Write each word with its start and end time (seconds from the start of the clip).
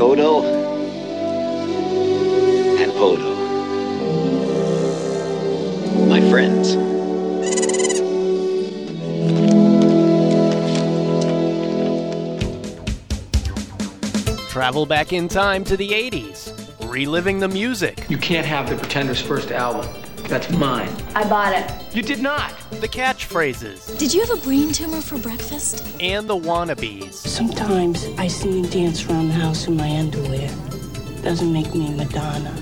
Kodo 0.00 0.42
and 2.80 2.90
Podo. 2.92 3.36
My 6.08 6.22
friends. 6.30 6.72
Travel 14.50 14.86
back 14.86 15.12
in 15.12 15.28
time 15.28 15.64
to 15.64 15.76
the 15.76 15.90
80s, 15.90 16.90
reliving 16.90 17.38
the 17.38 17.48
music, 17.48 18.06
You 18.08 18.16
can't 18.16 18.46
have 18.46 18.70
the 18.70 18.76
Pretenders' 18.76 19.20
first 19.20 19.52
album. 19.52 19.86
That's 20.30 20.48
mine. 20.50 20.88
I 21.16 21.28
bought 21.28 21.52
it. 21.52 21.94
You 21.94 22.02
did 22.02 22.20
not. 22.20 22.52
the 22.80 22.86
catchphrases, 22.88 23.98
Did 23.98 24.14
you 24.14 24.20
have 24.24 24.30
a 24.30 24.40
brain 24.42 24.70
tumor 24.72 25.00
for 25.00 25.18
breakfast? 25.18 25.84
and 26.00 26.28
the 26.30 26.36
wannabes. 26.36 27.14
Sometimes 27.14 28.06
I 28.16 28.28
see 28.28 28.60
you 28.60 28.66
dance 28.68 29.04
around 29.06 29.28
the 29.28 29.34
house 29.34 29.66
in 29.66 29.76
my 29.76 29.90
underwear. 29.98 30.48
Doesn't 31.22 31.52
make 31.52 31.74
me 31.74 31.92
Madonna. 31.92 32.54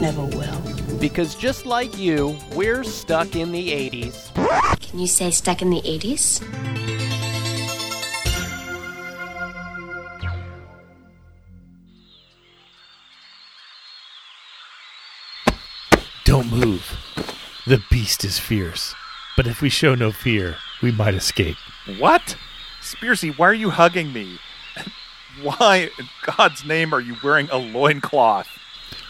Never 0.00 0.24
will. 0.24 0.58
Because 0.98 1.34
just 1.34 1.66
like 1.66 1.98
you, 1.98 2.36
we're 2.54 2.82
stuck 2.82 3.36
in 3.36 3.52
the 3.52 3.68
80s. 3.90 4.32
Can 4.80 4.98
you 4.98 5.06
say 5.06 5.30
stuck 5.30 5.60
in 5.60 5.68
the 5.68 5.82
80s? 5.82 6.40
The 17.72 17.82
beast 17.90 18.22
is 18.22 18.38
fierce. 18.38 18.94
But 19.34 19.46
if 19.46 19.62
we 19.62 19.70
show 19.70 19.94
no 19.94 20.12
fear, 20.12 20.56
we 20.82 20.92
might 20.92 21.14
escape. 21.14 21.56
What? 21.98 22.36
Spearsy, 22.82 23.34
why 23.38 23.46
are 23.46 23.54
you 23.54 23.70
hugging 23.70 24.12
me? 24.12 24.38
Why 25.40 25.88
in 25.98 26.06
God's 26.36 26.66
name 26.66 26.92
are 26.92 27.00
you 27.00 27.16
wearing 27.24 27.48
a 27.50 27.56
loincloth? 27.56 28.50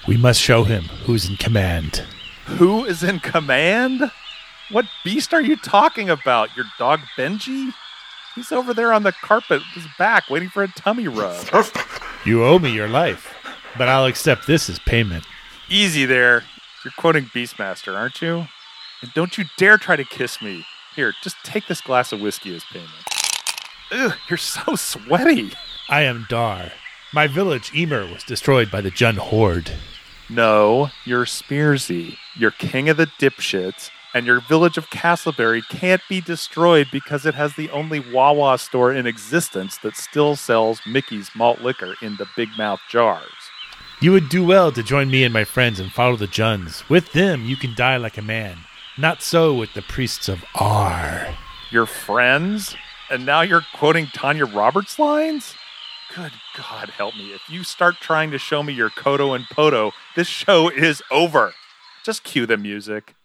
We 0.07 0.17
must 0.17 0.41
show 0.41 0.63
him 0.63 0.85
who's 0.85 1.29
in 1.29 1.39
command. 1.39 2.05
Who 2.45 2.85
is 2.85 3.03
in 3.03 3.19
command? 3.19 4.13
What 4.71 4.87
beast 5.03 5.35
are 5.35 5.43
you 5.43 5.57
talking 5.57 6.09
about? 6.09 6.57
Your 6.57 6.67
dog 6.79 7.01
Benji? 7.19 7.73
He's 8.37 8.53
over 8.53 8.73
there 8.73 8.93
on 8.93 9.03
the 9.03 9.11
carpet, 9.11 9.61
his 9.75 9.89
back, 9.99 10.31
waiting 10.31 10.51
for 10.51 10.63
a 10.63 10.69
tummy 10.69 11.09
rub. 11.09 11.45
You 12.25 12.45
owe 12.45 12.61
me 12.61 12.71
your 12.71 12.87
life, 12.87 13.35
but 13.77 13.89
I'll 13.89 14.07
accept 14.07 14.47
this 14.47 14.71
as 14.71 14.79
payment. 14.79 15.25
Easy 15.69 16.05
there. 16.07 16.45
You're 16.85 16.93
quoting 16.97 17.25
Beastmaster, 17.27 17.97
aren't 17.97 18.23
you? 18.23 18.47
And 19.03 19.13
don't 19.15 19.37
you 19.37 19.45
dare 19.59 19.79
try 19.79 19.97
to 19.97 20.05
kiss 20.05 20.41
me. 20.41 20.65
Here, 20.95 21.13
just 21.23 21.37
take 21.43 21.67
this 21.67 21.81
glass 21.81 22.13
of 22.13 22.21
whiskey 22.21 22.55
as 22.55 22.65
payment. 22.65 22.91
Ugh, 23.91 24.15
you're 24.29 24.37
so 24.37 24.77
sweaty. 24.77 25.53
I 25.89 26.03
am 26.03 26.27
Dar. 26.29 26.73
My 27.13 27.27
village, 27.27 27.71
Emur, 27.73 28.11
was 28.11 28.25
destroyed 28.25 28.71
by 28.71 28.81
the 28.81 28.91
Jun 28.91 29.17
Horde. 29.17 29.73
No, 30.31 30.91
you're 31.05 31.27
Spearsy. 31.27 32.17
You're 32.37 32.53
king 32.53 32.89
of 32.89 32.97
the 32.97 33.07
dipshits, 33.07 33.91
and 34.15 34.25
your 34.25 34.41
village 34.41 34.79
of 34.79 34.89
Castleberry 34.89 35.63
can't 35.69 36.01
be 36.09 36.21
destroyed 36.21 36.89
because 36.91 37.27
it 37.27 37.35
has 37.35 37.55
the 37.55 37.69
only 37.71 38.01
Wawa 38.01 38.57
store 38.59 38.95
in 38.95 39.07
existence 39.07 39.77
that 39.79 39.97
still 39.97 40.37
sells 40.37 40.81
Mickey's 40.87 41.31
malt 41.35 41.61
liquor 41.61 41.97
in 42.01 42.17
the 42.17 42.27
big 42.37 42.49
mouth 42.57 42.81
jars. 42.89 43.27
You 44.01 44.13
would 44.13 44.29
do 44.29 44.45
well 44.45 44.73
to 44.73 44.83
join 44.83 45.11
me 45.11 45.23
and 45.25 45.33
my 45.33 45.45
friends 45.45 45.79
and 45.79 45.93
follow 45.93 46.17
the 46.17 46.27
Juns. 46.27 46.89
With 46.89 47.13
them, 47.13 47.45
you 47.45 47.57
can 47.57 47.75
die 47.75 47.99
like 47.99 48.17
a 48.17 48.23
man. 48.23 48.59
Not 49.03 49.21
so 49.21 49.53
with 49.53 49.75
the 49.75 49.83
priests 49.83 50.29
of 50.29 50.45
Ar. 50.55 51.37
Your 51.73 51.87
friends? 51.87 52.77
And 53.11 53.27
now 53.27 53.41
you're 53.41 53.65
quoting 53.75 54.07
Tanya 54.07 54.45
Roberts 54.47 54.97
lines? 54.97 55.57
Good 56.15 56.31
God, 56.57 56.91
help 56.91 57.17
me. 57.17 57.33
If 57.33 57.51
you 57.51 57.65
start 57.65 57.97
trying 58.01 58.31
to 58.31 58.39
show 58.39 58.63
me 58.63 58.73
your 58.73 58.91
Kodo 58.91 59.35
and 59.35 59.45
Podo, 59.47 59.91
this 60.15 60.29
show 60.29 60.69
is 60.69 61.03
over. 61.11 61.53
Just 62.05 62.23
cue 62.23 62.47
the 62.47 62.57
music. 62.57 63.17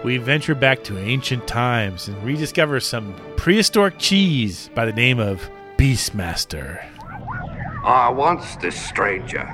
we 0.04 0.18
venture 0.18 0.56
back 0.56 0.84
to 0.86 0.98
ancient 0.98 1.48
times 1.48 2.08
and 2.08 2.24
rediscover 2.24 2.80
some 2.80 3.14
prehistoric 3.36 4.00
cheese 4.00 4.70
by 4.74 4.86
the 4.86 4.94
name 4.94 5.20
of 5.20 5.50
Beastmaster. 5.78 6.84
I 7.84 8.10
wants 8.10 8.56
this 8.58 8.80
stranger. 8.80 9.48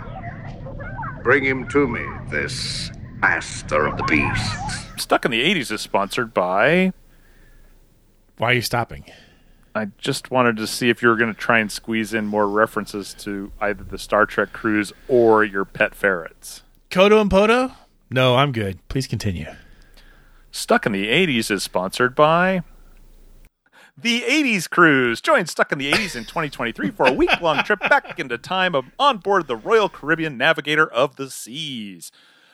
Bring 1.23 1.43
him 1.43 1.67
to 1.69 1.87
me, 1.87 2.05
this 2.29 2.91
master 3.19 3.85
of 3.85 3.97
the 3.97 4.03
beasts. 4.03 5.01
Stuck 5.01 5.25
in 5.25 5.31
the 5.31 5.43
80s 5.43 5.71
is 5.71 5.81
sponsored 5.81 6.33
by. 6.33 6.93
Why 8.37 8.51
are 8.51 8.53
you 8.53 8.61
stopping? 8.61 9.05
I 9.75 9.85
just 9.97 10.29
wanted 10.29 10.57
to 10.57 10.67
see 10.67 10.89
if 10.89 11.01
you 11.01 11.09
were 11.09 11.15
going 11.15 11.33
to 11.33 11.39
try 11.39 11.59
and 11.59 11.71
squeeze 11.71 12.13
in 12.13 12.27
more 12.27 12.47
references 12.47 13.13
to 13.15 13.51
either 13.59 13.83
the 13.83 13.97
Star 13.97 14.25
Trek 14.25 14.53
cruise 14.53 14.93
or 15.07 15.43
your 15.43 15.65
pet 15.65 15.95
ferrets. 15.95 16.61
Kodo 16.91 17.19
and 17.21 17.31
Podo? 17.31 17.73
No, 18.11 18.35
I'm 18.35 18.51
good. 18.51 18.87
Please 18.87 19.07
continue. 19.07 19.47
Stuck 20.51 20.85
in 20.85 20.91
the 20.91 21.07
80s 21.07 21.49
is 21.49 21.63
sponsored 21.63 22.13
by 22.13 22.61
the 23.97 24.21
80s 24.21 24.69
Cruise. 24.69 25.19
Join 25.21 25.47
Stuck 25.47 25.71
in 25.71 25.79
the 25.79 25.91
80s 25.91 26.15
in 26.15 26.23
2023 26.25 26.91
for 26.91 27.07
a 27.07 27.11
week 27.13 27.41
long 27.41 27.63
trip 27.63 27.79
back 27.79 28.19
into 28.19 28.37
time 28.37 28.75
of- 28.75 28.85
on 28.99 29.17
board 29.17 29.47
the 29.47 29.55
Royal 29.55 29.89
Caribbean 29.89 30.37
Navigator 30.37 30.85
of 30.85 31.15
the 31.15 31.29
Seas. 31.31 32.11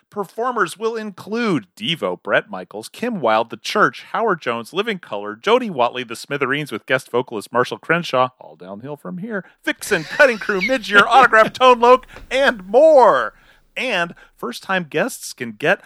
Performers 0.10 0.76
will 0.78 0.96
include 0.96 1.68
Devo, 1.76 2.22
Bret 2.22 2.50
Michaels, 2.50 2.90
Kim 2.90 3.22
Wilde, 3.22 3.52
The 3.52 3.58
Church, 3.58 4.04
Howard 4.12 4.42
Jones, 4.42 4.74
Living 4.74 4.98
Colour, 4.98 5.36
Jody 5.36 5.70
Watley, 5.70 6.04
The 6.04 6.16
Smithereens 6.16 6.72
with 6.72 6.88
guest 6.88 7.12
vocalist 7.12 7.54
Marshall 7.54 7.78
Crenshaw, 7.78 8.30
all 8.40 8.56
downhill 8.56 8.98
from 8.98 9.20
here, 9.20 9.46
Vixen, 9.64 10.04
Cutting 10.04 10.40
Crew, 10.40 10.62
Midyear, 10.62 11.04
Autograph 11.08 11.54
Tone 11.54 11.80
Loc, 11.80 12.08
and 12.32 12.66
more. 12.66 13.34
And 13.78 14.16
first 14.36 14.64
time 14.64 14.88
guests 14.90 15.32
can 15.32 15.52
get 15.52 15.82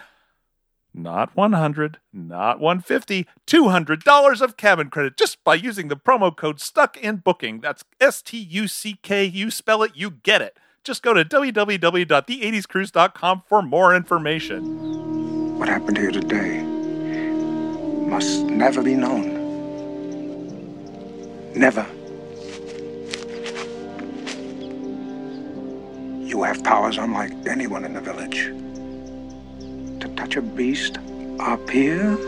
not 0.94 1.36
100, 1.36 1.98
not 2.12 2.60
150, 2.60 3.26
$200 3.46 4.40
of 4.40 4.56
cabin 4.56 4.88
credit 4.88 5.16
just 5.18 5.42
by 5.44 5.54
using 5.54 5.88
the 5.88 5.96
promo 5.96 6.34
code 6.34 6.60
stuck 6.60 6.96
in 6.96 7.16
booking. 7.16 7.60
That's 7.60 7.84
S 8.00 8.22
T 8.22 8.38
U 8.38 8.68
C 8.68 8.98
K. 9.02 9.24
You 9.24 9.50
spell 9.50 9.82
it, 9.82 9.92
you 9.94 10.10
get 10.10 10.40
it. 10.40 10.56
Just 10.84 11.02
go 11.02 11.12
to 11.14 11.24
www.the80scruise.com 11.24 13.42
for 13.48 13.62
more 13.62 13.96
information. 13.96 15.58
What 15.58 15.66
happened 15.66 15.96
here 15.96 16.10
today 16.10 16.60
must 16.60 18.42
never 18.42 18.82
be 18.82 18.94
known. 18.94 19.42
Never. 21.54 21.86
You 26.20 26.42
have 26.42 26.62
powers 26.62 26.98
unlike 26.98 27.32
anyone 27.46 27.86
in 27.86 27.94
the 27.94 28.02
village. 28.02 28.52
To 30.00 30.08
touch 30.16 30.36
a 30.36 30.42
beast 30.42 30.98
up 31.40 31.70
here? 31.70 32.18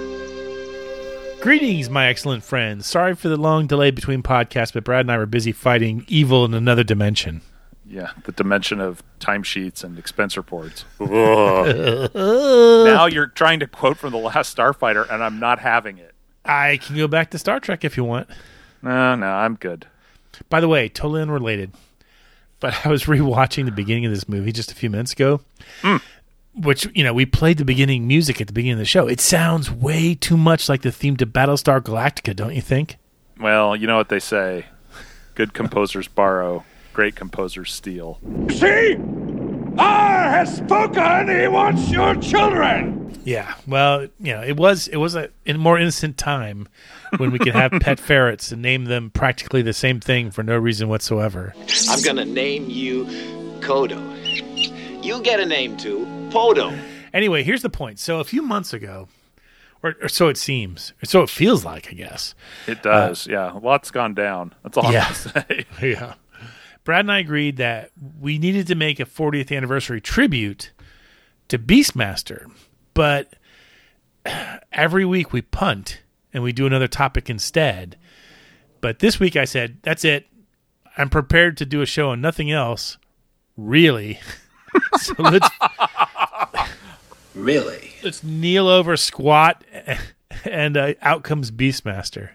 Greetings, 1.43 1.91
my 1.91 2.06
excellent 2.06 2.43
friends. 2.43 2.87
Sorry 2.87 3.14
for 3.14 3.29
the 3.29 3.37
long 3.37 3.67
delay 3.67 3.91
between 3.91 4.23
podcasts, 4.23 4.73
but 4.73 4.85
Brad 4.85 5.00
and 5.00 5.12
I 5.12 5.19
were 5.19 5.26
busy 5.26 5.52
fighting 5.52 6.06
evil 6.09 6.47
in 6.47 6.55
another 6.55 6.85
dimension. 6.85 7.43
Yeah, 7.88 8.11
the 8.25 8.33
dimension 8.33 8.81
of 8.81 9.05
timesheets 9.21 9.85
and 9.85 9.97
expense 9.99 10.37
reports. 10.37 10.85
now 10.99 13.06
you're 13.06 13.29
trying 13.29 13.61
to 13.61 13.69
quote 13.69 13.97
from 13.97 14.12
The 14.12 14.19
Last 14.19 14.56
Starfighter, 14.56 15.09
and 15.09 15.23
I'm 15.23 15.38
not 15.38 15.61
having 15.61 15.99
it. 15.99 16.12
I 16.44 16.79
can 16.79 16.97
go 16.97 17.06
back 17.06 17.31
to 17.31 17.38
Star 17.38 17.61
Trek 17.61 17.85
if 17.85 17.97
you 17.97 18.03
want. 18.05 18.29
No, 18.83 19.15
no, 19.15 19.27
I'm 19.27 19.55
good. 19.55 19.87
By 20.49 20.61
the 20.61 20.69
way, 20.69 20.88
totally 20.88 21.23
unrelated, 21.23 21.73
but 22.61 22.85
I 22.85 22.88
was 22.88 23.05
rewatching 23.05 23.67
the 23.67 23.73
beginning 23.73 24.06
of 24.06 24.12
this 24.12 24.29
movie 24.29 24.53
just 24.53 24.73
a 24.73 24.75
few 24.75 24.91
minutes 24.91 25.12
ago. 25.12 25.41
Mm. 25.83 26.03
Which, 26.55 26.88
you 26.94 27.05
know, 27.05 27.12
we 27.12 27.27
played 27.27 27.59
the 27.59 27.65
beginning 27.65 28.06
music 28.06 28.41
at 28.41 28.47
the 28.47 28.53
beginning 28.53 28.75
of 28.75 28.79
the 28.79 28.87
show. 28.87 29.06
It 29.06 29.21
sounds 29.21 29.71
way 29.71 30.15
too 30.15 30.37
much 30.37 30.69
like 30.69 30.83
the 30.83 30.93
theme 30.93 31.17
to 31.19 31.27
Battlestar 31.27 31.81
Galactica, 31.81 32.35
don't 32.35 32.55
you 32.55 32.62
think? 32.62 32.97
Well, 33.38 33.77
you 33.77 33.87
know 33.87 33.97
what 33.97 34.09
they 34.09 34.21
say 34.21 34.67
good 35.35 35.53
composers 35.53 36.09
borrow, 36.09 36.65
great 36.96 37.14
composers 37.14 37.70
steal. 37.75 38.19
See? 38.48 38.96
Ar 39.78 40.31
has 40.31 40.56
spoken. 40.56 41.28
He 41.28 41.46
wants 41.46 41.90
your 41.90 42.14
children. 42.16 43.12
Yeah, 43.22 43.54
well, 43.66 44.06
you 44.19 44.32
know, 44.32 44.43
it 44.43 44.56
was 44.56 44.88
it 44.88 44.96
was 44.96 45.14
a 45.14 45.28
in 45.44 45.58
more 45.58 45.78
innocent 45.78 46.16
time 46.16 46.69
when 47.19 47.32
we 47.32 47.38
could 47.38 47.54
have 47.54 47.72
pet 47.82 48.00
ferrets 48.00 48.50
and 48.50 48.62
name 48.62 48.87
them 48.87 49.10
practically 49.10 49.60
the 49.60 49.75
same 49.75 50.00
thing 50.00 50.31
for 50.31 50.43
no 50.43 50.56
reason 50.56 50.88
whatsoever. 50.88 51.52
I'm 51.90 52.02
gonna 52.02 52.25
name 52.25 52.70
you 52.70 53.04
Kodo. 53.60 54.00
You 55.04 55.20
get 55.20 55.38
a 55.38 55.44
name 55.44 55.76
too, 55.76 56.06
Podo. 56.31 56.75
Anyway, 57.12 57.42
here's 57.42 57.60
the 57.62 57.69
point. 57.69 57.99
So 57.99 58.20
a 58.20 58.25
few 58.25 58.40
months 58.40 58.72
ago, 58.72 59.08
or, 59.82 59.96
or 60.00 60.08
so 60.08 60.28
it 60.28 60.38
seems, 60.38 60.94
or 61.02 61.06
so 61.06 61.20
it 61.22 61.28
feels 61.28 61.62
like, 61.64 61.88
I 61.90 61.94
guess. 61.94 62.34
It 62.66 62.82
does, 62.82 63.28
uh, 63.28 63.32
yeah. 63.32 63.52
A 63.52 63.58
lot's 63.58 63.90
gone 63.90 64.14
down. 64.14 64.54
That's 64.62 64.78
all 64.78 64.90
Yeah. 64.90 65.08
I'm 65.08 65.32
gonna 65.34 65.46
say. 65.49 65.66
Yeah. 65.90 66.14
Brad 66.87 67.00
and 67.00 67.11
I 67.11 67.19
agreed 67.19 67.56
that 67.56 67.91
we 68.21 68.38
needed 68.38 68.69
to 68.69 68.77
make 68.77 69.00
a 69.00 69.05
40th 69.05 69.55
anniversary 69.55 70.00
tribute 70.00 70.71
to 71.49 71.59
Beastmaster, 71.59 72.49
but 72.94 73.35
every 74.73 75.05
week 75.05 75.33
we 75.33 75.43
punt 75.43 76.03
and 76.33 76.44
we 76.44 76.53
do 76.53 76.65
another 76.65 76.87
topic 76.87 77.29
instead. 77.29 77.99
But 78.81 79.00
this 79.00 79.19
week 79.19 79.35
I 79.35 79.47
said, 79.47 79.79
that's 79.83 80.05
it. 80.05 80.29
I'm 80.97 81.11
prepared 81.11 81.56
to 81.56 81.67
do 81.67 81.83
a 81.83 81.87
show 81.87 82.11
on 82.11 82.21
nothing 82.21 82.53
else, 82.53 82.99
really. 83.56 84.21
so 84.99 85.15
let's 85.19 85.49
Really? 87.35 87.94
let's 88.05 88.23
kneel 88.23 88.69
over, 88.69 88.97
squat, 88.97 89.65
and 90.44 90.77
uh, 90.77 90.94
out 91.03 91.25
comes 91.25 91.50
Beastmaster. 91.50 92.31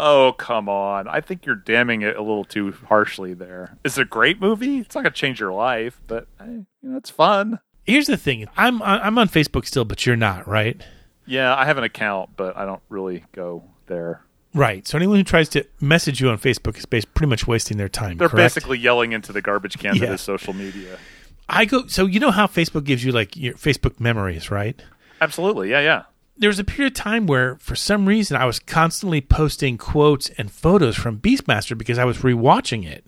Oh, 0.00 0.32
come 0.38 0.68
on. 0.68 1.08
I 1.08 1.20
think 1.20 1.44
you're 1.44 1.56
damning 1.56 2.02
it 2.02 2.14
a 2.16 2.20
little 2.22 2.44
too 2.44 2.72
harshly 2.86 3.34
there. 3.34 3.76
It's 3.84 3.98
a 3.98 4.04
great 4.04 4.40
movie. 4.40 4.78
It's 4.78 4.94
not 4.94 5.02
going 5.02 5.12
to 5.12 5.18
change 5.18 5.40
your 5.40 5.52
life, 5.52 6.00
but 6.06 6.28
you 6.46 6.66
know, 6.82 6.96
it's 6.96 7.10
fun. 7.10 7.58
Here's 7.84 8.06
the 8.06 8.16
thing: 8.16 8.46
I'm 8.56 8.80
I'm 8.82 9.18
on 9.18 9.28
Facebook 9.28 9.66
still, 9.66 9.84
but 9.84 10.06
you're 10.06 10.14
not, 10.14 10.46
right? 10.46 10.80
Yeah, 11.26 11.54
I 11.54 11.64
have 11.64 11.78
an 11.78 11.84
account, 11.84 12.30
but 12.36 12.56
I 12.56 12.64
don't 12.64 12.82
really 12.88 13.24
go 13.32 13.64
there. 13.86 14.22
Right. 14.54 14.86
So 14.86 14.96
anyone 14.96 15.16
who 15.18 15.24
tries 15.24 15.48
to 15.50 15.66
message 15.80 16.20
you 16.20 16.30
on 16.30 16.38
Facebook 16.38 16.76
is 16.78 16.86
pretty 16.86 17.28
much 17.28 17.46
wasting 17.46 17.76
their 17.76 17.88
time. 17.88 18.16
They're 18.18 18.28
correct? 18.28 18.54
basically 18.54 18.78
yelling 18.78 19.12
into 19.12 19.32
the 19.32 19.42
garbage 19.42 19.78
can 19.78 19.96
Yeah. 19.96 20.06
that 20.06 20.14
is 20.14 20.20
social 20.20 20.52
media. 20.52 20.98
I 21.48 21.64
go. 21.64 21.86
So 21.86 22.06
you 22.06 22.20
know 22.20 22.30
how 22.30 22.46
Facebook 22.46 22.84
gives 22.84 23.04
you 23.04 23.10
like 23.12 23.36
your 23.36 23.54
Facebook 23.54 23.98
memories, 24.00 24.50
right? 24.50 24.80
Absolutely. 25.20 25.70
Yeah, 25.70 25.80
yeah. 25.80 26.02
There 26.38 26.48
was 26.48 26.58
a 26.58 26.64
period 26.64 26.92
of 26.92 26.96
time 26.96 27.26
where, 27.26 27.56
for 27.56 27.74
some 27.74 28.06
reason, 28.06 28.36
I 28.36 28.44
was 28.44 28.60
constantly 28.60 29.20
posting 29.20 29.76
quotes 29.76 30.30
and 30.38 30.50
photos 30.50 30.96
from 30.96 31.18
Beastmaster 31.18 31.76
because 31.76 31.98
I 31.98 32.04
was 32.04 32.18
rewatching 32.18 32.86
it. 32.86 33.04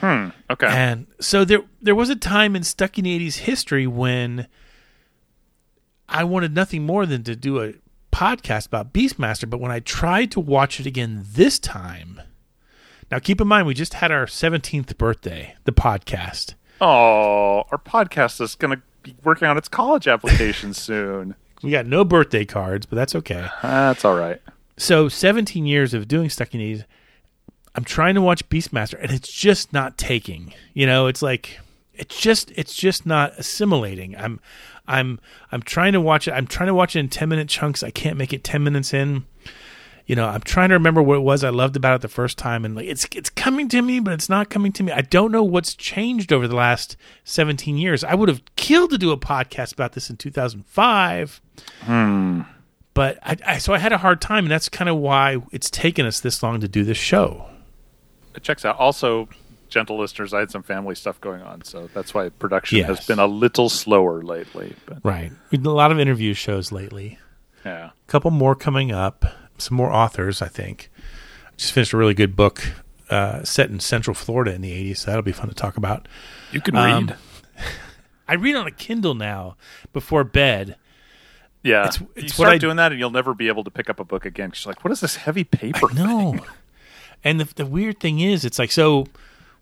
Hmm. 0.00 0.28
Okay. 0.48 0.68
And 0.68 1.06
so 1.20 1.44
there 1.44 1.62
there 1.82 1.94
was 1.94 2.08
a 2.08 2.16
time 2.16 2.54
in 2.54 2.62
Stuck 2.62 2.98
in 2.98 3.04
the 3.04 3.18
80s 3.18 3.38
history 3.38 3.86
when 3.86 4.46
I 6.08 6.24
wanted 6.24 6.54
nothing 6.54 6.86
more 6.86 7.04
than 7.04 7.24
to 7.24 7.34
do 7.34 7.60
a 7.62 7.74
podcast 8.12 8.66
about 8.66 8.92
Beastmaster, 8.92 9.48
but 9.50 9.60
when 9.60 9.72
I 9.72 9.80
tried 9.80 10.30
to 10.32 10.40
watch 10.40 10.80
it 10.80 10.86
again 10.86 11.24
this 11.32 11.58
time, 11.58 12.20
now 13.10 13.18
keep 13.18 13.40
in 13.40 13.48
mind 13.48 13.66
we 13.66 13.74
just 13.74 13.94
had 13.94 14.10
our 14.10 14.26
17th 14.26 14.96
birthday, 14.96 15.54
the 15.64 15.72
podcast. 15.72 16.54
Oh, 16.80 17.64
our 17.70 17.78
podcast 17.78 18.40
is 18.40 18.54
going 18.54 18.76
to 18.76 18.82
be 19.02 19.16
working 19.24 19.48
on 19.48 19.58
its 19.58 19.68
college 19.68 20.06
application 20.06 20.72
soon. 20.74 21.34
We 21.62 21.70
got 21.70 21.86
no 21.86 22.04
birthday 22.04 22.44
cards, 22.44 22.86
but 22.86 22.96
that's 22.96 23.14
okay. 23.16 23.48
That's 23.62 24.04
all 24.04 24.16
right. 24.16 24.40
So 24.76 25.08
17 25.08 25.66
years 25.66 25.92
of 25.92 26.06
doing 26.06 26.30
Stuck 26.30 26.54
in 26.54 26.60
the 26.60 26.74
80s, 26.76 26.84
I'm 27.74 27.84
trying 27.84 28.14
to 28.14 28.20
watch 28.20 28.48
Beastmaster 28.48 29.00
and 29.00 29.10
it's 29.10 29.32
just 29.32 29.72
not 29.72 29.98
taking. 29.98 30.54
You 30.72 30.86
know, 30.86 31.06
it's 31.06 31.22
like 31.22 31.58
it's 31.94 32.18
just 32.18 32.52
it's 32.52 32.74
just 32.74 33.06
not 33.06 33.32
assimilating. 33.38 34.16
I'm 34.16 34.40
I'm 34.86 35.20
I'm 35.52 35.62
trying 35.62 35.92
to 35.92 36.00
watch 36.00 36.28
it. 36.28 36.32
I'm 36.32 36.46
trying 36.46 36.68
to 36.68 36.74
watch 36.74 36.96
it 36.96 37.00
in 37.00 37.08
10 37.08 37.28
minute 37.28 37.48
chunks. 37.48 37.82
I 37.82 37.90
can't 37.90 38.16
make 38.16 38.32
it 38.32 38.44
10 38.44 38.62
minutes 38.62 38.94
in. 38.94 39.26
You 40.06 40.16
know, 40.16 40.26
I'm 40.26 40.40
trying 40.40 40.70
to 40.70 40.74
remember 40.74 41.02
what 41.02 41.16
it 41.16 41.22
was 41.22 41.44
I 41.44 41.50
loved 41.50 41.76
about 41.76 41.96
it 41.96 42.00
the 42.00 42.08
first 42.08 42.38
time 42.38 42.64
and 42.64 42.74
like 42.74 42.86
it's 42.86 43.06
it's 43.14 43.30
coming 43.30 43.68
to 43.68 43.82
me, 43.82 44.00
but 44.00 44.14
it's 44.14 44.28
not 44.28 44.48
coming 44.48 44.72
to 44.72 44.82
me. 44.82 44.92
I 44.92 45.02
don't 45.02 45.32
know 45.32 45.44
what's 45.44 45.74
changed 45.74 46.32
over 46.32 46.48
the 46.48 46.56
last 46.56 46.96
17 47.24 47.76
years. 47.76 48.04
I 48.04 48.14
would 48.14 48.28
have 48.28 48.42
killed 48.56 48.90
to 48.90 48.98
do 48.98 49.10
a 49.10 49.18
podcast 49.18 49.72
about 49.72 49.92
this 49.92 50.08
in 50.08 50.16
2005 50.16 51.42
but 52.94 53.18
I, 53.22 53.36
I 53.46 53.58
so 53.58 53.72
I 53.74 53.78
had 53.78 53.92
a 53.92 53.98
hard 53.98 54.20
time, 54.20 54.44
and 54.44 54.50
that's 54.50 54.68
kind 54.68 54.88
of 54.88 54.96
why 54.96 55.38
it's 55.52 55.70
taken 55.70 56.06
us 56.06 56.20
this 56.20 56.42
long 56.42 56.60
to 56.60 56.68
do 56.68 56.84
this 56.84 56.96
show. 56.98 57.46
It 58.34 58.42
checks 58.42 58.64
out. 58.64 58.76
Also, 58.78 59.28
gentle 59.68 59.98
listeners, 59.98 60.32
I 60.34 60.40
had 60.40 60.50
some 60.50 60.62
family 60.62 60.94
stuff 60.94 61.20
going 61.20 61.42
on, 61.42 61.62
so 61.62 61.88
that's 61.94 62.14
why 62.14 62.28
production 62.28 62.82
has 62.84 63.06
been 63.06 63.18
a 63.18 63.26
little 63.26 63.68
slower 63.68 64.22
lately. 64.22 64.74
But 64.86 64.98
Right. 65.04 65.32
We 65.50 65.58
did 65.58 65.66
a 65.66 65.70
lot 65.72 65.92
of 65.92 65.98
interview 65.98 66.34
shows 66.34 66.70
lately. 66.72 67.18
yeah, 67.64 67.86
A 67.90 68.10
couple 68.10 68.30
more 68.30 68.54
coming 68.54 68.92
up. 68.92 69.24
Some 69.58 69.76
more 69.76 69.92
authors, 69.92 70.40
I 70.40 70.46
think. 70.48 70.90
I 71.48 71.56
just 71.56 71.72
finished 71.72 71.92
a 71.92 71.96
really 71.96 72.14
good 72.14 72.36
book 72.36 72.62
uh, 73.10 73.42
set 73.42 73.70
in 73.70 73.80
Central 73.80 74.14
Florida 74.14 74.54
in 74.54 74.60
the 74.60 74.70
'80s. 74.92 74.98
So 74.98 75.06
that'll 75.10 75.22
be 75.22 75.32
fun 75.32 75.48
to 75.48 75.54
talk 75.54 75.76
about. 75.76 76.06
you 76.52 76.60
can 76.60 76.76
Um, 76.76 77.06
read. 77.08 77.16
I 78.28 78.34
read 78.34 78.54
on 78.54 78.66
a 78.66 78.70
Kindle 78.70 79.14
now 79.14 79.56
before 79.92 80.22
bed. 80.22 80.76
Yeah, 81.62 81.86
it's- 81.88 82.00
you 82.16 82.28
start 82.28 82.46
what 82.48 82.54
I- 82.54 82.58
doing 82.58 82.76
that, 82.76 82.92
and 82.92 82.98
you'll 83.00 83.10
never 83.10 83.34
be 83.34 83.48
able 83.48 83.64
to 83.64 83.70
pick 83.70 83.90
up 83.90 83.98
a 84.00 84.04
book 84.04 84.24
again. 84.24 84.50
'cause 84.50 84.64
you're 84.64 84.70
like, 84.72 84.84
what 84.84 84.92
is 84.92 85.00
this 85.00 85.16
heavy 85.16 85.44
paper? 85.44 85.92
No. 85.94 86.36
And 87.24 87.40
the, 87.40 87.44
the 87.56 87.66
weird 87.66 87.98
thing 87.98 88.20
is, 88.20 88.44
it's 88.44 88.60
like 88.60 88.70
so. 88.70 89.06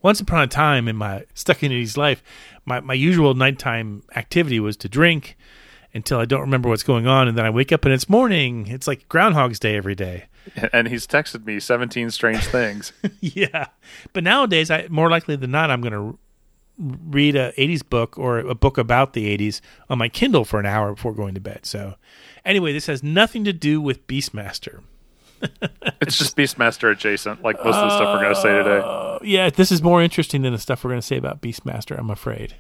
Once 0.03 0.21
upon 0.21 0.43
a 0.43 0.47
time 0.47 0.87
in 0.89 0.95
my 0.95 1.25
stuck 1.33 1.63
in 1.63 1.71
his 1.73 1.97
life, 1.97 2.23
my 2.67 2.81
my 2.81 2.93
usual 2.93 3.33
nighttime 3.33 4.03
activity 4.15 4.61
was 4.61 4.77
to 4.77 4.91
drink 4.91 5.39
until 5.95 6.19
I 6.19 6.27
don't 6.27 6.43
remember 6.43 6.69
what's 6.69 6.83
going 6.83 7.07
on, 7.07 7.29
and 7.29 7.37
then 7.39 7.47
I 7.47 7.51
wake 7.51 7.73
up 7.73 7.87
and 7.87 7.95
it's 7.95 8.11
morning. 8.11 8.67
It's 8.67 8.87
like 8.87 9.09
Groundhog's 9.09 9.59
Day 9.59 9.75
every 9.75 9.95
day. 9.95 10.27
And 10.73 10.87
he's 10.89 11.07
texted 11.07 11.47
me 11.47 11.59
17 11.59 12.11
strange 12.11 12.45
things. 12.45 12.93
yeah, 13.21 13.69
but 14.13 14.23
nowadays, 14.23 14.71
I 14.71 14.87
more 14.91 15.09
likely 15.09 15.35
than 15.37 15.51
not, 15.51 15.71
I'm 15.71 15.81
going 15.81 15.95
to 15.95 16.19
read 16.79 17.37
a 17.37 17.53
'80s 17.53 17.89
book 17.89 18.19
or 18.19 18.39
a 18.39 18.55
book 18.55 18.79
about 18.79 19.13
the 19.13 19.37
'80s 19.37 19.61
on 19.89 19.99
my 19.99 20.09
Kindle 20.09 20.45
for 20.45 20.61
an 20.61 20.67
hour 20.67 20.95
before 20.95 21.15
going 21.15 21.35
to 21.35 21.41
bed. 21.41 21.67
So, 21.67 21.95
anyway, 22.45 22.73
this 22.73 22.87
has 22.87 23.03
nothing 23.03 23.45
to 23.45 23.53
do 23.53 23.81
with 23.81 24.07
Beastmaster. 24.07 24.83
it's 26.01 26.17
just 26.17 26.37
Beastmaster 26.37 26.91
adjacent, 26.91 27.43
like 27.43 27.57
most 27.57 27.77
of 27.77 27.91
the 27.91 27.97
stuff 27.97 28.15
we're 28.15 28.23
going 28.23 28.35
to 28.35 28.41
say 28.41 28.53
today. 28.53 28.81
Uh, 28.83 29.19
yeah, 29.23 29.51
this 29.51 29.71
is 29.71 29.83
more 29.83 30.03
interesting 30.03 30.43
than 30.43 30.53
the 30.53 30.59
stuff 30.59 30.85
we're 30.85 30.91
going 30.91 31.01
to 31.01 31.07
say 31.07 31.17
about 31.17 31.43
Beastmaster, 31.43 31.99
I'm 31.99 32.11
afraid. 32.11 32.55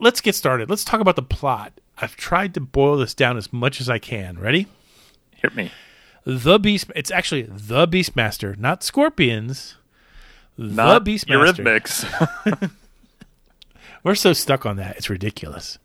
Let's 0.00 0.20
get 0.20 0.34
started. 0.34 0.70
Let's 0.70 0.84
talk 0.84 1.00
about 1.00 1.16
the 1.16 1.22
plot. 1.22 1.80
I've 1.98 2.16
tried 2.16 2.54
to 2.54 2.60
boil 2.60 2.96
this 2.96 3.14
down 3.14 3.36
as 3.36 3.52
much 3.52 3.80
as 3.80 3.88
I 3.88 3.98
can. 3.98 4.38
Ready? 4.38 4.66
Hit 5.36 5.54
me. 5.54 5.70
The 6.24 6.58
Beast. 6.58 6.90
It's 6.94 7.10
actually 7.10 7.42
the 7.42 7.86
Beastmaster, 7.86 8.56
not 8.56 8.82
Scorpions. 8.82 9.76
Not 10.56 11.04
the 11.04 11.12
Beastmaster. 11.12 11.54
Eurythmics. 11.54 12.70
We're 14.04 14.14
so 14.14 14.32
stuck 14.32 14.66
on 14.66 14.76
that. 14.76 14.96
It's 14.96 15.10
ridiculous. 15.10 15.78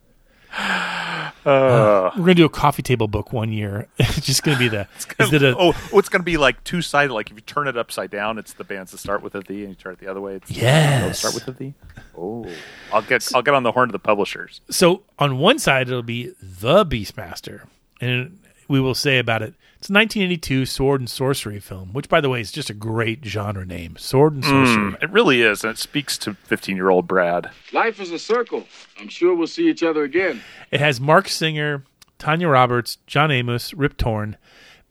Uh, 1.45 2.12
We're 2.15 2.25
going 2.25 2.27
to 2.29 2.33
do 2.36 2.45
a 2.45 2.50
coffee 2.50 2.81
table 2.81 3.07
book 3.07 3.31
one 3.31 3.53
year. 3.53 3.88
it's 4.00 4.25
just 4.25 4.43
going 4.43 4.57
to 4.57 4.59
be 4.59 4.67
the. 4.67 4.86
Is 5.19 5.31
it 5.31 5.43
a, 5.43 5.55
oh, 5.57 5.71
oh, 5.93 6.00
it's 6.00 6.09
going 6.09 6.19
to 6.19 6.25
be 6.25 6.36
like 6.36 6.62
two 6.65 6.81
sided. 6.81 7.13
Like 7.13 7.29
if 7.29 7.36
you 7.38 7.41
turn 7.41 7.69
it 7.69 7.77
upside 7.77 8.12
down, 8.12 8.38
it's 8.38 8.51
the 8.51 8.65
bands 8.65 8.91
that 8.91 8.97
start 8.97 9.21
with 9.24 9.33
a 9.33 9.39
V, 9.41 9.62
and 9.62 9.69
you 9.69 9.75
turn 9.75 9.93
it 9.93 10.00
the 10.00 10.07
other 10.07 10.19
way. 10.19 10.36
It's 10.36 10.51
Yes. 10.51 11.19
start 11.19 11.36
with 11.36 11.47
a 11.47 11.53
V. 11.53 11.74
Oh, 12.17 12.45
I'll 12.91 13.01
get 13.01 13.25
I'll 13.33 13.43
get 13.43 13.53
on 13.53 13.63
the 13.63 13.71
horn 13.71 13.88
of 13.88 13.93
the 13.93 14.00
publishers. 14.00 14.59
so 14.69 15.03
on 15.17 15.38
one 15.38 15.57
side 15.57 15.88
it'll 15.88 16.03
be 16.03 16.33
the 16.41 16.86
Beastmaster, 16.86 17.62
and 18.01 18.39
we 18.67 18.81
will 18.81 18.95
say 18.95 19.17
about 19.17 19.41
it. 19.41 19.53
It's 19.88 19.91
a 19.91 20.00
1982 20.00 20.65
sword 20.65 21.00
and 21.00 21.10
sorcery 21.10 21.62
film, 21.62 21.94
which, 21.94 22.10
by 22.10 22.20
the 22.20 22.27
way, 22.27 22.41
is 22.41 22.51
just 22.51 22.70
a 22.70 22.74
great 22.74 23.24
genre 23.24 23.65
name. 23.65 23.96
Sword 23.96 24.34
and 24.34 24.44
sorcery. 24.44 24.91
Mm, 24.91 25.01
it 25.01 25.10
really 25.12 25.41
is, 25.41 25.63
and 25.63 25.72
it 25.72 25.77
speaks 25.77 26.17
to 26.17 26.34
fifteen 26.34 26.75
year 26.75 26.89
old 26.89 27.08
Brad. 27.08 27.50
Life 27.72 28.01
is 28.01 28.12
a 28.12 28.20
circle. 28.20 28.65
I'm 29.00 29.08
sure 29.08 29.34
we'll 29.34 29.48
see 29.48 29.70
each 29.70 29.84
other 29.84 30.03
again. 30.03 30.41
It 30.72 30.82
has 30.82 31.00
Marc 31.00 31.29
Singer, 31.29 31.86
Tanya 32.20 32.50
Roberts, 32.50 32.98
John 33.08 33.32
Amos, 33.32 33.74
Rip 33.74 33.96
Torn, 33.96 34.36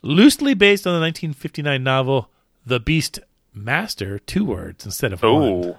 loosely 0.03 0.55
based 0.55 0.87
on 0.87 0.95
the 0.95 1.01
1959 1.01 1.85
novel 1.85 2.31
The 2.65 2.81
Beast 2.81 3.19
Master, 3.53 4.19
two 4.19 4.47
words 4.47 4.87
instead 4.87 5.13
of 5.13 5.23
one, 5.23 5.31
Oh, 5.43 5.77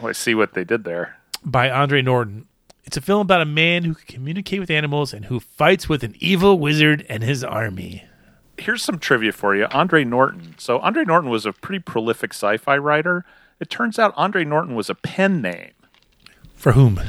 oh, 0.00 0.06
I 0.06 0.12
see 0.12 0.36
what 0.36 0.54
they 0.54 0.62
did 0.62 0.84
there. 0.84 1.16
by 1.44 1.68
Andre 1.68 2.00
Norton. 2.00 2.46
It's 2.84 2.96
a 2.96 3.00
film 3.00 3.22
about 3.22 3.40
a 3.42 3.44
man 3.44 3.82
who 3.82 3.94
can 3.96 4.06
communicate 4.06 4.60
with 4.60 4.70
animals 4.70 5.12
and 5.12 5.24
who 5.24 5.40
fights 5.40 5.88
with 5.88 6.04
an 6.04 6.14
evil 6.20 6.60
wizard 6.60 7.04
and 7.08 7.24
his 7.24 7.42
army. 7.42 8.04
Here's 8.62 8.82
some 8.82 8.98
trivia 8.98 9.32
for 9.32 9.54
you. 9.54 9.66
Andre 9.70 10.04
Norton. 10.04 10.54
So 10.58 10.78
Andre 10.80 11.04
Norton 11.04 11.30
was 11.30 11.44
a 11.46 11.52
pretty 11.52 11.80
prolific 11.82 12.32
sci-fi 12.32 12.76
writer. 12.78 13.24
It 13.60 13.70
turns 13.70 13.98
out 13.98 14.14
Andre 14.16 14.44
Norton 14.44 14.74
was 14.74 14.88
a 14.90 14.94
pen 14.94 15.40
name 15.42 15.72
For 16.54 16.72
whom? 16.72 17.00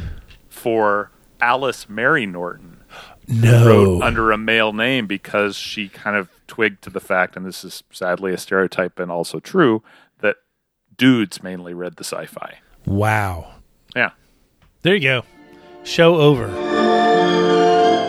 for 0.50 1.12
Alice 1.42 1.90
Mary 1.90 2.26
Norton. 2.26 2.80
No. 3.28 3.66
wrote 3.66 4.02
under 4.02 4.32
a 4.32 4.38
male 4.38 4.74
name 4.74 5.08
because 5.08 5.56
she 5.56 5.88
kind 5.90 6.18
of 6.18 6.30
twigged 6.48 6.82
to 6.84 6.90
the 6.90 7.00
fact, 7.00 7.36
and 7.38 7.46
this 7.46 7.64
is 7.64 7.84
sadly 7.92 8.34
a 8.34 8.38
stereotype 8.38 9.00
and 9.00 9.10
also 9.12 9.40
true, 9.40 9.82
that 10.20 10.36
dudes 10.98 11.42
mainly 11.42 11.74
read 11.74 11.96
the 11.96 12.04
sci 12.04 12.26
fi. 12.26 12.60
Wow. 12.86 13.54
Yeah. 13.96 14.12
There 14.82 14.94
you 14.96 15.02
go. 15.02 15.24
Show 15.84 16.16
over. 16.18 16.48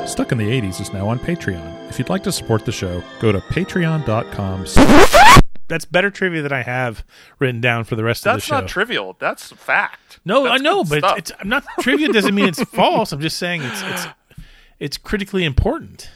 Stuck 0.07 0.33
in 0.33 0.39
the 0.39 0.49
80s 0.61 0.81
is 0.81 0.93
now 0.93 1.09
on 1.09 1.19
Patreon. 1.21 1.74
If 1.89 1.99
you'd 1.99 2.09
like 2.09 2.25
to 2.25 2.33
support 2.33 2.65
the 2.65 2.73
show, 2.73 3.03
go 3.21 3.31
to 3.31 3.39
patreon.com. 3.39 4.67
That's 5.69 5.85
better 5.85 6.11
trivia 6.11 6.43
than 6.43 6.53
I 6.53 6.63
have 6.63 7.05
written 7.39 7.61
down 7.61 7.85
for 7.85 7.95
the 7.97 8.05
rest 8.05 8.25
That's 8.25 8.37
of 8.37 8.41
the 8.43 8.47
show. 8.47 8.55
That's 8.57 8.63
not 8.63 8.69
trivial. 8.69 9.17
That's 9.19 9.53
fact. 9.53 10.19
no, 10.25 10.45
That's 10.45 10.61
I 10.61 10.63
know, 10.63 10.85
but 10.85 10.99
stuff. 10.99 11.19
it's 11.19 11.33
I'm 11.41 11.49
not 11.49 11.65
trivia 11.81 12.13
doesn't 12.13 12.35
mean 12.35 12.47
it's 12.47 12.63
false. 12.65 13.13
I'm 13.13 13.21
just 13.21 13.39
saying 13.39 13.63
it's 13.63 13.83
it's 13.83 14.07
it's 14.81 14.97
critically 14.99 15.45
important. 15.45 16.11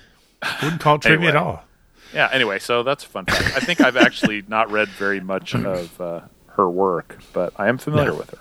Wouldn't 0.62 0.80
call 0.80 0.96
it 0.96 1.02
trivia 1.02 1.30
at 1.30 1.36
all. 1.36 1.64
Yeah. 2.12 2.28
Anyway, 2.32 2.58
so 2.58 2.82
that's 2.82 3.04
a 3.04 3.08
fun 3.08 3.24
fact. 3.26 3.56
I 3.56 3.60
think 3.60 3.80
I've 3.80 3.96
actually 3.96 4.42
not 4.48 4.70
read 4.70 4.88
very 4.88 5.20
much 5.20 5.54
of 5.54 6.00
uh, 6.00 6.20
her 6.56 6.68
work, 6.68 7.18
but 7.32 7.52
I 7.56 7.68
am 7.68 7.78
familiar 7.78 8.10
No. 8.12 8.16
with 8.18 8.30
her. 8.30 8.38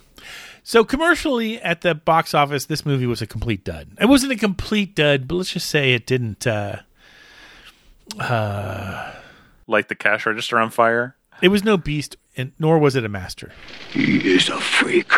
So 0.64 0.84
commercially 0.84 1.62
at 1.62 1.82
the 1.82 1.96
box 1.96 2.34
office, 2.34 2.66
this 2.66 2.86
movie 2.86 3.06
was 3.06 3.22
a 3.22 3.28
complete 3.28 3.64
dud. 3.64 3.90
It 4.02 4.08
wasn't 4.08 4.34
a 4.34 4.36
complete 4.36 4.96
dud, 4.96 5.26
but 5.28 5.36
let's 5.36 5.54
just 5.54 5.70
say 5.70 5.94
it 5.94 6.06
didn't. 6.06 6.46
Uh, 6.46 6.80
uh, 8.20 9.14
Like 9.68 9.88
the 9.88 9.96
cash 9.96 10.26
register 10.26 10.60
on 10.60 10.70
fire. 10.70 11.16
it 11.42 11.50
was 11.50 11.64
no 11.64 11.78
beast, 11.78 12.16
and 12.36 12.52
nor 12.60 12.80
was 12.80 12.96
it 12.96 13.06
a 13.06 13.10
master. 13.10 13.52
He 13.92 14.34
is 14.36 14.50
a 14.50 14.60
freak. 14.60 15.12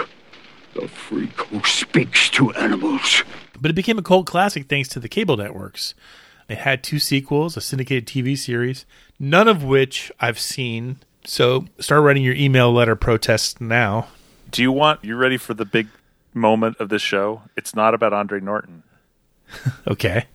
The 0.73 0.87
freak 0.87 1.39
who 1.41 1.61
speaks 1.63 2.29
to 2.31 2.51
animals. 2.53 3.23
But 3.59 3.71
it 3.71 3.75
became 3.75 3.97
a 3.97 4.01
cult 4.03 4.25
classic 4.27 4.67
thanks 4.69 4.87
to 4.89 4.99
the 4.99 5.09
cable 5.09 5.35
networks. 5.37 5.93
It 6.47 6.59
had 6.59 6.83
two 6.83 6.99
sequels, 6.99 7.57
a 7.57 7.61
syndicated 7.61 8.05
TV 8.07 8.37
series, 8.37 8.85
none 9.19 9.47
of 9.47 9.63
which 9.63 10.11
I've 10.19 10.39
seen. 10.39 10.99
So 11.25 11.65
start 11.79 12.03
writing 12.03 12.23
your 12.23 12.33
email 12.35 12.71
letter 12.71 12.95
protests 12.95 13.59
now. 13.61 14.07
Do 14.49 14.61
you 14.61 14.71
want? 14.71 15.03
You 15.03 15.15
ready 15.15 15.37
for 15.37 15.53
the 15.53 15.65
big 15.65 15.87
moment 16.33 16.77
of 16.79 16.89
this 16.89 17.01
show? 17.01 17.43
It's 17.57 17.75
not 17.75 17.93
about 17.93 18.13
Andre 18.13 18.39
Norton. 18.39 18.83
Okay. 19.87 20.25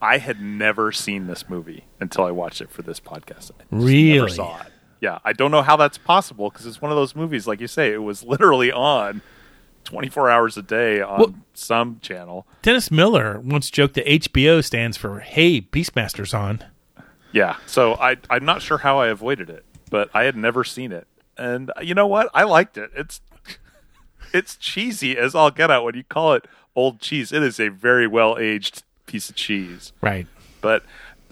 I 0.00 0.18
had 0.18 0.40
never 0.40 0.92
seen 0.92 1.26
this 1.26 1.48
movie 1.48 1.84
until 2.00 2.24
I 2.24 2.30
watched 2.30 2.60
it 2.60 2.70
for 2.70 2.82
this 2.82 3.00
podcast. 3.00 3.50
I 3.58 3.64
Really? 3.70 4.14
Never 4.14 4.28
saw 4.28 4.60
it. 4.60 4.66
Yeah, 5.00 5.18
I 5.24 5.32
don't 5.32 5.50
know 5.50 5.62
how 5.62 5.76
that's 5.76 5.98
possible 5.98 6.50
because 6.50 6.66
it's 6.66 6.80
one 6.82 6.90
of 6.90 6.96
those 6.96 7.14
movies, 7.14 7.46
like 7.46 7.60
you 7.60 7.66
say, 7.66 7.92
it 7.92 8.02
was 8.02 8.22
literally 8.24 8.70
on 8.72 9.22
24 9.84 10.28
hours 10.30 10.56
a 10.56 10.62
day 10.62 11.00
on 11.00 11.18
Well- 11.18 11.34
some 11.54 11.98
channel. 12.00 12.46
Dennis 12.62 12.90
Miller 12.90 13.40
once 13.40 13.70
joked 13.70 13.94
that 13.94 14.06
HBO 14.06 14.62
stands 14.64 14.96
for 14.96 15.20
Hey, 15.20 15.60
Beastmaster's 15.60 16.34
on. 16.34 16.62
Yeah, 17.32 17.56
so 17.66 17.94
I 17.96 18.16
I'm 18.30 18.44
not 18.44 18.62
sure 18.62 18.78
how 18.78 18.98
I 18.98 19.08
avoided 19.08 19.50
it, 19.50 19.64
but 19.90 20.08
I 20.14 20.24
had 20.24 20.36
never 20.36 20.64
seen 20.64 20.90
it, 20.92 21.06
and 21.36 21.70
uh, 21.76 21.80
you 21.82 21.92
know 21.94 22.06
what? 22.06 22.30
I 22.32 22.44
liked 22.44 22.78
it. 22.78 22.90
It's 22.94 23.20
it's 24.32 24.56
cheesy 24.56 25.18
as 25.18 25.34
all 25.34 25.50
get 25.50 25.70
out 25.70 25.84
when 25.84 25.94
you 25.96 26.04
call 26.04 26.32
it 26.34 26.46
old 26.74 26.98
cheese. 27.00 27.32
It 27.32 27.42
is 27.42 27.60
a 27.60 27.68
very 27.68 28.06
well 28.06 28.38
aged 28.38 28.84
piece 29.16 29.30
of 29.30 29.34
cheese. 29.34 29.92
Right. 30.02 30.26
But 30.60 30.82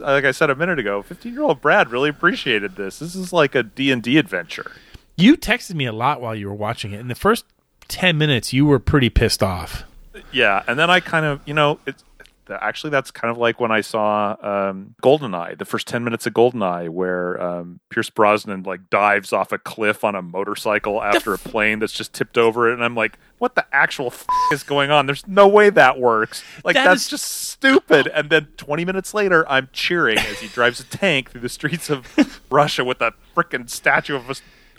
uh, 0.00 0.12
like 0.12 0.24
I 0.24 0.30
said 0.30 0.48
a 0.48 0.54
minute 0.54 0.78
ago, 0.78 1.02
15 1.02 1.32
year 1.34 1.42
old 1.42 1.60
Brad 1.60 1.90
really 1.90 2.08
appreciated 2.08 2.76
this. 2.76 2.98
This 2.98 3.14
is 3.14 3.30
like 3.30 3.54
a 3.54 3.62
D 3.62 3.90
and 3.90 4.02
D 4.02 4.16
adventure. 4.16 4.72
You 5.16 5.36
texted 5.36 5.74
me 5.74 5.84
a 5.84 5.92
lot 5.92 6.22
while 6.22 6.34
you 6.34 6.48
were 6.48 6.54
watching 6.54 6.92
it. 6.92 7.00
In 7.00 7.08
the 7.08 7.14
first 7.14 7.44
10 7.88 8.16
minutes, 8.16 8.54
you 8.54 8.64
were 8.64 8.78
pretty 8.78 9.10
pissed 9.10 9.42
off. 9.42 9.84
Yeah, 10.32 10.62
and 10.66 10.78
then 10.78 10.90
I 10.90 11.00
kind 11.00 11.26
of, 11.26 11.40
you 11.44 11.52
know, 11.52 11.78
it's 11.86 12.02
actually 12.50 12.90
that's 12.90 13.10
kind 13.10 13.30
of 13.30 13.38
like 13.38 13.60
when 13.60 13.70
I 13.72 13.80
saw 13.80 14.36
um, 14.40 14.94
Goldeneye, 15.02 15.58
the 15.58 15.64
first 15.64 15.86
ten 15.86 16.04
minutes 16.04 16.26
of 16.26 16.34
Goldeneye, 16.34 16.88
where 16.88 17.40
um, 17.42 17.80
Pierce 17.90 18.10
Brosnan 18.10 18.62
like 18.64 18.90
dives 18.90 19.32
off 19.32 19.52
a 19.52 19.58
cliff 19.58 20.04
on 20.04 20.14
a 20.14 20.22
motorcycle 20.22 21.02
after 21.02 21.32
a 21.34 21.38
plane 21.38 21.78
that's 21.78 21.92
just 21.92 22.12
tipped 22.12 22.36
over 22.38 22.70
it, 22.70 22.74
and 22.74 22.84
I'm 22.84 22.94
like, 22.94 23.18
what 23.38 23.54
the 23.54 23.66
actual 23.72 24.06
f- 24.06 24.26
is 24.52 24.62
going 24.62 24.90
on? 24.90 25.06
There's 25.06 25.26
no 25.26 25.48
way 25.48 25.70
that 25.70 25.98
works. 25.98 26.42
Like 26.64 26.74
That 26.74 26.84
that's 26.84 27.02
is- 27.04 27.08
just 27.10 27.24
stupid. 27.24 28.06
And 28.08 28.30
then 28.30 28.48
20 28.56 28.84
minutes 28.84 29.12
later, 29.14 29.46
I'm 29.48 29.68
cheering 29.72 30.18
as 30.18 30.40
he 30.40 30.48
drives 30.48 30.80
a 30.80 30.84
tank 30.84 31.30
through 31.30 31.40
the 31.42 31.48
streets 31.48 31.90
of 31.90 32.06
Russia 32.50 32.84
with 32.84 33.00
a 33.00 33.12
freaking 33.36 33.68
statue 33.68 34.16
of 34.16 34.30
a 34.30 34.34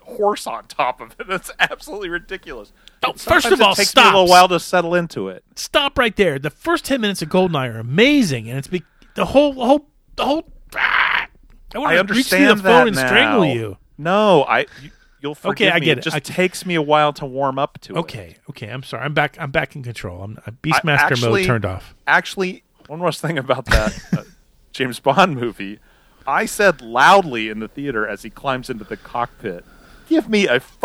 horse 0.06 0.48
on 0.48 0.66
top 0.68 1.02
of 1.02 1.16
it. 1.20 1.26
That's 1.28 1.52
absolutely 1.60 2.10
ridiculous. 2.10 2.72
Oh, 3.06 3.14
first 3.14 3.48
of 3.48 3.62
all, 3.62 3.74
it 3.74 3.76
takes 3.76 3.96
me 3.96 4.02
a 4.02 4.06
little 4.06 4.28
while 4.28 4.48
to 4.48 4.60
settle 4.60 4.96
into 4.96 5.28
it. 5.30 5.44
Stop 5.56 5.98
right 5.98 6.16
there. 6.16 6.40
The 6.40 6.50
first 6.50 6.86
10 6.86 7.02
minutes 7.02 7.22
of 7.22 7.30
Goldeneye 7.30 7.74
are 7.76 7.80
amazing, 7.80 8.50
and 8.50 8.58
it's 8.58 8.68
be- 8.68 8.84
the 9.16 9.26
whole, 9.26 9.54
the 9.54 9.66
whole, 9.66 9.90
the 10.16 10.26
whole. 10.26 10.50
Ah, 10.76 11.28
I 11.74 11.78
want 11.80 11.92
I 11.98 12.02
to 12.02 12.14
reach 12.14 12.28
through 12.30 12.48
the 12.48 12.56
phone 12.56 12.88
and 12.88 12.96
now. 12.96 13.06
strangle 13.08 13.46
you. 13.46 13.78
No, 13.98 14.44
I. 14.44 14.60
You, 14.82 14.92
you'll 15.22 15.36
forgive 15.36 15.68
Okay, 15.68 15.72
I 15.76 15.80
me. 15.80 15.86
get 15.86 15.98
it. 15.98 16.02
it. 16.02 16.04
just 16.04 16.16
I- 16.16 16.20
takes 16.20 16.66
me 16.66 16.76
a 16.76 16.82
while 16.82 17.14
to 17.14 17.26
warm 17.26 17.60
up 17.60 17.80
to 17.82 17.96
it. 17.96 18.00
Okay, 18.00 18.38
okay. 18.50 18.68
I'm 18.70 18.84
sorry. 18.84 19.04
I'm 19.04 19.14
back. 19.14 19.38
I'm 19.40 19.52
back 19.52 19.76
in 19.76 19.84
control. 19.84 20.22
I'm 20.24 20.38
uh, 20.46 20.52
Beastmaster 20.64 20.98
actually- 21.12 21.42
mode 21.42 21.46
turned 21.48 21.66
off. 21.66 21.96
Actually, 22.08 22.64
one 22.88 23.00
more 23.00 23.12
thing 23.12 23.38
about 23.38 23.66
that 23.66 23.98
uh, 24.18 24.24
James 24.72 25.00
Bond 25.00 25.36
movie. 25.36 25.80
I 26.28 26.48
said 26.48 26.82
loudly 26.82 27.50
in 27.50 27.60
the 27.60 27.68
theater 27.68 28.08
as 28.08 28.24
he 28.24 28.32
climbs 28.32 28.70
into 28.72 28.84
the 28.84 28.98
cockpit, 28.98 29.64
"Give 30.08 30.28
me 30.30 30.48
a 30.48 30.56
f- 30.56 30.78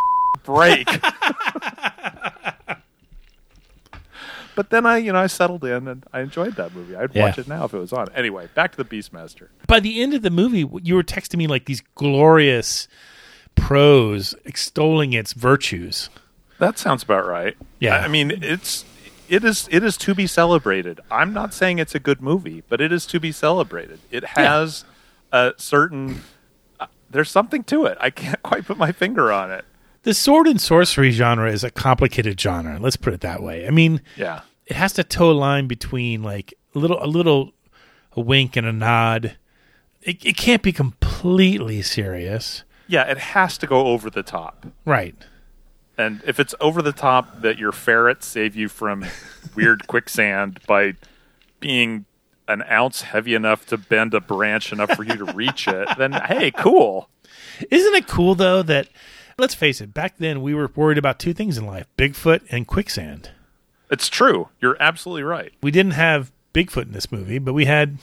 break." 0.44 0.86
but 4.56 4.70
then 4.70 4.84
I, 4.86 4.98
you 4.98 5.12
know, 5.12 5.18
I 5.20 5.26
settled 5.26 5.64
in 5.64 5.88
and 5.88 6.04
I 6.12 6.20
enjoyed 6.20 6.56
that 6.56 6.74
movie. 6.74 6.96
I'd 6.96 7.14
Yeah. 7.14 7.26
watch 7.26 7.38
it 7.38 7.48
now 7.48 7.64
if 7.64 7.74
it 7.74 7.78
was 7.78 7.92
on. 7.92 8.08
Anyway, 8.14 8.48
back 8.54 8.72
to 8.72 8.76
the 8.76 8.84
Beastmaster. 8.84 9.48
By 9.66 9.80
the 9.80 10.02
end 10.02 10.14
of 10.14 10.22
the 10.22 10.30
movie, 10.30 10.68
you 10.82 10.94
were 10.94 11.02
texting 11.02 11.36
me 11.36 11.46
like 11.46 11.66
these 11.66 11.82
glorious 11.94 12.88
prose 13.54 14.34
extolling 14.44 15.12
its 15.12 15.32
virtues. 15.32 16.10
That 16.58 16.78
sounds 16.78 17.02
about 17.02 17.26
right. 17.26 17.56
Yeah. 17.78 17.98
I 17.98 18.08
mean, 18.08 18.30
it's 18.42 18.84
it 19.28 19.44
is 19.44 19.68
it 19.70 19.82
is 19.82 19.96
to 19.98 20.14
be 20.14 20.26
celebrated. 20.26 21.00
I'm 21.10 21.32
not 21.32 21.54
saying 21.54 21.78
it's 21.78 21.94
a 21.94 22.00
good 22.00 22.20
movie, 22.20 22.62
but 22.68 22.80
it 22.80 22.92
is 22.92 23.06
to 23.06 23.20
be 23.20 23.32
celebrated. 23.32 24.00
It 24.10 24.24
has 24.36 24.84
a 25.32 25.52
certain 25.56 26.22
there's 27.10 27.30
something 27.30 27.64
to 27.64 27.84
it. 27.86 27.98
I 28.00 28.10
can't 28.10 28.42
quite 28.44 28.64
put 28.66 28.76
my 28.78 28.92
finger 28.92 29.30
on 29.32 29.50
it. 29.50 29.64
The 30.02 30.14
sword 30.14 30.46
and 30.46 30.60
sorcery 30.60 31.10
genre 31.10 31.50
is 31.50 31.62
a 31.62 31.70
complicated 31.70 32.40
genre. 32.40 32.78
Let's 32.80 32.96
put 32.96 33.12
it 33.12 33.20
that 33.20 33.42
way. 33.42 33.66
I 33.66 33.70
mean, 33.70 34.00
Yeah. 34.16 34.40
it 34.66 34.76
has 34.76 34.92
to 34.94 35.04
toe 35.04 35.30
a 35.30 35.32
line 35.32 35.66
between 35.66 36.22
like 36.22 36.54
a 36.74 36.78
little, 36.78 37.02
a 37.02 37.06
little, 37.06 37.52
a 38.12 38.20
wink 38.20 38.56
and 38.56 38.66
a 38.66 38.72
nod. 38.72 39.36
It, 40.02 40.24
it 40.24 40.36
can't 40.38 40.62
be 40.62 40.72
completely 40.72 41.82
serious, 41.82 42.64
Yeah, 42.86 43.02
it 43.10 43.18
has 43.18 43.58
to 43.58 43.66
go 43.66 43.88
over 43.88 44.08
the 44.08 44.22
top. 44.22 44.66
right? 44.86 45.14
And 45.98 46.22
if 46.26 46.40
it's 46.40 46.54
over 46.62 46.80
the 46.80 46.92
top 46.92 47.42
that 47.42 47.58
your 47.58 47.72
ferrets 47.72 48.26
save 48.26 48.56
you 48.56 48.68
from 48.70 49.04
weird 49.54 49.86
quicksand 49.86 50.60
by 50.66 50.94
being 51.58 52.06
an 52.50 52.62
ounce 52.70 53.02
heavy 53.02 53.34
enough 53.34 53.66
to 53.66 53.78
bend 53.78 54.14
a 54.14 54.20
branch 54.20 54.72
enough 54.72 54.92
for 54.96 55.02
you 55.04 55.16
to 55.16 55.24
reach 55.26 55.66
it, 55.68 55.88
then 55.98 56.12
hey, 56.12 56.50
cool. 56.50 57.08
Isn't 57.70 57.94
it 57.94 58.06
cool 58.06 58.34
though 58.34 58.62
that 58.62 58.88
let's 59.38 59.54
face 59.54 59.80
it, 59.80 59.94
back 59.94 60.16
then 60.18 60.42
we 60.42 60.54
were 60.54 60.70
worried 60.74 60.98
about 60.98 61.18
two 61.18 61.32
things 61.32 61.56
in 61.58 61.66
life: 61.66 61.86
Bigfoot 61.96 62.42
and 62.50 62.66
quicksand. 62.66 63.30
It's 63.90 64.08
true. 64.08 64.48
You're 64.60 64.76
absolutely 64.80 65.24
right. 65.24 65.52
We 65.62 65.70
didn't 65.70 65.92
have 65.92 66.30
Bigfoot 66.54 66.82
in 66.82 66.92
this 66.92 67.10
movie, 67.10 67.38
but 67.38 67.52
we 67.54 67.64
had 67.64 67.98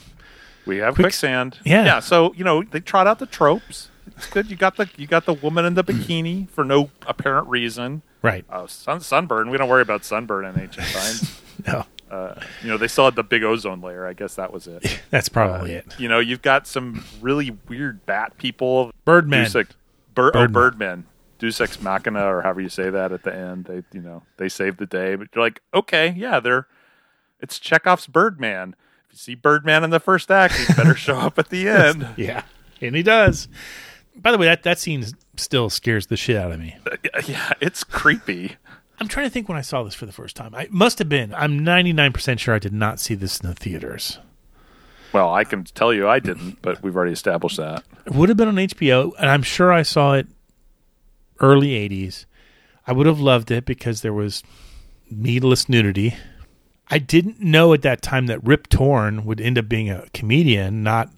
We 0.66 0.78
have 0.78 0.94
Quick- 0.94 1.04
quicksand. 1.06 1.58
Yeah. 1.64 1.84
Yeah. 1.84 2.00
So 2.00 2.32
you 2.34 2.44
know 2.44 2.62
they 2.62 2.80
trot 2.80 3.06
out 3.06 3.18
the 3.18 3.26
tropes. 3.26 3.88
It's 4.16 4.26
good. 4.28 4.50
You 4.50 4.56
got 4.56 4.76
the 4.76 4.88
you 4.96 5.06
got 5.06 5.26
the 5.26 5.34
woman 5.34 5.64
in 5.64 5.74
the 5.74 5.84
bikini 5.84 6.48
for 6.50 6.64
no 6.64 6.90
apparent 7.06 7.46
reason. 7.48 8.02
right. 8.22 8.44
Oh, 8.50 8.66
sun, 8.66 9.00
sunburn. 9.00 9.48
We 9.50 9.58
don't 9.58 9.68
worry 9.68 9.82
about 9.82 10.04
sunburn 10.04 10.44
in 10.44 10.58
ancient 10.60 10.86
times. 10.88 11.40
No, 11.66 11.84
Uh, 12.10 12.34
you 12.62 12.68
know 12.68 12.76
they 12.78 12.88
still 12.88 13.04
had 13.04 13.14
the 13.16 13.22
big 13.22 13.42
ozone 13.44 13.80
layer. 13.80 14.06
I 14.06 14.12
guess 14.14 14.34
that 14.36 14.52
was 14.52 14.66
it. 14.66 15.00
that's 15.10 15.28
probably 15.28 15.72
it. 15.72 15.86
You 15.98 16.08
know 16.08 16.18
you've 16.18 16.42
got 16.42 16.66
some 16.66 17.04
really 17.20 17.56
weird 17.68 18.04
bat 18.06 18.36
people. 18.38 18.90
Birdmen. 19.04 19.44
Deus 19.44 19.54
Ex- 19.56 19.74
Bir- 20.14 20.32
Birdmen. 20.32 20.44
Oh, 20.50 20.52
birdmen. 20.52 21.06
Deus 21.38 21.60
Ex 21.60 21.80
Machina, 21.80 22.24
or 22.26 22.42
however 22.42 22.60
you 22.60 22.68
say 22.68 22.90
that 22.90 23.12
at 23.12 23.22
the 23.22 23.34
end. 23.34 23.66
They 23.66 23.82
you 23.92 24.00
know 24.02 24.22
they 24.38 24.48
save 24.48 24.78
the 24.78 24.86
day, 24.86 25.14
but 25.14 25.28
you're 25.34 25.44
like, 25.44 25.60
okay, 25.74 26.14
yeah, 26.16 26.40
they're 26.40 26.66
it's 27.40 27.58
Chekhov's 27.58 28.06
Birdman. 28.06 28.74
If 29.06 29.12
you 29.12 29.18
see 29.18 29.34
Birdman 29.36 29.84
in 29.84 29.90
the 29.90 30.00
first 30.00 30.30
act, 30.30 30.54
he 30.54 30.72
better 30.74 30.94
show 30.96 31.16
up 31.16 31.38
at 31.38 31.50
the 31.50 31.68
end. 31.68 32.08
Yeah, 32.16 32.42
and 32.80 32.96
he 32.96 33.02
does. 33.02 33.48
By 34.16 34.32
the 34.32 34.38
way, 34.38 34.46
that 34.46 34.64
that 34.64 34.80
scene 34.80 35.04
still 35.36 35.70
scares 35.70 36.08
the 36.08 36.16
shit 36.16 36.36
out 36.36 36.50
of 36.50 36.58
me. 36.58 36.76
Yeah, 37.26 37.52
it's 37.60 37.84
creepy. 37.84 38.56
I'm 39.00 39.08
trying 39.08 39.26
to 39.26 39.30
think 39.30 39.48
when 39.48 39.58
I 39.58 39.62
saw 39.62 39.82
this 39.82 39.94
for 39.94 40.06
the 40.06 40.12
first 40.12 40.34
time. 40.36 40.54
I 40.54 40.66
must 40.70 40.98
have 40.98 41.08
been. 41.08 41.32
I'm 41.34 41.60
99% 41.60 42.38
sure 42.38 42.54
I 42.54 42.58
did 42.58 42.72
not 42.72 42.98
see 42.98 43.14
this 43.14 43.40
in 43.40 43.48
the 43.48 43.54
theaters. 43.54 44.18
Well, 45.12 45.32
I 45.32 45.44
can 45.44 45.64
tell 45.64 45.92
you 45.92 46.08
I 46.08 46.18
didn't, 46.18 46.60
but 46.60 46.82
we've 46.82 46.94
already 46.96 47.12
established 47.12 47.56
that. 47.56 47.84
It 48.04 48.12
would 48.12 48.28
have 48.28 48.36
been 48.36 48.48
on 48.48 48.56
HBO, 48.56 49.12
and 49.18 49.30
I'm 49.30 49.42
sure 49.42 49.72
I 49.72 49.82
saw 49.82 50.14
it 50.14 50.26
early 51.40 51.70
80s. 51.88 52.26
I 52.86 52.92
would 52.92 53.06
have 53.06 53.20
loved 53.20 53.50
it 53.50 53.64
because 53.64 54.02
there 54.02 54.12
was 54.12 54.42
needless 55.10 55.68
nudity. 55.68 56.14
I 56.90 56.98
didn't 56.98 57.40
know 57.40 57.72
at 57.72 57.82
that 57.82 58.02
time 58.02 58.26
that 58.26 58.44
Rip 58.44 58.68
Torn 58.68 59.24
would 59.24 59.40
end 59.40 59.58
up 59.58 59.68
being 59.68 59.90
a 59.90 60.06
comedian, 60.12 60.82
not 60.82 61.10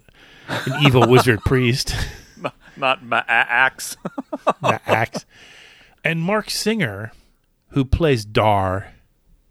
an 0.49 0.85
evil 0.85 1.07
wizard 1.09 1.41
priest. 1.41 1.95
Not 2.77 3.05
my 3.05 3.25
axe. 3.29 3.97
that 4.63 4.83
axe. 4.87 5.27
And 6.05 6.21
Marc 6.21 6.51
Singer, 6.51 7.13
who 7.71 7.85
plays 7.85 8.25
Dar, 8.25 8.93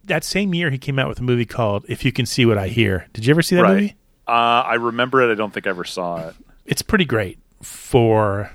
That 0.03 0.23
same 0.23 0.53
year, 0.53 0.69
he 0.71 0.77
came 0.77 0.97
out 0.97 1.07
with 1.07 1.19
a 1.19 1.23
movie 1.23 1.45
called 1.45 1.85
"If 1.87 2.03
You 2.05 2.11
Can 2.11 2.25
See 2.25 2.45
What 2.45 2.57
I 2.57 2.67
Hear." 2.67 3.07
Did 3.13 3.25
you 3.25 3.31
ever 3.31 3.41
see 3.41 3.55
that 3.55 3.63
right. 3.63 3.73
movie? 3.73 3.95
Uh, 4.27 4.63
I 4.65 4.75
remember 4.75 5.21
it. 5.21 5.31
I 5.31 5.35
don't 5.35 5.53
think 5.53 5.67
I 5.67 5.71
ever 5.71 5.83
saw 5.83 6.27
it. 6.27 6.35
It's 6.65 6.81
pretty 6.81 7.05
great 7.05 7.39
for 7.63 8.51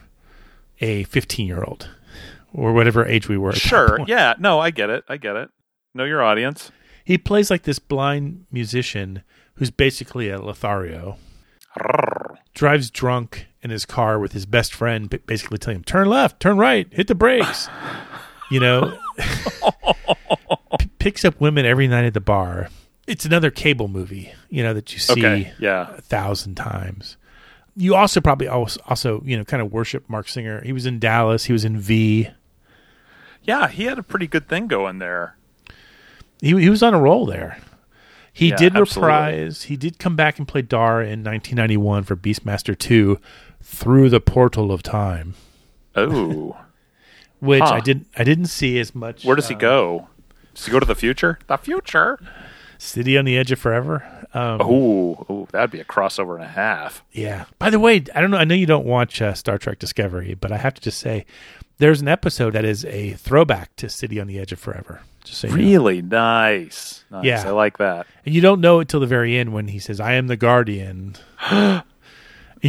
a 0.80 1.04
15 1.04 1.47
year 1.47 1.62
old 1.64 1.88
or 2.52 2.73
whatever 2.73 3.04
age 3.04 3.28
we 3.28 3.37
were. 3.37 3.52
Sure. 3.52 3.99
Yeah. 4.06 4.35
No, 4.38 4.61
I 4.61 4.71
get 4.71 4.90
it. 4.90 5.04
I 5.09 5.16
get 5.16 5.37
it. 5.37 5.50
Know 5.94 6.04
your 6.04 6.23
audience. 6.23 6.71
He 7.04 7.18
plays 7.18 7.50
like 7.50 7.64
this 7.64 7.78
blind 7.78 8.47
musician 8.50 9.23
who's 9.54 9.71
basically 9.71 10.30
a 10.30 10.40
Lothario. 10.40 11.18
Drives 12.54 12.90
drunk 12.90 13.47
in 13.62 13.71
his 13.71 13.85
car 13.85 14.18
with 14.18 14.33
his 14.33 14.47
best 14.47 14.73
friend, 14.73 15.11
basically 15.26 15.59
telling 15.59 15.78
him, 15.78 15.85
turn 15.85 16.09
left, 16.09 16.38
turn 16.40 16.56
right, 16.56 16.87
hit 16.92 17.09
the 17.09 17.14
brakes. 17.14 17.68
you 18.50 18.61
know, 18.61 18.97
P- 20.78 20.88
picks 20.99 21.25
up 21.25 21.40
women 21.40 21.64
every 21.66 21.87
night 21.88 22.04
at 22.04 22.14
the 22.14 22.21
bar. 22.21 22.68
It's 23.06 23.25
another 23.25 23.50
cable 23.50 23.88
movie, 23.88 24.33
you 24.49 24.62
know, 24.62 24.73
that 24.75 24.92
you 24.92 24.99
see 24.99 25.12
Okay, 25.12 25.52
yeah. 25.59 25.94
a 25.97 26.00
thousand 26.00 26.54
times. 26.56 27.16
You 27.76 27.94
also 27.94 28.21
probably 28.21 28.49
also, 28.49 28.80
also, 28.87 29.21
you 29.25 29.37
know, 29.37 29.44
kind 29.44 29.61
of 29.61 29.73
worship 29.73 30.09
Marc 30.09 30.28
Singer. 30.28 30.62
He 30.64 30.73
was 30.73 30.87
in 30.87 30.99
Dallas. 30.99 31.44
He 31.44 31.52
was 31.52 31.64
in 31.64 31.78
V. 31.78 32.30
Yeah, 33.42 33.68
he 33.68 33.85
had 33.85 33.99
a 33.99 34.02
pretty 34.02 34.26
good 34.26 34.49
thing 34.49 34.68
going 34.68 34.99
there. 35.00 35.37
He 36.40 36.49
he 36.61 36.71
was 36.71 36.83
on 36.83 36.94
a 36.94 37.00
roll 37.00 37.26
there. 37.26 37.59
He 38.33 38.49
Yeah, 38.49 38.56
did 38.56 38.76
absolutely. 38.76 39.12
reprise. 39.12 39.62
He 39.64 39.76
did 39.76 39.99
come 39.99 40.16
back 40.16 40.38
and 40.38 40.49
play 40.49 40.62
Dar 40.62 41.00
in 41.02 41.23
1991 41.23 42.02
for 42.04 42.16
Beastmaster 42.16 42.76
2 42.78 43.18
through 43.62 44.09
the 44.09 44.21
portal 44.21 44.73
of 44.73 44.83
time, 44.83 45.35
Oh, 45.94 46.56
which 47.41 47.62
Huh. 47.62 47.75
I 47.75 47.81
didn't 47.81 48.07
I 48.17 48.25
didn't 48.25 48.47
see 48.47 48.79
as 48.79 48.95
much. 48.95 49.25
where 49.25 49.37
does 49.37 49.49
he 49.49 49.55
uh, 49.55 49.59
go? 49.59 50.09
Does 50.55 50.67
he 50.67 50.73
go 50.73 50.81
to 50.81 50.87
the 50.87 50.95
future? 50.95 51.38
The 51.47 51.57
future. 51.57 52.19
City 52.79 53.17
on 53.17 53.25
the 53.25 53.37
Edge 53.37 53.50
of 53.53 53.59
Forever. 53.59 54.05
Um, 54.35 54.61
Oh, 54.61 55.49
that'd 55.53 55.71
be 55.71 55.81
a 55.81 55.85
crossover 55.85 56.35
and 56.35 56.45
a 56.45 56.49
half. 56.49 57.03
Yeah. 57.12 57.45
By 57.59 57.71
the 57.71 57.79
way, 57.79 58.05
I 58.14 58.21
don't 58.21 58.31
know. 58.31 58.37
I 58.37 58.45
know 58.45 58.55
you 58.55 58.67
don't 58.67 58.85
watch 58.87 59.23
uh, 59.23 59.35
Star 59.35 59.59
Trek 59.59 59.79
Discovery, 59.79 60.35
but 60.35 60.53
I 60.53 60.59
have 60.59 60.75
to 60.75 60.83
just 60.83 60.99
say, 60.99 61.25
there's 61.79 62.00
an 62.00 62.09
episode 62.09 62.53
that 62.53 62.64
is 62.64 62.85
a 62.85 63.12
throwback 63.14 63.75
to 63.76 63.88
City 63.88 64.21
on 64.21 64.26
the 64.26 64.38
Edge 64.38 64.53
of 64.53 64.59
Forever. 64.59 65.00
Just 65.25 65.41
so 65.41 65.49
you 65.49 65.57
know. 65.57 65.62
Really 65.62 66.03
nice. 66.03 67.05
nice. 67.11 67.25
Yeah. 67.25 67.45
I 67.47 67.50
like 67.50 67.79
that. 67.79 68.07
And 68.26 68.35
you 68.35 68.41
don't 68.41 68.61
know 68.61 68.81
it 68.81 68.88
till 68.88 69.00
the 69.00 69.07
very 69.07 69.37
end 69.37 69.53
when 69.53 69.69
he 69.69 69.79
says, 69.79 69.99
"I 69.99 70.14
am 70.14 70.26
the 70.26 70.37
Guardian." 70.37 71.17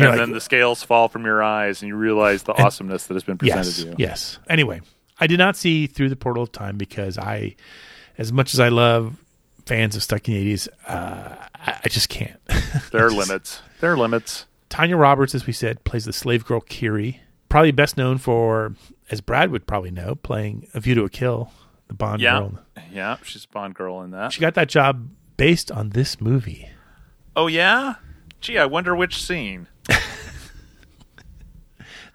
and 0.02 0.10
like- 0.12 0.20
then 0.20 0.32
the 0.32 0.42
scales 0.42 0.84
fall 0.84 1.08
from 1.08 1.26
your 1.26 1.42
eyes, 1.44 1.82
and 1.82 1.90
you 1.90 1.96
realize 1.96 2.44
the 2.44 2.54
awesomeness 2.62 3.08
that 3.08 3.14
has 3.16 3.24
been 3.24 3.38
presented 3.38 3.66
yes, 3.66 3.78
to 3.82 3.86
you. 3.88 3.96
Yes. 3.98 4.40
Anyway, 4.50 4.82
I 5.20 5.28
did 5.28 5.40
not 5.40 5.56
see 5.56 5.88
through 5.88 6.10
the 6.10 6.16
portal 6.16 6.44
of 6.44 6.52
time 6.52 6.78
because 6.78 7.18
I, 7.18 7.56
as 8.18 8.32
much 8.34 8.54
as 8.54 8.60
I 8.60 8.70
love 8.70 9.18
fans 9.66 9.96
of 9.96 10.04
Stuck 10.04 10.28
in 10.28 10.34
the 10.34 10.40
Eighties, 10.40 10.68
uh, 10.88 11.36
I, 11.56 11.80
I 11.86 11.90
just 11.90 12.10
can't. 12.10 12.40
There 12.92 13.06
are 13.06 13.10
Just- 13.10 13.30
limits. 13.30 13.62
There 13.82 13.92
are 13.94 13.98
limits. 13.98 14.46
Tanya 14.70 14.98
Roberts, 14.98 15.34
as 15.34 15.48
we 15.48 15.54
said, 15.54 15.84
plays 15.86 16.06
the 16.06 16.14
slave 16.14 16.46
girl 16.46 16.60
Kiri. 16.62 17.22
Probably 17.50 17.72
best 17.72 17.96
known 17.98 18.18
for, 18.18 18.74
as 19.10 19.22
Brad 19.22 19.52
would 19.52 19.66
probably 19.68 19.92
know, 19.92 20.16
playing 20.16 20.68
A 20.74 20.80
View 20.82 20.96
to 20.96 21.04
a 21.06 21.10
Kill, 21.10 21.52
the 21.88 21.94
Bond 21.94 22.22
girl. 22.22 22.60
yeah, 22.76 22.82
girl. 22.84 22.92
yeah. 22.92 23.18
She's 23.24 23.46
a 23.46 23.48
Bond 23.48 23.76
girl 23.76 24.02
in 24.02 24.12
that. 24.12 24.34
She 24.34 24.42
got 24.42 24.56
that 24.56 24.68
job 24.68 25.08
based 25.38 25.72
on 25.72 25.90
this 25.92 26.20
movie. 26.20 26.70
oh 27.36 27.48
yeah. 27.48 27.96
Gee, 28.42 28.58
I 28.58 28.66
wonder 28.66 28.96
which 28.96 29.24
scene. 29.24 29.68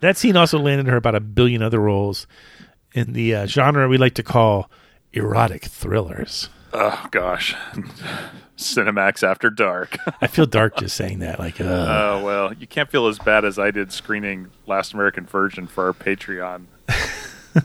That 0.01 0.17
scene 0.17 0.35
also 0.37 0.59
landed 0.59 0.87
her 0.87 0.97
about 0.97 1.15
a 1.15 1.21
billion 1.21 1.63
other 1.63 1.79
roles 1.79 2.27
in 2.95 3.13
the 3.13 3.35
uh, 3.35 3.47
genre 3.47 3.87
we 3.87 3.99
like 3.99 4.15
to 4.15 4.23
call 4.23 4.71
erotic 5.13 5.67
thrillers. 5.67 6.49
Oh 6.73 7.07
gosh, 7.11 7.55
Cinemax 8.57 9.23
After 9.23 9.51
Dark. 9.51 9.99
I 10.23 10.27
feel 10.27 10.47
dark 10.47 10.77
just 10.79 10.97
saying 10.97 11.19
that. 11.19 11.39
Like, 11.39 11.61
uh, 11.61 11.65
Oh 11.65 12.25
well, 12.25 12.55
you 12.55 12.67
can't 12.67 12.91
feel 12.91 13.09
as 13.09 13.19
bad 13.19 13.45
as 13.45 13.59
I 13.59 13.71
did 13.71 13.93
screening 13.93 14.49
Last 14.67 14.95
American 14.95 15.27
Virgin 15.27 15.67
for 15.67 15.85
our 15.89 15.93
Patreon. 15.93 16.65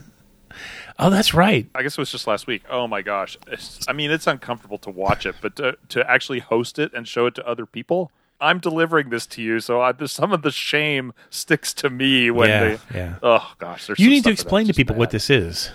oh, 0.98 1.08
that's 1.08 1.32
right. 1.32 1.68
I 1.74 1.82
guess 1.82 1.92
it 1.94 1.98
was 1.98 2.10
just 2.12 2.26
last 2.26 2.46
week. 2.46 2.64
Oh 2.68 2.86
my 2.86 3.00
gosh, 3.00 3.36
It's- 3.46 3.80
I 3.88 3.94
mean 3.94 4.10
it's 4.10 4.26
uncomfortable 4.26 4.78
to 4.78 4.90
watch 4.90 5.24
it, 5.24 5.36
but 5.40 5.56
to, 5.56 5.78
to 5.88 6.10
actually 6.10 6.40
host 6.40 6.78
it 6.78 6.92
and 6.92 7.08
show 7.08 7.24
it 7.24 7.34
to 7.36 7.48
other 7.48 7.64
people. 7.64 8.10
I'm 8.40 8.58
delivering 8.58 9.10
this 9.10 9.26
to 9.28 9.42
you, 9.42 9.60
so 9.60 9.80
I, 9.80 9.92
some 10.06 10.32
of 10.32 10.42
the 10.42 10.50
shame 10.50 11.12
sticks 11.30 11.72
to 11.74 11.90
me 11.90 12.30
when 12.30 12.48
Yeah, 12.48 12.60
they. 12.64 12.78
yeah. 12.98 13.14
Oh 13.22 13.52
gosh, 13.58 13.88
You 13.98 14.10
need 14.10 14.24
to 14.24 14.30
explain 14.30 14.66
to 14.66 14.74
people 14.74 14.96
what 14.96 15.10
this 15.10 15.30
is. 15.30 15.70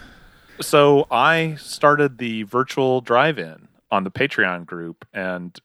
So 0.60 1.08
I 1.10 1.56
started 1.56 2.19
the 2.19 2.43
virtual 2.43 3.02
drive-in 3.02 3.67
on 3.89 4.04
the 4.04 4.12
Patreon 4.12 4.65
group, 4.65 5.06
and 5.12 5.58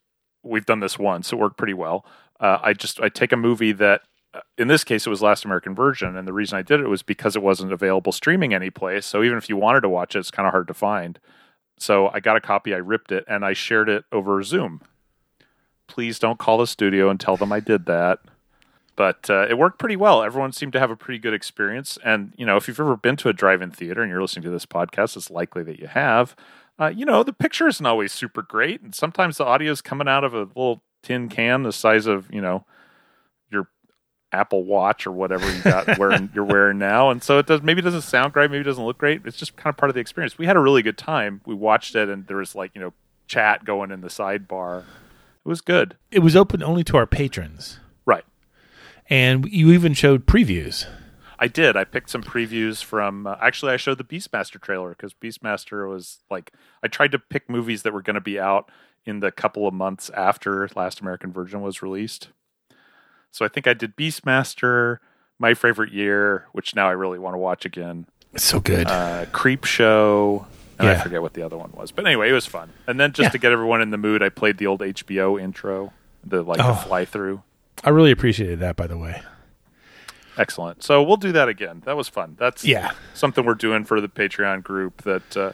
we've 0.43 0.65
done 0.65 0.79
this 0.79 0.97
once. 0.97 1.31
It 1.31 1.35
worked 1.35 1.57
pretty 1.57 1.75
well. 1.75 2.05
Uh, 2.39 2.57
I 2.61 2.73
just 2.73 2.99
I 3.01 3.09
take 3.09 3.31
a 3.31 3.37
movie 3.37 3.71
that, 3.73 4.01
uh, 4.33 4.39
in 4.57 4.67
this 4.67 4.83
case, 4.83 5.05
it 5.05 5.09
was 5.09 5.21
Last 5.21 5.45
American 5.45 5.75
Virgin, 5.75 6.15
and 6.15 6.27
the 6.27 6.33
reason 6.33 6.57
I 6.57 6.61
did 6.63 6.79
it 6.79 6.87
was 6.87 7.03
because 7.03 7.35
it 7.35 7.43
wasn't 7.43 7.71
available 7.73 8.11
streaming 8.11 8.53
anyplace. 8.53 9.05
So 9.05 9.23
even 9.23 9.37
if 9.37 9.49
you 9.49 9.57
wanted 9.57 9.81
to 9.81 9.89
watch 9.89 10.15
it, 10.15 10.19
it's 10.19 10.31
kind 10.31 10.47
of 10.47 10.51
hard 10.51 10.67
to 10.67 10.73
find. 10.73 11.19
So 11.79 12.09
I 12.11 12.19
got 12.19 12.35
a 12.37 12.41
copy, 12.41 12.73
I 12.73 12.77
ripped 12.77 13.11
it, 13.11 13.23
and 13.27 13.45
I 13.45 13.53
shared 13.53 13.87
it 13.89 14.05
over 14.11 14.41
Zoom. 14.41 14.81
Please 15.87 16.19
don't 16.19 16.39
call 16.39 16.57
the 16.57 16.67
studio 16.67 17.09
and 17.09 17.19
tell 17.19 17.37
them 17.37 17.51
I 17.51 17.59
did 17.59 17.85
that 17.85 18.19
but 18.97 19.29
uh, 19.29 19.45
it 19.47 19.57
worked 19.57 19.77
pretty 19.77 19.95
well. 19.95 20.23
Everyone 20.23 20.51
seemed 20.51 20.73
to 20.73 20.79
have 20.79 20.89
a 20.89 20.95
pretty 20.95 21.19
good 21.19 21.33
experience. 21.33 21.97
And 22.03 22.33
you 22.35 22.45
know, 22.45 22.57
if 22.57 22.67
you've 22.67 22.79
ever 22.79 22.97
been 22.97 23.15
to 23.17 23.29
a 23.29 23.33
drive-in 23.33 23.71
theater 23.71 24.01
and 24.01 24.11
you're 24.11 24.21
listening 24.21 24.43
to 24.43 24.49
this 24.49 24.65
podcast, 24.65 25.15
it's 25.15 25.29
likely 25.29 25.63
that 25.63 25.79
you 25.79 25.87
have. 25.87 26.35
Uh, 26.79 26.87
you 26.87 27.05
know, 27.05 27.23
the 27.23 27.31
picture 27.31 27.67
isn't 27.67 27.85
always 27.85 28.11
super 28.11 28.41
great, 28.41 28.81
and 28.81 28.93
sometimes 28.93 29.37
the 29.37 29.45
audio 29.45 29.71
is 29.71 29.81
coming 29.81 30.07
out 30.07 30.23
of 30.23 30.33
a 30.33 30.39
little 30.39 30.81
tin 31.03 31.29
can 31.29 31.63
the 31.63 31.71
size 31.71 32.07
of 32.07 32.27
you 32.33 32.41
know 32.41 32.65
your 33.51 33.69
Apple 34.31 34.63
Watch 34.63 35.05
or 35.05 35.11
whatever 35.11 35.47
you 35.55 35.61
got 35.61 35.97
wearing 35.99 36.29
you're 36.33 36.43
wearing 36.43 36.79
now, 36.79 37.11
and 37.11 37.23
so 37.23 37.37
it 37.37 37.45
does 37.45 37.61
maybe 37.61 37.79
it 37.79 37.85
doesn't 37.85 38.01
sound 38.01 38.33
great, 38.33 38.49
maybe 38.49 38.61
it 38.61 38.63
doesn't 38.63 38.83
look 38.83 38.97
great. 38.97 39.21
It's 39.25 39.37
just 39.37 39.55
kind 39.55 39.71
of 39.71 39.77
part 39.77 39.91
of 39.91 39.93
the 39.93 40.01
experience. 40.01 40.39
We 40.39 40.47
had 40.47 40.57
a 40.57 40.59
really 40.59 40.81
good 40.81 40.97
time. 40.97 41.41
We 41.45 41.53
watched 41.53 41.95
it, 41.95 42.09
and 42.09 42.25
there 42.25 42.37
was 42.37 42.55
like 42.55 42.71
you 42.73 42.81
know 42.81 42.93
chat 43.27 43.63
going 43.63 43.91
in 43.91 44.01
the 44.01 44.07
sidebar. 44.07 44.85
It 45.47 45.49
was 45.49 45.61
good. 45.61 45.95
It 46.11 46.19
was 46.19 46.35
open 46.35 46.61
only 46.61 46.83
to 46.83 46.97
our 46.97 47.07
patrons, 47.07 47.79
Right. 48.05 48.25
and 49.09 49.45
you 49.49 49.71
even 49.71 49.93
showed 49.93 50.25
previews. 50.25 50.85
I 51.39 51.47
did. 51.47 51.77
I 51.77 51.85
picked 51.85 52.09
some 52.09 52.21
previews 52.21 52.83
from. 52.83 53.25
Uh, 53.25 53.37
actually, 53.39 53.71
I 53.71 53.77
showed 53.77 53.97
the 53.97 54.03
Beastmaster 54.03 54.59
trailer 54.59 54.89
because 54.89 55.13
Beastmaster 55.13 55.87
was 55.87 56.19
like. 56.29 56.51
I 56.83 56.89
tried 56.89 57.13
to 57.13 57.19
pick 57.19 57.49
movies 57.49 57.83
that 57.83 57.93
were 57.93 58.01
going 58.01 58.15
to 58.15 58.19
be 58.21 58.37
out 58.37 58.69
in 59.05 59.21
the 59.21 59.31
couple 59.31 59.65
of 59.65 59.73
months 59.73 60.09
after 60.09 60.67
Last 60.75 60.99
American 60.99 61.31
Virgin 61.31 61.61
was 61.61 61.81
released. 61.81 62.27
So 63.31 63.45
I 63.45 63.47
think 63.47 63.67
I 63.67 63.73
did 63.73 63.95
Beastmaster, 63.95 64.97
My 65.39 65.53
Favorite 65.53 65.93
Year, 65.93 66.47
which 66.51 66.75
now 66.75 66.89
I 66.89 66.91
really 66.91 67.19
want 67.19 67.35
to 67.35 67.39
watch 67.39 67.63
again. 67.65 68.05
It's 68.33 68.43
so 68.43 68.59
good. 68.59 68.87
Uh, 68.87 69.27
Creepshow. 69.27 70.45
And 70.79 70.87
I 70.89 70.95
forget 71.01 71.21
what 71.23 71.33
the 71.33 71.41
other 71.41 71.57
one 71.57 71.71
was, 71.73 71.91
but 71.91 72.05
anyway, 72.05 72.29
it 72.29 72.33
was 72.33 72.45
fun. 72.45 72.69
And 72.85 72.99
then 72.99 73.11
just 73.11 73.25
Yeah. 73.27 73.29
to 73.31 73.37
get 73.39 73.51
everyone 73.51 73.81
in 73.81 73.89
the 73.89 73.97
mood, 73.97 74.21
I 74.21 74.29
played 74.29 74.57
the 74.59 74.67
old 74.67 74.81
HBO 74.81 75.37
intro, 75.39 75.91
the 76.23 76.41
like 76.43 76.59
Oh. 76.61 76.67
the 76.69 76.75
fly 76.75 77.03
through. 77.05 77.41
I 77.83 77.89
really 77.89 78.11
appreciated 78.11 78.59
that, 78.59 78.75
by 78.75 78.85
the 78.87 78.97
way. 78.97 79.21
Excellent. 80.37 80.83
So 80.83 81.01
we'll 81.01 81.17
do 81.17 81.31
that 81.31 81.47
again. 81.49 81.81
That 81.85 81.97
was 81.97 82.07
fun. 82.09 82.35
That's 82.39 82.63
Yeah. 82.63 82.91
something 83.15 83.43
we're 83.43 83.55
doing 83.55 83.85
for 83.85 83.99
the 83.99 84.07
Patreon 84.07 84.61
group 84.63 85.01
that 85.01 85.35
uh, 85.35 85.51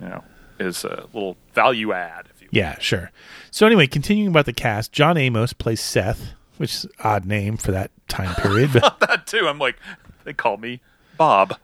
you 0.00 0.08
know 0.08 0.22
is 0.60 0.84
a 0.84 1.06
little 1.12 1.36
value 1.54 1.92
add. 1.92 2.26
If 2.34 2.42
you 2.42 2.48
Yeah, 2.52 2.78
sure. 2.78 3.10
So 3.50 3.66
anyway, 3.66 3.86
continuing 3.88 4.28
about 4.28 4.46
the 4.46 4.52
cast, 4.52 4.92
John 4.92 5.16
Amos 5.16 5.52
plays 5.52 5.80
Seth, 5.80 6.34
which 6.56 6.72
is 6.74 6.84
an 6.84 6.90
odd 7.02 7.24
name 7.24 7.56
for 7.56 7.72
that 7.72 7.90
time 8.06 8.34
period. 8.36 8.70
But 8.80 9.00
that 9.00 9.26
too. 9.26 9.48
I'm 9.48 9.58
like 9.58 9.76
they 10.24 10.32
call 10.32 10.56
me 10.56 10.80
Bob. 11.16 11.56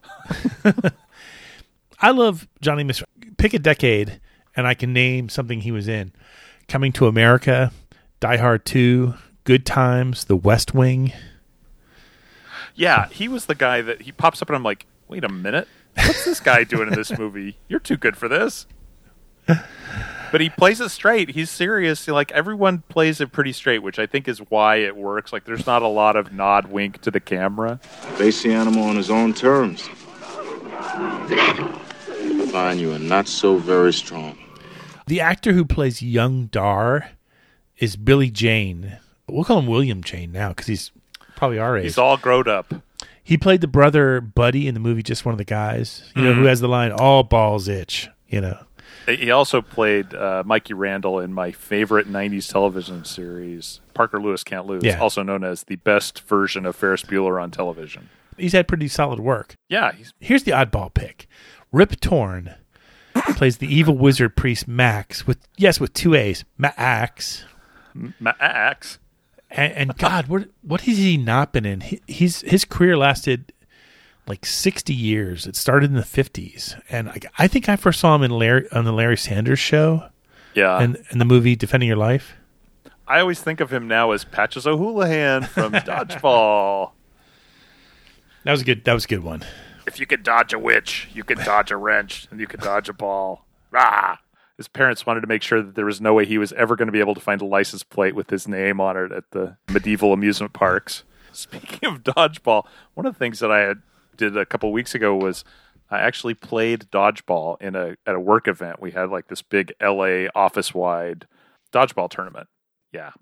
I 2.02 2.10
love 2.10 2.48
Johnny 2.60 2.82
Amos. 2.82 3.02
Pick 3.38 3.54
a 3.54 3.58
decade, 3.58 4.20
and 4.56 4.66
I 4.66 4.74
can 4.74 4.92
name 4.92 5.28
something 5.28 5.60
he 5.60 5.72
was 5.72 5.88
in: 5.88 6.12
Coming 6.68 6.92
to 6.92 7.06
America, 7.06 7.72
Die 8.20 8.36
Hard 8.36 8.66
Two, 8.66 9.14
Good 9.44 9.64
Times, 9.64 10.24
The 10.24 10.36
West 10.36 10.74
Wing. 10.74 11.12
Yeah, 12.74 13.08
he 13.08 13.28
was 13.28 13.46
the 13.46 13.54
guy 13.54 13.82
that 13.82 14.02
he 14.02 14.12
pops 14.12 14.40
up 14.42 14.48
and 14.48 14.56
I'm 14.56 14.62
like, 14.62 14.86
wait 15.08 15.24
a 15.24 15.28
minute, 15.28 15.68
what's 15.94 16.24
this 16.24 16.40
guy 16.40 16.64
doing 16.64 16.88
in 16.88 16.94
this 16.94 17.10
movie? 17.18 17.58
You're 17.68 17.80
too 17.80 17.96
good 17.96 18.16
for 18.16 18.28
this. 18.28 18.66
But 19.46 20.40
he 20.40 20.48
plays 20.48 20.80
it 20.80 20.88
straight. 20.88 21.30
He's 21.30 21.50
serious. 21.50 22.08
Like 22.08 22.32
everyone 22.32 22.82
plays 22.88 23.20
it 23.20 23.32
pretty 23.32 23.52
straight, 23.52 23.80
which 23.80 23.98
I 23.98 24.06
think 24.06 24.26
is 24.26 24.38
why 24.38 24.76
it 24.76 24.96
works. 24.96 25.32
Like 25.32 25.44
there's 25.44 25.66
not 25.66 25.82
a 25.82 25.88
lot 25.88 26.16
of 26.16 26.32
nod 26.32 26.68
wink 26.68 27.02
to 27.02 27.10
the 27.10 27.20
camera. 27.20 27.78
Face 28.16 28.42
the 28.42 28.52
animal 28.54 28.84
on 28.84 28.96
his 28.96 29.10
own 29.10 29.34
terms. 29.34 29.88
Find 32.52 32.78
you 32.78 32.92
are 32.92 32.98
not 32.98 33.28
so 33.28 33.56
very 33.56 33.92
strong. 33.94 34.36
The 35.06 35.20
actor 35.20 35.52
who 35.54 35.64
plays 35.64 36.02
young 36.02 36.46
Dar 36.46 37.10
is 37.78 37.96
Billy 37.96 38.30
Jayne. 38.30 38.98
We'll 39.26 39.44
call 39.44 39.58
him 39.58 39.66
William 39.66 40.02
Jayne 40.02 40.32
now 40.32 40.50
because 40.50 40.66
he's 40.66 40.90
probably 41.34 41.58
our 41.58 41.78
age. 41.78 41.84
He's 41.84 41.96
all 41.98 42.18
grown 42.18 42.48
up. 42.48 42.74
He 43.24 43.38
played 43.38 43.62
the 43.62 43.68
brother 43.68 44.20
Buddy 44.20 44.68
in 44.68 44.74
the 44.74 44.80
movie 44.80 45.02
Just 45.02 45.24
One 45.24 45.32
of 45.32 45.38
the 45.38 45.44
Guys, 45.44 46.12
you 46.14 46.22
know, 46.22 46.32
Mhm. 46.32 46.36
who 46.36 46.44
has 46.44 46.60
the 46.60 46.68
line 46.68 46.92
"All 46.92 47.22
balls 47.22 47.68
itch," 47.68 48.08
you 48.28 48.40
know. 48.42 48.58
He 49.06 49.30
also 49.30 49.62
played 49.62 50.12
uh, 50.14 50.42
Mikey 50.44 50.74
Randall 50.74 51.20
in 51.20 51.32
my 51.32 51.52
favorite 51.52 52.06
'90s 52.06 52.48
television 52.52 53.04
series, 53.06 53.80
Parker 53.94 54.20
Lewis 54.20 54.44
Can't 54.44 54.66
Lose, 54.66 54.84
Yeah. 54.84 54.98
also 55.00 55.22
known 55.22 55.42
as 55.42 55.64
the 55.64 55.76
best 55.76 56.20
version 56.28 56.66
of 56.66 56.76
Ferris 56.76 57.02
Bueller 57.02 57.42
on 57.42 57.50
television. 57.50 58.10
He's 58.36 58.52
had 58.52 58.68
pretty 58.68 58.88
solid 58.88 59.20
work. 59.20 59.54
Yeah, 59.68 59.92
he's 59.92 60.12
Here's 60.20 60.42
the 60.44 60.50
oddball 60.52 60.92
pick. 60.92 61.26
Rip 61.72 61.98
Torn 62.00 62.54
plays 63.14 63.58
the 63.58 63.72
evil 63.74 63.96
wizard 63.96 64.36
priest 64.36 64.68
Maax 64.68 65.26
with 65.26 65.38
yes 65.56 65.80
with 65.80 65.92
two 65.94 66.14
A's 66.14 66.44
Maax. 66.60 67.44
Maax. 67.96 68.98
And, 69.50 69.72
and 69.74 69.96
God, 69.98 70.28
what 70.28 70.48
what 70.62 70.82
has 70.82 70.96
he 70.98 71.16
not 71.16 71.52
been 71.52 71.66
in? 71.66 71.80
He, 71.80 72.00
he's 72.06 72.40
his 72.42 72.64
career 72.64 72.96
lasted 72.96 73.52
like 74.26 74.46
sixty 74.46 74.94
years. 74.94 75.46
It 75.46 75.56
started 75.56 75.90
in 75.90 75.96
the 75.96 76.04
fifties, 76.04 76.76
and 76.88 77.10
I, 77.10 77.18
I 77.38 77.48
think 77.48 77.68
I 77.68 77.76
first 77.76 78.00
saw 78.00 78.14
him 78.14 78.22
in 78.22 78.30
Larry 78.30 78.66
on 78.72 78.84
the 78.84 78.92
Larry 78.92 79.16
Sanders 79.16 79.58
Show 79.58 80.04
Yeah, 80.54 80.78
and 80.78 81.02
in 81.10 81.18
the 81.18 81.24
movie 81.24 81.56
Defending 81.56 81.88
Your 81.88 81.98
Life. 81.98 82.34
I 83.06 83.20
always 83.20 83.40
think 83.40 83.60
of 83.60 83.70
him 83.70 83.88
now 83.88 84.12
as 84.12 84.24
Patches 84.24 84.66
O'Houlihan 84.66 85.42
from 85.42 85.72
Dodgeball. 85.72 86.92
That 88.44 88.52
was 88.52 88.62
a 88.62 88.64
good. 88.64 88.84
That 88.84 88.94
was 88.94 89.04
a 89.04 89.08
good 89.08 89.22
one. 89.22 89.44
If 89.86 89.98
you 90.00 90.06
could 90.06 90.22
dodge 90.22 90.52
a 90.52 90.58
witch, 90.58 91.08
you 91.14 91.24
could 91.24 91.38
dodge 91.38 91.70
a 91.70 91.76
wrench, 91.76 92.26
and 92.30 92.40
you 92.40 92.46
could 92.46 92.60
dodge 92.60 92.88
a 92.88 92.92
ball. 92.92 93.46
Rah! 93.70 94.18
His 94.56 94.68
parents 94.68 95.06
wanted 95.06 95.22
to 95.22 95.26
make 95.26 95.42
sure 95.42 95.62
that 95.62 95.74
there 95.74 95.86
was 95.86 96.00
no 96.00 96.14
way 96.14 96.24
he 96.26 96.38
was 96.38 96.52
ever 96.52 96.76
going 96.76 96.86
to 96.86 96.92
be 96.92 97.00
able 97.00 97.14
to 97.14 97.20
find 97.20 97.40
a 97.40 97.44
license 97.46 97.82
plate 97.82 98.14
with 98.14 98.30
his 98.30 98.46
name 98.46 98.80
on 98.80 98.96
it 98.96 99.10
at 99.10 99.30
the 99.32 99.56
medieval 99.72 100.12
amusement 100.12 100.52
parks. 100.52 101.04
Speaking 101.32 101.88
of 101.88 102.02
dodgeball, 102.04 102.66
one 102.94 103.06
of 103.06 103.14
the 103.14 103.18
things 103.18 103.38
that 103.40 103.50
I 103.50 103.60
had, 103.60 103.82
did 104.16 104.36
a 104.36 104.44
couple 104.44 104.70
weeks 104.72 104.94
ago 104.94 105.16
was 105.16 105.42
I 105.90 105.98
actually 105.98 106.34
played 106.34 106.86
dodgeball 106.92 107.60
in 107.62 107.74
a 107.74 107.96
at 108.06 108.14
a 108.14 108.20
work 108.20 108.46
event. 108.46 108.80
We 108.80 108.90
had 108.90 109.08
like 109.08 109.28
this 109.28 109.40
big 109.40 109.72
LA 109.82 110.26
office 110.34 110.74
wide 110.74 111.26
dodgeball 111.72 112.10
tournament. 112.10 112.48
Yeah. 112.92 113.12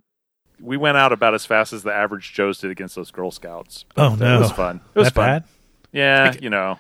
We 0.60 0.76
went 0.76 0.96
out 0.98 1.12
about 1.12 1.32
as 1.32 1.46
fast 1.46 1.72
as 1.72 1.84
the 1.84 1.92
average 1.94 2.32
Joes 2.34 2.58
did 2.58 2.70
against 2.72 2.96
those 2.96 3.12
Girl 3.12 3.30
Scouts. 3.30 3.84
Oh, 3.96 4.10
But 4.10 4.18
no. 4.18 4.36
It 4.36 4.40
was 4.40 4.52
fun. 4.52 4.80
It 4.94 4.98
was 4.98 5.06
That 5.08 5.14
fun. 5.14 5.26
bad? 5.28 5.44
Yeah, 5.92 6.30
Like- 6.30 6.42
you 6.42 6.50
know. 6.50 6.78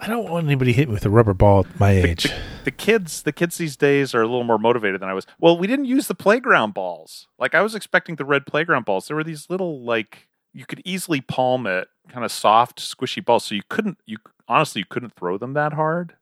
I 0.00 0.06
don't 0.08 0.28
want 0.28 0.46
anybody 0.46 0.72
hit 0.72 0.88
me 0.88 0.94
with 0.94 1.04
a 1.04 1.10
rubber 1.10 1.34
ball 1.34 1.60
at 1.68 1.78
my 1.78 1.90
age. 1.90 2.26
the 2.64 2.70
kids 2.70 3.22
the 3.22 3.30
kids 3.32 3.58
these 3.58 3.76
days 3.76 4.14
are 4.14 4.22
a 4.22 4.26
little 4.26 4.42
more 4.42 4.58
motivated 4.58 5.00
than 5.00 5.08
I 5.08 5.12
was. 5.14 5.26
Well, 5.38 5.56
we 5.58 5.66
didn't 5.66 5.84
use 5.84 6.08
the 6.08 6.14
playground 6.14 6.72
balls. 6.74 7.28
Like 7.38 7.54
I 7.54 7.60
was 7.60 7.74
expecting 7.74 8.16
the 8.16 8.24
red 8.24 8.46
playground 8.46 8.84
balls. 8.86 9.06
There 9.06 9.16
were 9.16 9.22
these 9.22 9.48
little 9.50 9.80
like 9.82 10.28
you 10.54 10.64
could 10.64 10.80
easily 10.84 11.20
palm 11.20 11.66
it, 11.66 11.88
kind 12.08 12.24
of 12.24 12.32
soft, 12.32 12.80
squishy 12.80 13.24
balls. 13.24 13.44
So 13.44 13.54
you 13.54 13.62
couldn't 13.68 13.98
you 14.06 14.16
honestly 14.48 14.80
you 14.80 14.86
couldn't 14.88 15.14
throw 15.14 15.36
them 15.38 15.52
that 15.52 15.74
hard. 15.74 16.14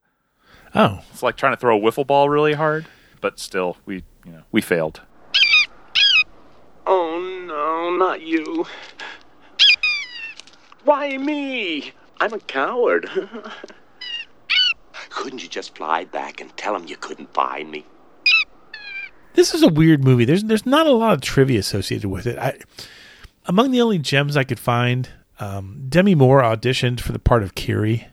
Oh, 0.74 1.00
It's 1.12 1.22
like 1.22 1.37
trying 1.37 1.53
to 1.55 1.57
throw 1.61 1.79
a 1.79 1.81
wiffle 1.81 2.07
ball 2.07 2.29
really 2.29 2.55
hard, 2.55 2.87
but 3.20 3.38
still 3.38 3.76
we 3.87 4.03
you 4.26 4.33
know 4.33 4.42
we 4.53 4.61
failed. 4.61 5.00
Oh 6.87 7.44
no, 7.46 7.96
not 7.96 8.20
you. 8.20 8.66
Why 10.85 11.16
me? 11.16 11.93
I'm 12.21 12.33
a 12.33 12.38
coward. 12.40 13.09
couldn't 15.11 15.43
you 15.43 15.49
just 15.49 15.77
fly 15.77 16.05
back 16.05 16.40
and 16.40 16.55
tell 16.57 16.75
him 16.77 16.87
you 16.87 16.97
couldn't 16.97 17.33
find 17.35 17.71
me? 17.71 17.85
this 19.35 19.55
is 19.55 19.62
a 19.62 19.69
weird 19.69 20.03
movie. 20.05 20.25
There's 20.25 20.43
there's 20.45 20.66
not 20.66 20.87
a 20.87 20.93
lot 20.93 21.14
of 21.14 21.21
trivia 21.21 21.61
associated 21.61 22.09
with 22.09 22.27
it. 22.27 22.38
I 22.38 22.59
among 23.47 23.71
the 23.71 23.81
only 23.81 23.99
gems 23.99 24.37
I 24.37 24.45
could 24.45 24.59
find, 24.61 25.09
um, 25.38 25.87
Demi 25.88 26.14
Moore 26.14 26.43
auditioned 26.43 27.01
for 27.01 27.12
the 27.12 27.19
part 27.19 27.43
of 27.43 27.55
Kiri, 27.55 28.07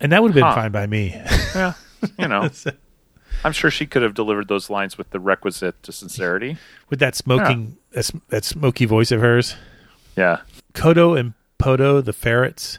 and 0.00 0.12
that 0.12 0.22
would 0.22 0.30
have 0.30 0.34
been 0.34 0.44
Huh. 0.44 0.54
fine 0.54 0.72
by 0.72 0.86
me. 0.86 1.20
Yeah, 1.54 1.74
you 2.18 2.28
know. 2.28 2.48
I'm 3.44 3.52
sure 3.52 3.70
she 3.70 3.86
could 3.86 4.02
have 4.02 4.14
delivered 4.14 4.48
those 4.48 4.68
lines 4.70 4.96
with 4.98 5.10
the 5.10 5.20
requisite 5.20 5.76
sincerity. 5.90 6.56
with 6.90 6.98
that 7.00 7.14
smoking 7.14 7.76
that, 7.92 8.04
sm- 8.04 8.18
that 8.28 8.44
smoky 8.44 8.84
voice 8.86 9.10
of 9.12 9.20
hers. 9.20 9.54
Yeah. 10.16 10.40
Kodo 10.74 11.18
and 11.18 11.34
Podo, 11.64 12.04
the 12.04 12.12
ferrets. 12.12 12.78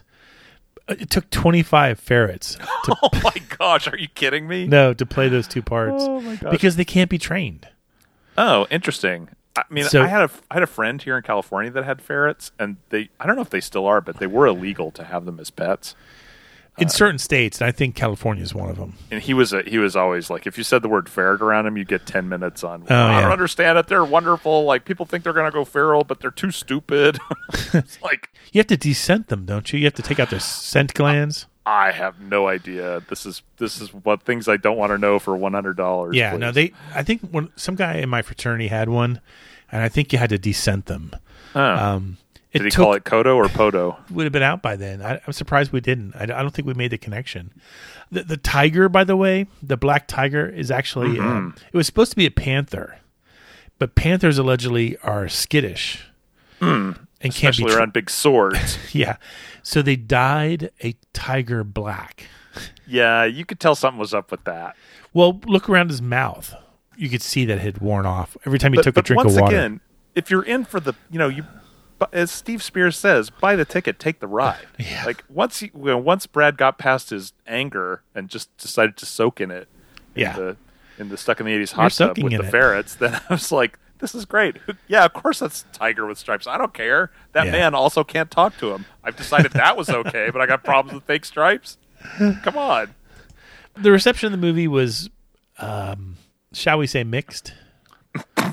uh, 0.88 0.94
It 0.98 1.10
took 1.10 1.28
25 1.30 1.98
ferrets 1.98 2.56
to 2.84 2.96
Oh 3.02 3.08
my 3.24 3.34
gosh, 3.58 3.88
are 3.88 3.96
you 3.98 4.08
kidding 4.08 4.46
me? 4.46 4.66
no 4.66 4.94
to 4.94 5.04
play 5.06 5.28
those 5.28 5.48
two 5.48 5.62
parts 5.62 6.04
Oh 6.06 6.20
my 6.20 6.36
gosh. 6.36 6.50
because 6.52 6.76
they 6.76 6.84
can't 6.84 7.10
be 7.10 7.18
trained. 7.18 7.68
Oh, 8.38 8.66
interesting. 8.70 9.28
I 9.56 9.62
mean, 9.70 9.84
So- 9.84 10.02
I 10.02 10.06
had 10.08 10.22
a 10.22 10.30
I 10.50 10.54
had 10.54 10.62
a 10.62 10.66
friend 10.66 11.00
here 11.00 11.16
in 11.16 11.22
California 11.22 11.70
that 11.72 11.84
had 11.84 12.02
ferrets, 12.02 12.52
and 12.58 12.76
they 12.90 13.08
I 13.18 13.26
don't 13.26 13.36
know 13.36 13.42
if 13.42 13.50
they 13.50 13.60
still 13.62 13.86
are, 13.86 14.00
but 14.02 14.18
they 14.18 14.26
were 14.26 14.46
illegal 14.46 14.90
to 14.92 15.04
have 15.04 15.24
them 15.24 15.40
as 15.40 15.50
pets. 15.50 15.94
In 16.78 16.90
certain 16.90 17.18
states, 17.18 17.60
and 17.60 17.68
I 17.68 17.72
think 17.72 17.94
California 17.94 18.42
is 18.42 18.54
one 18.54 18.68
of 18.68 18.76
them. 18.76 18.94
And 19.10 19.22
he 19.22 19.32
was 19.32 19.52
a, 19.54 19.62
he 19.62 19.78
was 19.78 19.96
always 19.96 20.28
like, 20.28 20.46
if 20.46 20.58
you 20.58 20.64
said 20.64 20.82
the 20.82 20.88
word 20.88 21.08
ferret 21.08 21.40
around 21.40 21.66
him, 21.66 21.76
you 21.78 21.84
get 21.84 22.04
ten 22.04 22.28
minutes 22.28 22.62
on. 22.62 22.84
Oh, 22.90 22.94
I 22.94 23.12
yeah. 23.12 23.20
don't 23.22 23.32
understand 23.32 23.78
it. 23.78 23.86
They're 23.86 24.04
wonderful. 24.04 24.64
Like 24.64 24.84
people 24.84 25.06
think 25.06 25.24
they're 25.24 25.32
gonna 25.32 25.50
go 25.50 25.64
feral, 25.64 26.04
but 26.04 26.20
they're 26.20 26.30
too 26.30 26.50
stupid. 26.50 27.18
it's 27.72 28.00
like 28.02 28.30
You 28.52 28.58
have 28.58 28.66
to 28.66 28.76
descent 28.76 29.28
them, 29.28 29.46
don't 29.46 29.72
you? 29.72 29.78
You 29.78 29.86
have 29.86 29.94
to 29.94 30.02
take 30.02 30.20
out 30.20 30.30
their 30.30 30.40
scent 30.40 30.92
glands. 30.94 31.46
I 31.64 31.90
have 31.90 32.20
no 32.20 32.46
idea. 32.46 33.02
This 33.08 33.26
is 33.26 33.42
this 33.56 33.80
is 33.80 33.92
what 33.92 34.22
things 34.22 34.46
I 34.46 34.56
don't 34.56 34.76
want 34.76 34.90
to 34.90 34.98
know 34.98 35.18
for 35.18 35.36
one 35.36 35.54
hundred 35.54 35.76
dollars. 35.76 36.14
Yeah, 36.14 36.36
no, 36.36 36.52
they. 36.52 36.72
I 36.94 37.02
think 37.02 37.22
when 37.30 37.48
some 37.56 37.74
guy 37.74 37.94
in 37.96 38.08
my 38.08 38.22
fraternity 38.22 38.68
had 38.68 38.88
one, 38.88 39.20
and 39.72 39.82
I 39.82 39.88
think 39.88 40.12
you 40.12 40.18
had 40.18 40.30
to 40.30 40.38
descent 40.38 40.86
them. 40.86 41.10
Oh. 41.56 41.60
Um, 41.60 42.18
Did 42.58 42.64
he 42.64 42.70
took, 42.70 42.84
call 42.84 42.92
it 42.94 43.04
Kodo 43.04 43.36
or 43.36 43.46
Podo? 43.46 43.96
Would 44.10 44.24
have 44.24 44.32
been 44.32 44.42
out 44.42 44.62
by 44.62 44.76
then. 44.76 45.02
I, 45.02 45.20
I'm 45.26 45.32
surprised 45.32 45.72
we 45.72 45.80
didn't. 45.80 46.14
I, 46.14 46.22
I 46.22 46.26
don't 46.26 46.50
think 46.50 46.66
we 46.66 46.74
made 46.74 46.90
the 46.90 46.98
connection. 46.98 47.52
The, 48.10 48.22
the 48.22 48.36
tiger, 48.36 48.88
by 48.88 49.04
the 49.04 49.16
way, 49.16 49.46
the 49.62 49.76
black 49.76 50.06
tiger 50.08 50.48
is 50.48 50.70
actually. 50.70 51.18
Um, 51.18 51.54
it 51.72 51.76
was 51.76 51.86
supposed 51.86 52.10
to 52.10 52.16
be 52.16 52.26
a 52.26 52.30
panther, 52.30 52.98
but 53.78 53.94
panthers 53.94 54.38
allegedly 54.38 54.96
are 54.98 55.28
skittish 55.28 56.06
and 56.60 57.34
can't 57.34 57.56
be. 57.56 57.62
Especially 57.62 57.72
tr- 57.72 57.78
around 57.78 57.92
big 57.92 58.10
swords. 58.10 58.78
yeah, 58.94 59.16
so 59.62 59.82
they 59.82 59.96
dyed 59.96 60.70
a 60.82 60.94
tiger 61.12 61.64
black. 61.64 62.28
yeah, 62.86 63.24
you 63.24 63.44
could 63.44 63.60
tell 63.60 63.74
something 63.74 63.98
was 63.98 64.14
up 64.14 64.30
with 64.30 64.44
that. 64.44 64.76
Well, 65.12 65.40
look 65.46 65.68
around 65.68 65.90
his 65.90 66.02
mouth. 66.02 66.54
You 66.96 67.08
could 67.08 67.22
see 67.22 67.44
that 67.46 67.58
it 67.58 67.60
had 67.60 67.78
worn 67.78 68.06
off 68.06 68.36
every 68.46 68.58
time 68.58 68.72
he 68.72 68.76
but, 68.76 68.82
took 68.82 68.94
but 68.94 69.04
a 69.04 69.14
drink 69.14 69.24
of 69.24 69.34
water. 69.34 69.54
again, 69.54 69.80
if 70.14 70.30
you're 70.30 70.42
in 70.42 70.64
for 70.64 70.80
the, 70.80 70.94
you 71.10 71.18
know, 71.18 71.28
you, 71.28 71.44
as 72.12 72.30
Steve 72.30 72.62
Spears 72.62 72.96
says, 72.98 73.30
buy 73.30 73.56
the 73.56 73.64
ticket, 73.64 73.98
take 73.98 74.20
the 74.20 74.26
ride. 74.26 74.66
Like 75.06 75.24
once 75.28 75.60
he, 75.60 75.70
you 75.74 75.84
know, 75.84 75.98
once 75.98 76.26
Brad 76.26 76.56
got 76.56 76.78
past 76.78 77.10
his 77.10 77.32
anger 77.46 78.02
and 78.14 78.28
just 78.28 78.54
decided 78.58 78.96
to 78.98 79.06
soak 79.06 79.40
in 79.40 79.50
it, 79.50 79.68
in 80.14 80.22
Yeah. 80.22 80.36
the, 80.36 80.56
in 80.98 81.08
the 81.10 81.16
stuck 81.16 81.40
in 81.40 81.46
the 81.46 81.52
eighties 81.52 81.72
hot 81.72 81.92
tub 81.92 82.18
with 82.18 82.32
the 82.32 82.40
it. 82.44 82.50
ferrets, 82.50 82.94
then 82.94 83.14
I 83.14 83.34
was 83.34 83.50
like, 83.52 83.78
this 83.98 84.14
is 84.14 84.24
great. 84.26 84.56
Yeah, 84.88 85.04
of 85.06 85.12
course 85.14 85.38
that's 85.38 85.64
Tiger 85.72 86.04
with 86.06 86.18
stripes. 86.18 86.46
I 86.46 86.58
don't 86.58 86.74
care. 86.74 87.10
That 87.32 87.46
Yeah. 87.46 87.52
man 87.52 87.74
also 87.74 88.04
can't 88.04 88.30
talk 88.30 88.56
to 88.58 88.72
him. 88.74 88.84
I've 89.02 89.16
decided 89.16 89.52
that 89.52 89.76
was 89.76 89.88
okay, 89.88 90.28
but 90.30 90.40
I 90.42 90.46
got 90.46 90.62
problems 90.64 90.94
with 90.94 91.04
fake 91.04 91.24
stripes. 91.24 91.78
Come 92.18 92.58
on. 92.58 92.94
the 93.74 93.90
reception 93.90 94.26
of 94.26 94.32
the 94.32 94.46
movie 94.46 94.68
was, 94.68 95.08
um, 95.58 96.16
shall 96.52 96.76
we 96.78 96.86
say, 96.86 97.04
mixed. 97.04 97.54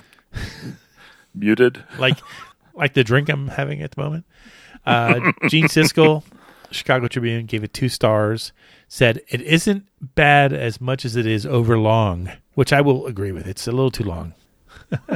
Muted. 1.35 1.83
like 1.97 2.17
like 2.73 2.93
the 2.93 3.03
drink 3.03 3.29
I'm 3.29 3.47
having 3.47 3.81
at 3.81 3.91
the 3.91 4.01
moment. 4.01 4.25
Uh, 4.85 5.31
Gene 5.47 5.65
Siskel, 5.65 6.23
Chicago 6.71 7.07
Tribune, 7.07 7.45
gave 7.45 7.63
it 7.63 7.73
two 7.73 7.89
stars. 7.89 8.51
Said 8.87 9.21
it 9.29 9.41
isn't 9.41 9.87
bad 10.01 10.53
as 10.53 10.79
much 10.79 11.05
as 11.05 11.15
it 11.15 11.25
is 11.25 11.45
overlong, 11.45 12.31
which 12.53 12.71
I 12.71 12.81
will 12.81 13.07
agree 13.07 13.31
with. 13.31 13.47
It's 13.47 13.67
a 13.67 13.71
little 13.71 13.91
too 13.91 14.03
long. 14.03 14.33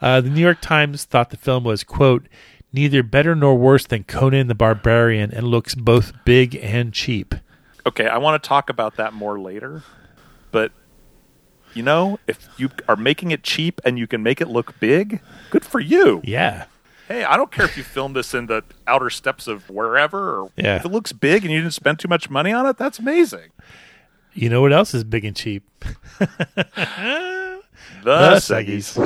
uh, 0.00 0.20
the 0.20 0.28
New 0.28 0.40
York 0.40 0.60
Times 0.60 1.04
thought 1.04 1.30
the 1.30 1.36
film 1.36 1.64
was 1.64 1.84
quote 1.84 2.26
neither 2.72 3.02
better 3.02 3.34
nor 3.34 3.56
worse 3.56 3.86
than 3.86 4.04
Conan 4.04 4.48
the 4.48 4.54
Barbarian 4.54 5.32
and 5.32 5.46
looks 5.46 5.74
both 5.74 6.12
big 6.24 6.54
and 6.56 6.92
cheap. 6.92 7.34
Okay, 7.86 8.06
I 8.06 8.18
want 8.18 8.42
to 8.42 8.46
talk 8.48 8.68
about 8.68 8.96
that 8.96 9.14
more 9.14 9.38
later. 9.38 9.82
But 10.50 10.72
you 11.76 11.82
know, 11.82 12.18
if 12.26 12.48
you 12.56 12.70
are 12.88 12.96
making 12.96 13.30
it 13.30 13.42
cheap 13.42 13.80
and 13.84 13.98
you 13.98 14.06
can 14.06 14.22
make 14.22 14.40
it 14.40 14.48
look 14.48 14.78
big, 14.80 15.20
good 15.50 15.64
for 15.64 15.78
you. 15.80 16.20
Yeah. 16.24 16.64
Hey, 17.08 17.22
I 17.22 17.36
don't 17.36 17.52
care 17.52 17.64
if 17.66 17.76
you 17.76 17.82
filmed 17.84 18.16
this 18.16 18.34
in 18.34 18.46
the 18.46 18.64
outer 18.86 19.10
steppes 19.10 19.46
of 19.46 19.70
wherever 19.70 20.40
or 20.40 20.50
Yeah. 20.56 20.76
if 20.76 20.84
it 20.84 20.88
looks 20.90 21.12
big 21.12 21.44
and 21.44 21.52
you 21.52 21.60
didn't 21.60 21.74
spend 21.74 22.00
too 22.00 22.08
much 22.08 22.28
money 22.30 22.50
on 22.52 22.66
it, 22.66 22.76
that's 22.78 22.98
amazing. 22.98 23.50
You 24.34 24.48
know 24.48 24.60
what 24.60 24.72
else 24.72 24.92
is 24.94 25.04
big 25.04 25.24
and 25.24 25.36
cheap? 25.36 25.62
The, 26.18 27.60
The 28.02 28.36
Seggies. 28.36 28.96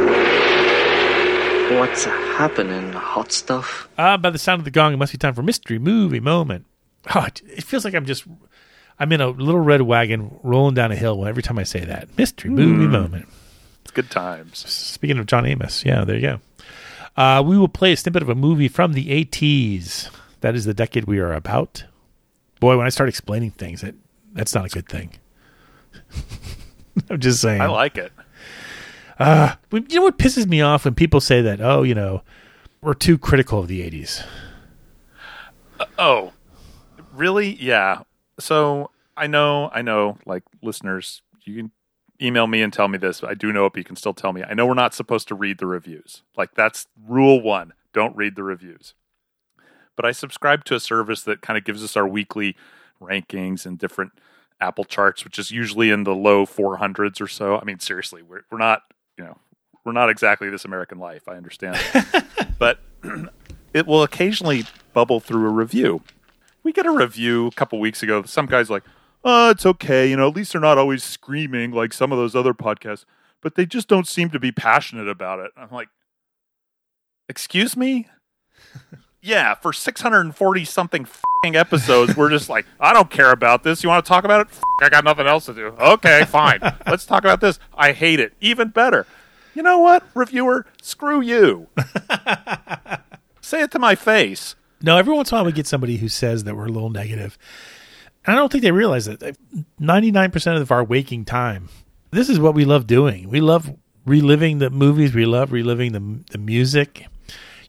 What's 1.79 2.05
happening, 2.05 2.93
hot 2.93 3.33
stuff? 3.33 3.89
Ah, 3.97 4.17
by 4.17 4.31
the 4.31 4.39
sound 4.39 4.61
of 4.61 4.65
the 4.65 4.71
gong, 4.71 4.93
it 4.93 4.97
must 4.97 5.13
be 5.13 5.19
time 5.19 5.35
for 5.35 5.43
mystery 5.43 5.79
movie 5.79 6.21
moment. 6.21 6.67
Oh, 7.15 7.25
it- 7.25 7.43
it 7.47 7.65
feels 7.65 7.85
like 7.85 7.95
I'm 7.95 8.05
just, 8.07 8.25
I'm 9.01 9.11
in 9.13 9.21
a 9.21 9.29
little 9.29 9.61
red 9.61 9.83
wagon 9.83 10.39
rolling 10.43 10.75
down 10.75 10.93
a 10.93 10.97
hill 10.97 11.27
every 11.27 11.43
time 11.43 11.59
I 11.59 11.63
say 11.65 11.81
that. 11.87 12.17
Mystery 12.19 12.51
movie 12.51 12.85
Hmm. 12.85 12.93
moment. 12.93 13.29
It's 13.83 13.91
good 13.91 14.11
times. 14.11 14.59
Speaking 14.59 15.19
of 15.19 15.27
John 15.27 15.47
Amos, 15.47 15.85
yeah, 15.85 16.05
there 16.05 16.17
you 16.17 16.23
go. 16.23 16.41
Uh, 17.17 17.43
we 17.45 17.59
will 17.59 17.67
play 17.69 17.93
a 17.93 17.97
snippet 17.97 18.23
of 18.23 18.29
a 18.29 18.35
movie 18.35 18.69
from 18.69 18.93
the 18.93 19.11
80s. 19.11 20.11
That 20.43 20.55
is 20.55 20.65
the 20.67 20.75
decade 20.75 21.05
we 21.05 21.19
are 21.19 21.33
about. 21.33 21.85
Boy, 22.61 22.77
when 22.77 22.87
I 22.87 22.91
start 22.91 23.09
explaining 23.09 23.51
things, 23.53 23.81
that 23.81 23.95
that's 24.33 24.55
not 24.55 24.67
a 24.67 24.69
good 24.69 24.89
thing. 24.89 25.13
I'm 27.11 27.19
just 27.19 27.41
saying. 27.41 27.61
I 27.61 27.67
like 27.67 27.97
it. 27.97 28.13
Uh, 29.19 29.55
you 29.73 29.97
know 29.97 30.03
what 30.03 30.19
pisses 30.19 30.47
me 30.47 30.61
off 30.61 30.85
when 30.85 30.95
people 30.95 31.21
say 31.21 31.41
that? 31.43 31.61
Oh, 31.61 31.83
you 31.83 31.95
know, 31.95 32.23
we're 32.81 32.95
too 32.95 33.19
critical 33.19 33.59
of 33.61 33.69
the 33.69 33.81
'80s. 33.83 34.25
Uh, 35.79 35.85
oh, 35.99 36.33
really? 37.15 37.55
Yeah. 37.63 38.03
So 38.40 38.90
I 39.16 39.26
know, 39.26 39.70
I 39.72 39.83
know. 39.83 40.18
Like 40.26 40.42
listeners, 40.62 41.22
you 41.44 41.57
can 41.57 41.70
email 42.20 42.46
me 42.46 42.62
and 42.62 42.72
tell 42.72 42.88
me 42.88 42.98
this. 42.98 43.22
I 43.22 43.35
do 43.35 43.53
know 43.53 43.66
it, 43.66 43.72
but 43.72 43.79
you 43.79 43.85
can 43.85 43.96
still 43.96 44.14
tell 44.14 44.33
me. 44.33 44.42
I 44.42 44.55
know 44.55 44.66
we're 44.66 44.74
not 44.74 44.94
supposed 44.94 45.29
to 45.29 45.35
read 45.35 45.59
the 45.59 45.66
reviews. 45.66 46.22
Like 46.37 46.55
that's 46.55 46.87
rule 47.07 47.40
one: 47.40 47.72
don't 47.92 48.16
read 48.16 48.37
the 48.37 48.42
reviews. 48.42 48.94
But 49.96 50.07
I 50.07 50.12
subscribe 50.12 50.64
to 50.64 50.74
a 50.74 50.81
service 50.81 51.22
that 51.22 51.42
kind 51.42 51.59
of 51.59 51.64
gives 51.64 51.85
us 51.85 51.96
our 51.96 52.09
weekly 52.09 52.57
rankings 53.03 53.66
and 53.66 53.79
different 53.79 54.12
Apple 54.61 54.85
charts, 54.85 55.24
which 55.24 55.38
is 55.38 55.50
usually 55.50 55.90
in 55.90 56.05
the 56.05 56.14
low 56.14 56.46
400s 56.46 57.20
or 57.20 57.29
so. 57.29 57.59
I 57.59 57.64
mean, 57.64 57.79
seriously, 57.79 58.22
we're 58.22 58.42
we're 58.50 58.59
not, 58.59 58.83
you 59.18 59.24
know, 59.24 59.38
we're 59.85 59.92
not 59.92 60.11
exactly 60.11 60.50
this 60.50 60.64
American 60.64 60.98
life. 60.98 61.29
I 61.29 61.37
understand, 61.37 61.79
but 62.59 62.79
it 63.74 63.87
will 63.87 64.03
occasionally 64.03 64.64
bubble 64.92 65.20
through 65.20 65.46
a 65.46 65.50
review. 65.50 66.03
We 66.62 66.73
get 66.73 66.87
a 66.87 66.90
review 66.90 67.46
a 67.46 67.53
couple 67.53 67.79
weeks 67.81 68.03
ago. 68.03 68.23
Some 68.25 68.46
guy's 68.46 68.70
like, 68.70 68.85
"Oh, 69.25 69.51
it's 69.51 69.66
okay. 69.66 70.09
You 70.09 70.16
know, 70.16 70.29
at 70.29 70.37
least 70.37 70.53
they're 70.53 70.61
not 70.61 70.79
always 70.79 71.03
screaming 71.03 71.73
like 71.73 71.92
some 71.92 72.12
of 72.12 72.18
those 72.18 72.37
other 72.37 72.55
podcasts, 72.55 73.05
but 73.40 73.55
they 73.55 73.66
just 73.66 73.88
don't 73.88 74.07
seem 74.07 74.31
to 74.31 74.38
be 74.38 74.53
passionate 74.53 75.09
about 75.09 75.38
it." 75.40 75.51
I'm 75.57 75.70
like, 75.70 75.88
"Excuse 77.29 77.77
me." 77.77 78.09
yeah, 79.23 79.55
for 79.55 79.73
640 79.73 80.64
something 80.64 81.07
fing 81.42 81.57
episodes, 81.57 82.16
we're 82.16 82.31
just 82.31 82.49
like, 82.49 82.66
I 82.79 82.92
don't 82.92 83.11
care 83.11 83.31
about 83.33 83.62
this. 83.62 83.83
You 83.83 83.88
want 83.88 84.05
to 84.05 84.09
talk 84.09 84.25
about 84.25 84.42
it? 84.42 84.49
F- 84.51 84.62
I 84.83 84.88
got 84.88 85.05
nothing 85.05 85.27
else 85.27 85.46
to 85.46 85.55
do. 85.55 85.68
Okay, 85.79 86.25
fine. 86.25 86.61
Let's 86.87 87.07
talk 87.07 87.25
about 87.25 87.40
this. 87.40 87.59
I 87.75 87.92
hate 87.92 88.20
it. 88.20 88.33
Even 88.40 88.68
better. 88.68 89.07
You 89.55 89.62
know 89.62 89.79
what, 89.79 90.05
reviewer? 90.14 90.66
Screw 90.81 91.20
you. 91.20 91.68
Say 93.40 93.62
it 93.62 93.70
to 93.73 93.79
my 93.79 93.94
face. 93.94 94.55
No, 94.83 94.97
every 94.97 95.14
once 95.14 95.31
in 95.31 95.37
a 95.37 95.38
while 95.38 95.47
we 95.47 95.53
get 95.53 95.66
somebody 95.66 95.97
who 95.97 96.09
says 96.09 96.45
that 96.45 96.57
we're 96.57 96.66
a 96.66 96.73
little 96.73 96.90
negative. 96.90 97.38
And 98.27 98.37
I 98.37 98.38
don't 98.38 98.51
think 98.51 98.62
they 98.62 98.73
realize 98.73 99.07
that 99.07 99.37
99% 99.81 100.61
of 100.61 100.71
our 100.71 100.85
waking 100.85 101.25
time, 101.25 101.69
this 102.11 102.29
is 102.29 102.38
what 102.38 102.55
we 102.55 102.64
love 102.64 102.87
doing. 102.87 103.29
We 103.29 103.40
love 103.40 103.75
reliving 104.07 104.59
the 104.59 104.71
movies, 104.71 105.14
we 105.14 105.27
love 105.27 105.53
reliving 105.53 105.93
the, 105.93 106.25
the 106.31 106.38
music. 106.38 107.07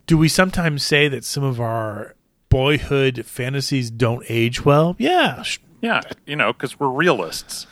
Do 0.07 0.17
we 0.17 0.27
sometimes 0.27 0.83
say 0.83 1.07
that 1.07 1.23
some 1.23 1.43
of 1.43 1.61
our 1.61 2.15
boyhood 2.49 3.25
fantasies 3.25 3.89
don't 3.91 4.25
age 4.29 4.65
well? 4.65 4.95
Yeah. 4.97 5.43
Yeah, 5.81 6.01
you 6.25 6.35
know, 6.35 6.53
because 6.53 6.79
we're 6.79 6.89
realists. 6.89 7.65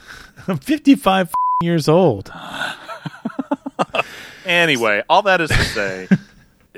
I'm 0.48 0.58
55 0.58 1.32
years 1.62 1.88
old. 1.88 2.32
anyway, 4.46 5.04
all 5.10 5.22
that 5.24 5.42
is 5.42 5.50
to 5.50 5.64
say, 5.64 6.08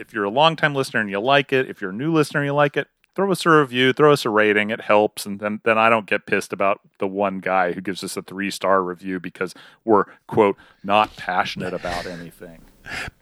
if 0.01 0.13
you're 0.13 0.25
a 0.25 0.29
longtime 0.29 0.75
listener 0.75 0.99
and 0.99 1.09
you 1.09 1.19
like 1.19 1.53
it, 1.53 1.69
if 1.69 1.79
you're 1.81 1.91
a 1.91 1.93
new 1.93 2.11
listener 2.11 2.41
and 2.41 2.47
you 2.47 2.53
like 2.53 2.75
it, 2.75 2.87
throw 3.15 3.31
us 3.31 3.45
a 3.45 3.49
review, 3.49 3.93
throw 3.93 4.11
us 4.11 4.25
a 4.25 4.29
rating. 4.29 4.69
It 4.69 4.81
helps, 4.81 5.25
and 5.25 5.39
then 5.39 5.61
then 5.63 5.77
I 5.77 5.89
don't 5.89 6.05
get 6.05 6.25
pissed 6.25 6.51
about 6.53 6.81
the 6.99 7.07
one 7.07 7.39
guy 7.39 7.71
who 7.73 7.81
gives 7.81 8.03
us 8.03 8.17
a 8.17 8.21
three 8.21 8.51
star 8.51 8.81
review 8.83 9.19
because 9.19 9.53
we're 9.85 10.05
quote 10.27 10.57
not 10.83 11.15
passionate 11.15 11.73
about 11.73 12.05
anything. 12.05 12.61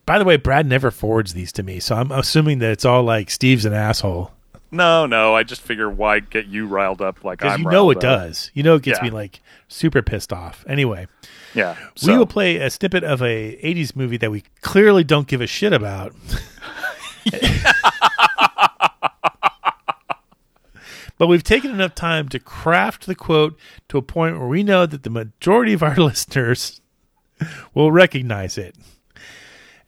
By 0.05 0.17
the 0.17 0.25
way, 0.25 0.37
Brad 0.37 0.65
never 0.65 0.89
forwards 0.89 1.33
these 1.33 1.51
to 1.53 1.63
me, 1.63 1.79
so 1.79 1.95
I'm 1.95 2.11
assuming 2.11 2.59
that 2.59 2.71
it's 2.71 2.85
all 2.85 3.03
like 3.03 3.29
Steve's 3.29 3.65
an 3.65 3.73
asshole. 3.73 4.31
No, 4.71 5.07
no, 5.07 5.33
I 5.35 5.41
just 5.43 5.61
figure 5.61 5.89
why 5.89 6.19
get 6.19 6.45
you 6.45 6.67
riled 6.67 7.01
up 7.01 7.23
like 7.23 7.43
I'm. 7.43 7.61
you 7.63 7.69
know 7.71 7.89
it 7.89 7.97
up. 7.97 8.01
does. 8.01 8.51
You 8.53 8.61
know 8.63 8.75
it 8.75 8.83
gets 8.83 8.99
Yeah. 8.99 9.05
me 9.05 9.09
like 9.09 9.41
super 9.67 10.01
pissed 10.03 10.31
off. 10.31 10.63
Anyway, 10.67 11.07
Yeah, 11.55 11.75
we 12.05 12.15
will 12.15 12.27
play 12.27 12.57
a 12.57 12.69
snippet 12.69 13.03
of 13.03 13.21
a 13.23 13.57
'80s 13.63 13.95
movie 13.95 14.17
that 14.17 14.29
we 14.29 14.43
clearly 14.61 15.03
don't 15.03 15.27
give 15.27 15.41
a 15.41 15.47
shit 15.47 15.73
about. 15.73 16.13
but 21.17 21.27
we've 21.27 21.43
taken 21.43 21.71
enough 21.71 21.95
time 21.95 22.29
to 22.29 22.39
craft 22.39 23.05
the 23.05 23.15
quote 23.15 23.59
to 23.89 23.97
a 23.97 24.01
point 24.01 24.39
where 24.39 24.47
we 24.47 24.63
know 24.63 24.85
that 24.85 25.03
the 25.03 25.09
majority 25.09 25.73
of 25.73 25.83
our 25.83 25.95
listeners 25.97 26.81
will 27.73 27.91
recognize 27.91 28.57
it. 28.57 28.75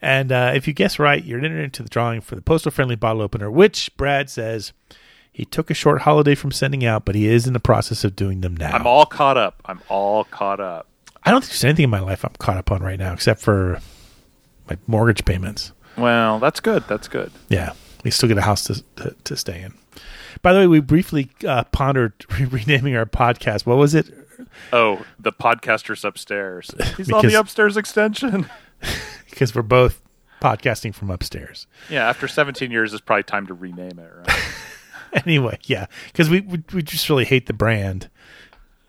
And 0.01 0.31
uh, 0.31 0.51
if 0.55 0.67
you 0.67 0.73
guess 0.73 0.97
right, 0.97 1.23
you're 1.23 1.39
entered 1.39 1.63
into 1.63 1.83
the 1.83 1.89
drawing 1.89 2.21
for 2.21 2.35
the 2.35 2.41
postal 2.41 2.71
friendly 2.71 2.95
bottle 2.95 3.21
opener, 3.21 3.51
which 3.51 3.95
Brad 3.97 4.29
says 4.29 4.73
he 5.31 5.45
took 5.45 5.69
a 5.69 5.75
short 5.75 6.01
holiday 6.01 6.35
from 6.35 6.51
sending 6.51 6.83
out, 6.83 7.05
but 7.05 7.15
he 7.15 7.27
is 7.27 7.45
in 7.47 7.53
the 7.53 7.59
process 7.59 8.03
of 8.03 8.15
doing 8.15 8.41
them 8.41 8.57
now. 8.57 8.71
I'm 8.71 8.87
all 8.87 9.05
caught 9.05 9.37
up. 9.37 9.61
I'm 9.65 9.81
all 9.89 10.23
caught 10.25 10.59
up. 10.59 10.87
I 11.23 11.29
don't 11.29 11.41
think 11.41 11.51
there's 11.51 11.63
anything 11.63 11.83
in 11.83 11.89
my 11.91 11.99
life 11.99 12.25
I'm 12.25 12.33
caught 12.39 12.57
up 12.57 12.71
on 12.71 12.81
right 12.81 12.97
now 12.97 13.13
except 13.13 13.41
for 13.41 13.79
my 14.67 14.77
mortgage 14.87 15.23
payments. 15.23 15.71
Well, 15.97 16.39
that's 16.39 16.59
good. 16.59 16.83
That's 16.87 17.07
good. 17.07 17.31
Yeah, 17.49 17.73
we 18.03 18.11
still 18.11 18.29
get 18.29 18.37
a 18.37 18.41
house 18.41 18.63
to 18.65 18.83
to, 18.97 19.15
to 19.25 19.35
stay 19.37 19.61
in. 19.61 19.73
By 20.41 20.53
the 20.53 20.59
way, 20.59 20.67
we 20.67 20.79
briefly 20.79 21.29
uh, 21.47 21.65
pondered 21.65 22.13
renaming 22.51 22.95
our 22.95 23.05
podcast. 23.05 23.65
What 23.65 23.77
was 23.77 23.93
it? 23.93 24.07
Oh, 24.73 25.05
the 25.19 25.31
podcaster's 25.31 26.03
upstairs. 26.03 26.71
He's 26.97 27.11
on 27.11 27.25
the 27.25 27.35
upstairs 27.39 27.77
extension. 27.77 28.49
Because 29.29 29.55
we're 29.55 29.61
both 29.61 30.01
podcasting 30.41 30.93
from 30.93 31.09
upstairs. 31.09 31.65
Yeah, 31.89 32.09
after 32.09 32.27
17 32.27 32.69
years, 32.71 32.93
it's 32.93 33.01
probably 33.01 33.23
time 33.23 33.47
to 33.47 33.53
rename 33.53 33.97
it. 33.97 34.11
Right? 34.13 34.39
Anyway, 35.25 35.57
yeah, 35.63 35.85
because 36.07 36.29
we, 36.29 36.41
we 36.41 36.63
we 36.73 36.81
just 36.81 37.07
really 37.09 37.25
hate 37.25 37.45
the 37.45 37.53
brand. 37.53 38.09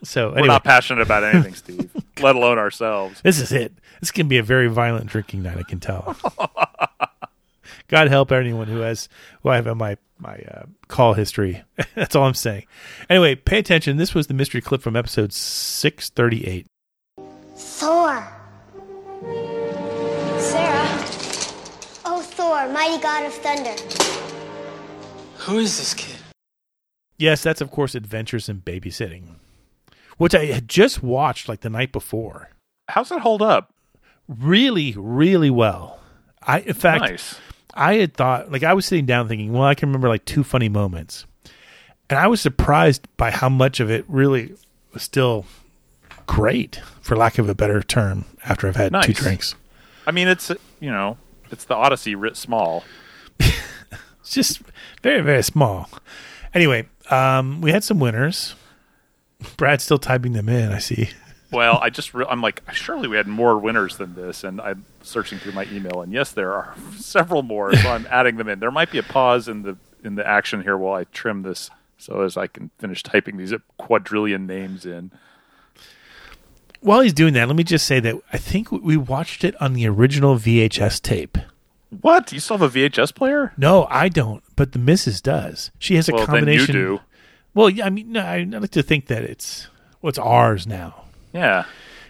So 0.02 0.30
We're 0.30 0.38
anyway, 0.38 0.48
not 0.48 0.64
passionate 0.64 1.02
about 1.02 1.24
anything, 1.24 1.54
Steve, 1.54 1.90
let 2.20 2.34
alone 2.36 2.58
ourselves. 2.58 3.20
this 3.22 3.38
is 3.38 3.52
it. 3.52 3.72
This 4.00 4.10
can 4.10 4.28
be 4.28 4.38
a 4.38 4.42
very 4.42 4.66
violent 4.68 5.06
drinking 5.06 5.42
night. 5.42 5.58
I 5.58 5.62
can 5.62 5.78
tell. 5.78 6.16
God 7.92 8.08
help 8.08 8.32
anyone 8.32 8.68
who 8.68 8.78
has 8.78 9.10
who 9.42 9.50
I 9.50 9.56
have 9.56 9.66
in 9.66 9.76
my 9.76 9.98
my 10.18 10.36
uh, 10.50 10.62
call 10.88 11.12
history. 11.12 11.62
That's 11.94 12.16
all 12.16 12.24
I'm 12.24 12.32
saying. 12.32 12.64
Anyway, 13.10 13.34
pay 13.34 13.58
attention. 13.58 13.98
This 13.98 14.14
was 14.14 14.28
the 14.28 14.34
mystery 14.34 14.62
clip 14.62 14.80
from 14.80 14.96
episode 14.96 15.30
six 15.34 16.08
thirty 16.08 16.46
eight. 16.46 16.66
Thor. 17.54 18.26
Sarah. 20.38 20.88
Oh, 22.06 22.22
Thor, 22.24 22.66
mighty 22.70 23.00
god 23.02 23.26
of 23.26 23.34
thunder. 23.34 23.74
Who 25.40 25.58
is 25.58 25.76
this 25.76 25.92
kid? 25.92 26.16
Yes, 27.18 27.42
that's 27.42 27.60
of 27.60 27.70
course 27.70 27.94
Adventures 27.94 28.48
in 28.48 28.62
Babysitting, 28.62 29.34
which 30.16 30.34
I 30.34 30.46
had 30.46 30.66
just 30.66 31.02
watched 31.02 31.46
like 31.46 31.60
the 31.60 31.68
night 31.68 31.92
before. 31.92 32.48
How's 32.88 33.10
that 33.10 33.20
hold 33.20 33.42
up? 33.42 33.74
Really, 34.28 34.94
really 34.96 35.50
well. 35.50 36.00
I 36.42 36.60
in 36.60 36.72
fact, 36.72 37.02
Nice. 37.02 37.38
I 37.74 37.94
had 37.94 38.14
thought 38.14 38.50
like 38.52 38.62
I 38.62 38.74
was 38.74 38.86
sitting 38.86 39.06
down 39.06 39.28
thinking, 39.28 39.52
well, 39.52 39.64
I 39.64 39.74
can 39.74 39.88
remember 39.88 40.08
like 40.08 40.24
two 40.24 40.44
funny 40.44 40.68
moments, 40.68 41.26
and 42.10 42.18
I 42.18 42.26
was 42.26 42.40
surprised 42.40 43.06
by 43.16 43.30
how 43.30 43.48
much 43.48 43.80
of 43.80 43.90
it 43.90 44.04
really 44.08 44.54
was 44.92 45.02
still 45.02 45.46
great, 46.26 46.80
for 47.00 47.16
lack 47.16 47.38
of 47.38 47.48
a 47.48 47.54
better 47.54 47.82
term. 47.82 48.24
After 48.44 48.66
I've 48.68 48.76
had 48.76 48.92
two 49.02 49.12
drinks, 49.12 49.54
I 50.06 50.10
mean, 50.10 50.28
it's 50.28 50.50
you 50.80 50.90
know, 50.90 51.16
it's 51.50 51.64
the 51.64 51.74
Odyssey 51.74 52.14
writ 52.14 52.36
small. 52.36 52.84
it's 53.38 54.30
just 54.30 54.60
very, 55.02 55.20
very 55.20 55.42
small. 55.42 55.88
Anyway, 56.54 56.88
um, 57.10 57.60
we 57.60 57.70
had 57.70 57.84
some 57.84 57.98
winners. 57.98 58.54
Brad's 59.56 59.84
still 59.84 59.98
typing 59.98 60.32
them 60.32 60.48
in. 60.48 60.72
I 60.72 60.78
see. 60.78 61.10
Well, 61.52 61.78
I 61.82 61.90
just 61.90 62.14
re- 62.14 62.24
I'm 62.28 62.40
like, 62.40 62.62
surely 62.72 63.08
we 63.08 63.16
had 63.16 63.26
more 63.28 63.58
winners 63.58 63.98
than 63.98 64.14
this, 64.14 64.42
and 64.42 64.60
I'm 64.60 64.84
searching 65.02 65.38
through 65.38 65.52
my 65.52 65.66
email, 65.70 66.00
and 66.02 66.12
yes, 66.12 66.32
there 66.32 66.52
are 66.54 66.74
several 66.96 67.42
more. 67.42 67.74
So 67.76 67.88
I'm 67.90 68.06
adding 68.10 68.36
them 68.36 68.48
in. 68.48 68.58
There 68.58 68.70
might 68.70 68.90
be 68.90 68.98
a 68.98 69.02
pause 69.02 69.48
in 69.48 69.62
the 69.62 69.76
in 70.02 70.14
the 70.16 70.26
action 70.26 70.62
here 70.62 70.76
while 70.76 70.94
I 70.94 71.04
trim 71.04 71.42
this, 71.42 71.70
so 71.98 72.22
as 72.22 72.36
I 72.36 72.46
can 72.48 72.70
finish 72.78 73.02
typing 73.02 73.36
these 73.36 73.52
quadrillion 73.78 74.46
names 74.46 74.84
in. 74.86 75.12
While 76.80 77.00
he's 77.02 77.12
doing 77.12 77.34
that, 77.34 77.46
let 77.46 77.56
me 77.56 77.62
just 77.62 77.86
say 77.86 78.00
that 78.00 78.16
I 78.32 78.38
think 78.38 78.72
we 78.72 78.96
watched 78.96 79.44
it 79.44 79.60
on 79.62 79.74
the 79.74 79.86
original 79.86 80.34
VHS 80.36 81.00
tape. 81.00 81.38
What? 82.00 82.32
You 82.32 82.40
still 82.40 82.58
have 82.58 82.74
a 82.74 82.78
VHS 82.88 83.14
player? 83.14 83.52
No, 83.56 83.86
I 83.90 84.08
don't, 84.08 84.42
but 84.56 84.72
the 84.72 84.78
missus 84.80 85.20
does. 85.20 85.70
She 85.78 85.94
has 85.96 86.08
a 86.08 86.12
Well, 86.12 86.26
then 86.26 86.34
you 86.34 86.40
combination. 86.40 86.74
do. 86.74 87.00
Well, 87.54 87.68
yeah, 87.70 87.86
I 87.86 87.90
mean, 87.90 88.10
no, 88.12 88.20
I 88.22 88.38
I 88.38 88.44
like 88.58 88.70
to 88.70 88.82
think 88.82 89.06
that 89.06 89.22
it's 89.22 89.68
well, 90.00 90.08
it's 90.08 90.18
ours 90.18 90.66
now. 90.66 91.04
Yeah. 91.32 91.64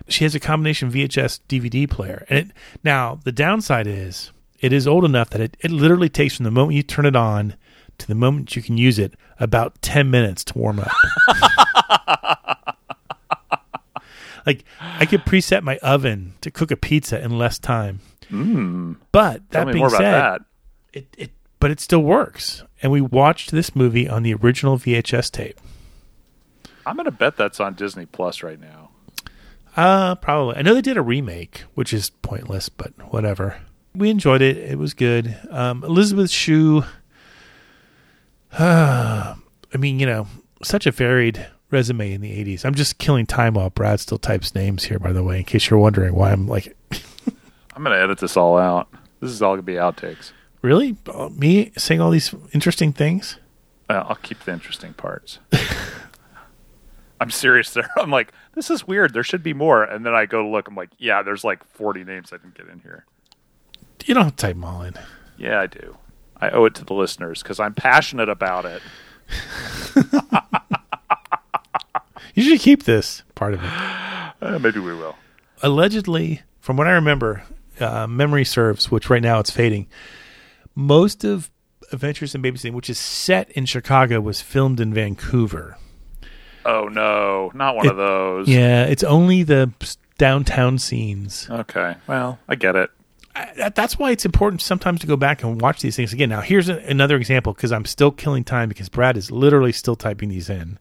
She 0.09 0.25
has 0.25 0.35
a 0.35 0.41
combination 0.41 0.91
VHS 0.91 1.41
DVD 1.49 1.89
player, 1.89 2.27
and 2.29 2.39
it, 2.39 2.49
now 2.83 3.21
the 3.25 3.33
downside 3.33 3.87
is 3.87 4.33
it 4.61 4.73
is 4.73 4.87
old 4.87 5.05
enough 5.05 5.31
that 5.31 5.41
it, 5.41 5.57
it 5.61 5.71
literally 5.71 6.09
takes 6.09 6.37
from 6.37 6.45
the 6.45 6.51
moment 6.51 6.77
you 6.77 6.83
turn 6.83 7.07
it 7.07 7.17
on 7.17 7.55
to 7.99 8.07
the 8.07 8.15
moment 8.15 8.57
you 8.57 8.63
can 8.63 8.77
use 8.77 8.99
it 8.99 9.15
about 9.39 9.81
ten 9.81 10.11
minutes 10.11 10.45
to 10.45 10.59
warm 10.59 10.81
up. 10.81 10.91
like 14.47 14.65
I 14.81 15.07
could 15.07 15.25
preset 15.25 15.63
my 15.63 15.79
oven 15.79 16.35
to 16.41 16.51
cook 16.51 16.71
a 16.71 16.77
pizza 16.77 17.23
in 17.23 17.39
less 17.39 17.59
time. 17.59 18.01
Mm. 18.31 18.97
But 19.13 19.49
that 19.51 19.73
being 19.73 19.89
said, 19.89 20.01
that. 20.01 20.41
it 20.93 21.07
it 21.17 21.31
but 21.61 21.71
it 21.71 21.79
still 21.79 22.03
works. 22.03 22.65
And 22.83 22.91
we 22.91 23.01
watched 23.01 23.53
this 23.53 23.77
movie 23.77 24.09
on 24.09 24.25
the 24.25 24.35
original 24.35 24.79
VHS 24.79 25.31
tape. 25.31 25.61
I'm 26.85 26.97
going 26.97 27.05
to 27.05 27.13
bet 27.13 27.37
that's 27.37 27.61
on 27.61 27.75
Disney 27.75 28.07
Plus 28.07 28.43
right 28.43 28.61
now. 28.61 28.91
Uh, 29.77 30.15
probably. 30.17 30.57
I 30.57 30.63
know 30.63 30.75
they 30.75 30.83
did 30.83 30.97
a 30.97 31.03
remake, 31.03 31.65
which 31.75 31.93
is 31.93 32.11
pointless, 32.11 32.69
but 32.69 32.93
whatever. 33.13 33.61
We 33.95 34.11
enjoyed 34.11 34.43
it. 34.43 34.57
It 34.57 34.79
was 34.79 34.95
good. 34.95 35.37
Um, 35.51 35.83
Elizabeth 35.85 36.31
Shue. 36.31 36.85
I 38.59 39.35
mean, 39.79 39.99
you 39.99 40.07
know, 40.07 40.27
such 40.63 40.87
a 40.87 40.91
varied 40.91 41.47
resume 41.71 42.13
in 42.13 42.21
the 42.21 42.45
80s. 42.45 42.65
I'm 42.65 42.75
just 42.75 42.99
killing 42.99 43.27
time 43.27 43.55
while 43.55 43.71
Brad 43.71 44.01
still 44.01 44.19
types 44.19 44.55
names 44.55 44.85
here, 44.85 44.99
by 44.99 45.13
the 45.13 45.23
way, 45.23 45.39
in 45.39 45.45
case 45.45 45.71
you're 45.71 45.79
wondering 45.79 46.15
why 46.15 46.33
I'm 46.33 46.47
like. 46.47 46.77
I'm 47.75 47.83
going 47.83 47.97
to 47.97 48.03
edit 48.03 48.19
this 48.19 48.37
all 48.37 48.59
out. 48.59 48.89
This 49.21 49.31
is 49.31 49.41
all 49.41 49.53
going 49.57 49.61
to 49.61 49.63
be 49.63 49.75
outtakes. 49.75 50.33
Really? 50.61 50.97
Uh, 51.13 51.31
Me 51.31 51.73
saying 51.77 52.01
all 52.01 52.11
these 52.11 52.35
interesting 52.53 52.93
things? 52.93 53.39
Uh, 53.89 54.05
I'll 54.07 54.17
keep 54.17 54.41
the 54.41 54.53
interesting 54.53 54.93
parts. 54.93 55.39
I'm 57.23 57.31
serious 57.31 57.73
there. 57.73 57.89
I'm 57.97 58.11
like, 58.11 58.33
this 58.55 58.71
is 58.71 58.87
weird. 58.87 59.15
There 59.15 59.23
should 59.23 59.43
be 59.43 59.55
more. 59.55 59.85
And 59.85 60.05
then 60.05 60.15
I 60.15 60.27
go 60.27 60.43
to 60.43 60.49
look. 60.49 60.69
I'm 60.69 60.75
like, 60.75 60.91
yeah, 60.99 61.23
there's 61.23 61.45
like 61.45 61.65
40 61.65 62.05
names 62.05 62.33
I 62.33 62.37
didn't 62.37 62.55
get 62.55 62.69
in 62.69 62.81
here. 62.81 63.07
You 64.05 64.15
don't 64.15 64.25
have 64.25 64.37
to 64.37 64.47
type 64.47 64.55
them 64.57 64.65
all 64.65 64.83
in. 64.83 64.95
Yeah, 65.39 65.61
I 65.61 65.67
do. 65.67 65.97
I 66.41 66.51
owe 66.51 66.65
it 66.65 66.75
to 66.77 66.85
the 66.85 66.95
listeners 66.95 67.43
because 67.43 67.61
I'm 67.61 67.75
passionate 67.75 68.29
about 68.29 68.65
it. 68.65 68.83
You 72.35 72.43
should 72.43 72.61
keep 72.61 72.85
this 72.85 73.23
part 73.35 73.55
of 73.55 73.63
it. 73.63 73.71
Uh, 74.43 74.59
maybe 74.59 74.81
we 74.81 74.93
will. 74.93 75.15
Allegedly, 75.63 76.43
from 76.59 76.77
what 76.77 76.89
I 76.89 76.95
remember, 76.95 77.45
uh, 77.79 78.09
memory 78.09 78.45
serves, 78.45 78.91
which 78.91 79.09
right 79.09 79.23
now 79.23 79.39
it's 79.39 79.53
fading. 79.53 79.87
Most 80.75 81.23
of 81.23 81.49
Adventures 81.93 82.35
in 82.35 82.43
Babysitting, 82.43 82.73
which 82.73 82.91
is 82.91 82.99
set 82.99 83.53
in 83.53 83.67
Chicago, 83.67 84.21
was 84.21 84.41
filmed 84.41 84.81
in 84.81 84.93
Vancouver. 84.93 85.79
Oh 86.65 86.89
no, 86.89 87.51
not 87.55 87.77
one 87.77 87.87
It- 87.87 87.91
of 87.93 87.97
those. 87.97 88.49
Yeah, 88.49 88.85
it's 88.85 89.05
only 89.05 89.43
the 89.43 89.73
downtown 90.19 90.79
scenes. 90.79 91.49
Okay. 91.51 91.97
Well, 92.07 92.39
I 92.49 92.55
get 92.55 92.77
it. 92.77 92.91
I, 93.35 93.71
that's 93.75 93.99
why 93.99 94.11
it's 94.11 94.27
important 94.27 94.61
sometimes 94.61 95.01
to 95.01 95.07
go 95.07 95.17
back 95.17 95.43
and 95.43 95.59
watch 95.61 95.81
these 95.81 95.97
things 95.97 96.13
again. 96.13 96.29
Now, 96.29 96.43
here's 96.43 96.69
a, 96.69 96.77
another 96.81 97.17
example 97.17 97.55
because 97.55 97.73
I'm 97.73 97.87
still 97.87 98.11
killing 98.11 98.45
time 98.45 98.69
because 98.69 98.89
Brad 98.91 99.17
is 99.17 99.31
literally 99.31 99.73
still 99.73 99.97
typing 99.97 100.29
these 100.29 100.51
in. 100.51 100.79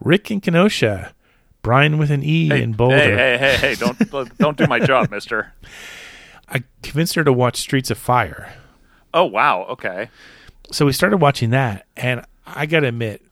Rick 0.00 0.30
and 0.30 0.42
Kenosha, 0.42 1.12
Brian 1.62 1.98
with 1.98 2.10
an 2.10 2.22
E 2.22 2.48
Hey, 2.48 2.62
in 2.62 2.72
Boulder. 2.72 2.96
hey, 2.96 3.14
hey, 3.16 3.38
hey, 3.38 3.56
hey! 3.56 3.74
Don't 3.74 4.38
don't 4.38 4.56
do 4.56 4.66
my 4.66 4.78
job, 4.80 5.10
Mister. 5.10 5.52
I 6.48 6.62
convinced 6.82 7.14
her 7.16 7.24
to 7.24 7.32
watch 7.32 7.56
Streets 7.58 7.90
of 7.90 7.98
Fire. 7.98 8.54
Oh 9.12 9.24
wow. 9.24 9.64
Okay. 9.70 10.08
So 10.72 10.86
we 10.86 10.92
started 10.92 11.18
watching 11.18 11.50
that, 11.50 11.86
and 11.96 12.24
I 12.46 12.66
got 12.66 12.80
to 12.80 12.88
admit, 12.88 13.22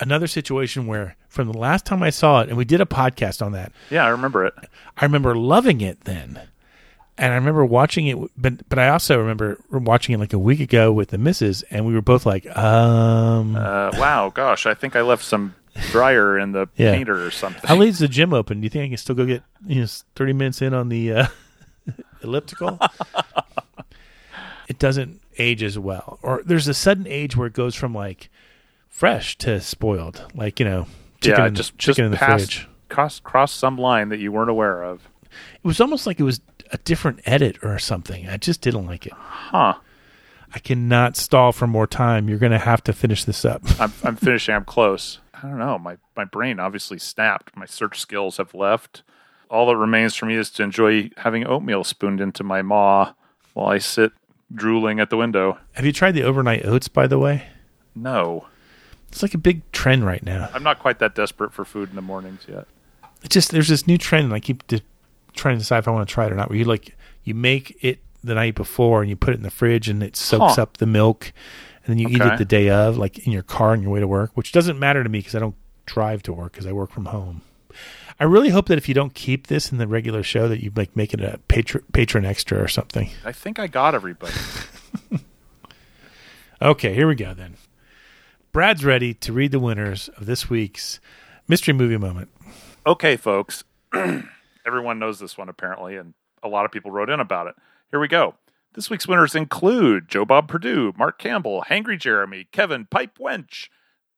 another 0.00 0.26
situation 0.26 0.86
where 0.86 1.16
from 1.28 1.50
the 1.50 1.58
last 1.58 1.84
time 1.86 2.02
I 2.02 2.10
saw 2.10 2.40
it, 2.40 2.48
and 2.48 2.56
we 2.56 2.64
did 2.64 2.80
a 2.80 2.86
podcast 2.86 3.44
on 3.44 3.52
that. 3.52 3.72
Yeah, 3.90 4.04
I 4.04 4.08
remember 4.08 4.44
it. 4.46 4.54
I 4.96 5.04
remember 5.04 5.34
loving 5.36 5.80
it 5.80 6.02
then, 6.02 6.40
and 7.18 7.32
I 7.32 7.36
remember 7.36 7.64
watching 7.64 8.06
it. 8.06 8.16
But 8.36 8.68
but 8.68 8.78
I 8.78 8.88
also 8.88 9.18
remember 9.18 9.58
watching 9.70 10.14
it 10.14 10.18
like 10.18 10.32
a 10.32 10.38
week 10.38 10.60
ago 10.60 10.92
with 10.92 11.08
the 11.10 11.18
missus, 11.18 11.62
and 11.70 11.86
we 11.86 11.94
were 11.94 12.02
both 12.02 12.24
like, 12.26 12.46
um, 12.56 13.56
Uh, 13.56 13.90
wow. 13.94 14.30
Gosh, 14.34 14.66
I 14.66 14.74
think 14.74 14.94
I 14.96 15.00
left 15.02 15.24
some 15.24 15.54
dryer 15.90 16.38
in 16.38 16.52
the 16.52 16.68
Yeah. 16.76 16.92
painter 16.92 17.26
or 17.26 17.30
something. 17.32 17.62
how 17.64 17.74
late's 17.76 17.98
the 17.98 18.06
gym 18.08 18.32
open? 18.32 18.60
Do 18.60 18.64
you 18.64 18.70
think 18.70 18.84
I 18.84 18.88
can 18.88 18.96
still 18.96 19.16
go 19.16 19.26
get 19.26 19.42
you 19.66 19.80
know 19.80 19.86
thirty 20.14 20.32
minutes 20.32 20.62
in 20.62 20.72
on 20.74 20.88
the 20.88 21.12
uh, 21.12 21.26
elliptical? 22.22 22.78
it 24.68 24.78
doesn't 24.78 25.20
age 25.38 25.62
as 25.62 25.78
well, 25.78 26.18
or 26.22 26.42
there's 26.44 26.68
a 26.68 26.74
sudden 26.74 27.06
age 27.08 27.36
where 27.36 27.46
it 27.48 27.52
goes 27.52 27.74
from 27.74 27.94
like 27.94 28.30
fresh 28.94 29.36
to 29.38 29.60
spoiled, 29.60 30.24
like 30.34 30.60
you 30.60 30.64
know, 30.64 30.86
chicken 31.20 31.40
yeah, 31.40 31.48
in, 31.48 31.54
just 31.54 31.76
chicken 31.76 31.94
just 31.94 31.98
in 31.98 32.10
the 32.12 32.16
past, 32.16 32.54
fridge. 32.54 32.68
cross 32.88 33.20
cross 33.20 33.52
some 33.52 33.76
line 33.76 34.08
that 34.08 34.20
you 34.20 34.30
weren't 34.30 34.50
aware 34.50 34.82
of. 34.82 35.08
It 35.24 35.66
was 35.66 35.80
almost 35.80 36.06
like 36.06 36.20
it 36.20 36.22
was 36.22 36.40
a 36.70 36.78
different 36.78 37.20
edit 37.26 37.58
or 37.62 37.78
something. 37.78 38.28
I 38.28 38.36
just 38.36 38.60
didn't 38.60 38.86
like 38.86 39.06
it. 39.06 39.12
Huh. 39.12 39.74
I 40.54 40.60
cannot 40.60 41.16
stall 41.16 41.50
for 41.50 41.66
more 41.66 41.88
time. 41.88 42.28
You're 42.28 42.38
going 42.38 42.52
to 42.52 42.58
have 42.58 42.84
to 42.84 42.92
finish 42.92 43.24
this 43.24 43.44
up. 43.44 43.62
I'm 43.80 43.92
I'm 44.04 44.16
finishing. 44.16 44.54
I'm 44.54 44.64
close. 44.64 45.18
I 45.34 45.42
don't 45.42 45.58
know. 45.58 45.76
My 45.78 45.98
my 46.16 46.24
brain 46.24 46.60
obviously 46.60 46.98
snapped. 46.98 47.56
My 47.56 47.66
search 47.66 48.00
skills 48.00 48.36
have 48.36 48.54
left. 48.54 49.02
All 49.50 49.66
that 49.66 49.76
remains 49.76 50.14
for 50.14 50.26
me 50.26 50.36
is 50.36 50.50
to 50.52 50.62
enjoy 50.62 51.10
having 51.18 51.46
oatmeal 51.46 51.84
spooned 51.84 52.20
into 52.20 52.44
my 52.44 52.62
maw 52.62 53.12
while 53.52 53.66
I 53.66 53.78
sit 53.78 54.12
drooling 54.54 55.00
at 55.00 55.10
the 55.10 55.16
window. 55.16 55.58
Have 55.72 55.84
you 55.84 55.92
tried 55.92 56.12
the 56.12 56.22
overnight 56.22 56.64
oats, 56.64 56.88
by 56.88 57.06
the 57.08 57.18
way? 57.18 57.48
No, 57.94 58.46
It's 59.14 59.22
like 59.22 59.32
a 59.34 59.38
big 59.38 59.70
trend 59.70 60.04
right 60.04 60.24
now. 60.24 60.50
I'm 60.52 60.64
not 60.64 60.80
quite 60.80 60.98
that 60.98 61.14
desperate 61.14 61.52
for 61.52 61.64
food 61.64 61.88
in 61.88 61.94
the 61.94 62.02
mornings 62.02 62.46
yet. 62.48 62.66
It's 63.22 63.32
just 63.32 63.52
there's 63.52 63.68
this 63.68 63.86
new 63.86 63.96
trend, 63.96 64.24
and 64.24 64.34
I 64.34 64.40
keep 64.40 64.66
de- 64.66 64.80
trying 65.34 65.54
to 65.54 65.60
decide 65.60 65.78
if 65.78 65.86
I 65.86 65.92
want 65.92 66.08
to 66.08 66.12
try 66.12 66.26
it 66.26 66.32
or 66.32 66.34
not. 66.34 66.48
Where 66.50 66.58
you 66.58 66.64
like 66.64 66.96
you 67.22 67.32
make 67.32 67.78
it 67.80 68.00
the 68.24 68.34
night 68.34 68.56
before 68.56 69.02
and 69.02 69.08
you 69.08 69.14
put 69.14 69.32
it 69.32 69.36
in 69.36 69.44
the 69.44 69.52
fridge, 69.52 69.88
and 69.88 70.02
it 70.02 70.16
soaks 70.16 70.56
Huh. 70.56 70.62
up 70.62 70.78
the 70.78 70.86
milk, 70.86 71.32
and 71.86 71.92
then 71.92 71.98
you 71.98 72.08
eat 72.08 72.20
it 72.20 72.38
the 72.38 72.44
day 72.44 72.70
of, 72.70 72.96
like 72.98 73.24
in 73.24 73.32
your 73.32 73.44
car 73.44 73.70
on 73.70 73.82
your 73.82 73.92
way 73.92 74.00
to 74.00 74.08
work. 74.08 74.32
Which 74.34 74.50
doesn't 74.50 74.80
matter 74.80 75.04
to 75.04 75.08
me 75.08 75.20
because 75.20 75.36
I 75.36 75.38
don't 75.38 75.54
drive 75.86 76.24
to 76.24 76.32
work 76.32 76.50
because 76.52 76.66
I 76.66 76.72
work 76.72 76.90
from 76.90 77.04
home. 77.06 77.42
I 78.18 78.24
really 78.24 78.48
hope 78.48 78.66
that 78.66 78.78
if 78.78 78.88
you 78.88 78.94
don't 78.94 79.14
keep 79.14 79.46
this 79.46 79.70
in 79.70 79.78
the 79.78 79.86
regular 79.86 80.24
show, 80.24 80.48
that 80.48 80.60
you 80.60 80.72
like 80.74 80.96
make 80.96 81.14
it 81.14 81.20
a 81.20 81.38
Patreon 81.48 81.82
Patreon 81.92 82.24
extra 82.26 82.60
or 82.60 82.66
something. 82.68 83.10
I 83.24 83.30
think 83.30 83.60
I 83.60 83.68
got 83.68 83.94
everybody. 83.94 84.34
Okay, 86.62 86.94
here 86.94 87.06
we 87.06 87.14
go 87.14 87.34
then. 87.34 87.56
Brad's 88.54 88.84
ready 88.84 89.14
to 89.14 89.32
read 89.32 89.50
the 89.50 89.58
winners 89.58 90.08
of 90.10 90.26
this 90.26 90.48
week's 90.48 91.00
mystery 91.48 91.74
movie 91.74 91.96
moment. 91.96 92.28
Okay, 92.86 93.16
folks. 93.16 93.64
Everyone 94.64 95.00
knows 95.00 95.18
this 95.18 95.36
one 95.36 95.48
apparently, 95.48 95.96
and 95.96 96.14
a 96.40 96.46
lot 96.46 96.64
of 96.64 96.70
people 96.70 96.92
wrote 96.92 97.10
in 97.10 97.18
about 97.18 97.48
it. 97.48 97.56
Here 97.90 97.98
we 97.98 98.06
go. 98.06 98.36
This 98.74 98.88
week's 98.88 99.08
winners 99.08 99.34
include 99.34 100.08
Joe 100.08 100.24
Bob 100.24 100.46
Purdue, 100.46 100.92
Mark 100.96 101.18
Campbell, 101.18 101.64
Hangry 101.68 101.98
Jeremy, 101.98 102.46
Kevin 102.52 102.86
Pipe 102.88 103.18
Wench, 103.18 103.70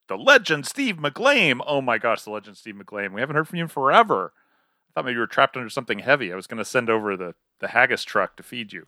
the 0.06 0.18
legend 0.18 0.66
Steve 0.66 0.96
McGlame. 0.96 1.60
Oh 1.66 1.80
my 1.80 1.96
gosh, 1.96 2.20
the 2.20 2.30
legend 2.30 2.58
Steve 2.58 2.74
McGlame. 2.74 3.14
We 3.14 3.22
haven't 3.22 3.36
heard 3.36 3.48
from 3.48 3.56
you 3.56 3.64
in 3.64 3.68
forever. 3.68 4.34
I 4.36 4.92
thought 4.92 5.06
maybe 5.06 5.14
you 5.14 5.20
were 5.20 5.26
trapped 5.26 5.56
under 5.56 5.70
something 5.70 6.00
heavy. 6.00 6.30
I 6.30 6.36
was 6.36 6.46
going 6.46 6.58
to 6.58 6.64
send 6.66 6.90
over 6.90 7.16
the, 7.16 7.34
the 7.60 7.68
haggis 7.68 8.04
truck 8.04 8.36
to 8.36 8.42
feed 8.42 8.74
you. 8.74 8.86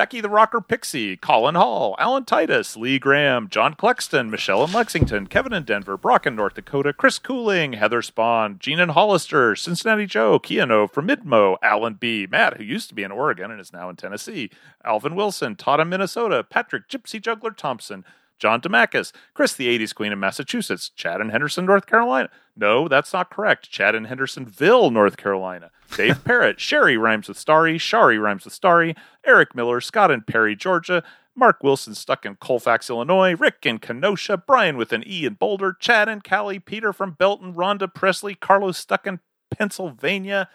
Becky 0.00 0.22
the 0.22 0.30
Rocker 0.30 0.62
Pixie, 0.62 1.18
Colin 1.18 1.56
Hall, 1.56 1.94
Alan 1.98 2.24
Titus, 2.24 2.74
Lee 2.74 2.98
Graham, 2.98 3.50
John 3.50 3.74
Clexton, 3.74 4.30
Michelle 4.30 4.64
in 4.64 4.72
Lexington, 4.72 5.26
Kevin 5.26 5.52
in 5.52 5.64
Denver, 5.64 5.98
Brock 5.98 6.26
in 6.26 6.34
North 6.34 6.54
Dakota, 6.54 6.94
Chris 6.94 7.18
Cooling, 7.18 7.74
Heather 7.74 8.00
Spawn, 8.00 8.58
Gene 8.58 8.80
in 8.80 8.88
Hollister, 8.88 9.54
Cincinnati 9.54 10.06
Joe, 10.06 10.38
Keano 10.38 10.90
from 10.90 11.06
Midmo, 11.06 11.58
Alan 11.62 11.98
B, 12.00 12.26
Matt, 12.30 12.56
who 12.56 12.64
used 12.64 12.88
to 12.88 12.94
be 12.94 13.02
in 13.02 13.12
Oregon 13.12 13.50
and 13.50 13.60
is 13.60 13.74
now 13.74 13.90
in 13.90 13.96
Tennessee, 13.96 14.48
Alvin 14.86 15.14
Wilson, 15.14 15.54
Todd 15.54 15.80
in 15.80 15.90
Minnesota, 15.90 16.42
Patrick 16.44 16.88
Gypsy 16.88 17.20
Juggler 17.20 17.50
Thompson, 17.50 18.02
John 18.40 18.60
Demakis, 18.60 19.12
Chris 19.34 19.52
the 19.52 19.68
80s 19.78 19.94
Queen 19.94 20.12
of 20.12 20.18
Massachusetts, 20.18 20.88
Chad 20.88 21.20
in 21.20 21.28
Henderson, 21.28 21.66
North 21.66 21.86
Carolina. 21.86 22.30
No, 22.56 22.88
that's 22.88 23.12
not 23.12 23.30
correct. 23.30 23.70
Chad 23.70 23.94
in 23.94 24.06
Hendersonville, 24.06 24.90
North 24.90 25.16
Carolina. 25.16 25.70
Dave 25.96 26.24
Parrott, 26.24 26.58
Sherry 26.58 26.96
rhymes 26.96 27.28
with 27.28 27.38
Starry, 27.38 27.78
Shari 27.78 28.18
rhymes 28.18 28.44
with 28.44 28.54
Starry, 28.54 28.96
Eric 29.24 29.54
Miller, 29.54 29.80
Scott 29.80 30.10
and 30.10 30.26
Perry, 30.26 30.56
Georgia, 30.56 31.04
Mark 31.36 31.62
Wilson 31.62 31.94
stuck 31.94 32.26
in 32.26 32.34
Colfax, 32.36 32.90
Illinois, 32.90 33.36
Rick 33.36 33.64
in 33.64 33.78
Kenosha, 33.78 34.36
Brian 34.36 34.76
with 34.76 34.92
an 34.92 35.04
E 35.06 35.24
in 35.24 35.34
Boulder, 35.34 35.74
Chad 35.78 36.08
and 36.08 36.24
Callie, 36.24 36.58
Peter 36.58 36.92
from 36.92 37.12
Belton, 37.12 37.54
Rhonda 37.54 37.92
Presley, 37.92 38.34
Carlos 38.34 38.76
stuck 38.76 39.06
in 39.06 39.20
Pennsylvania, 39.50 40.48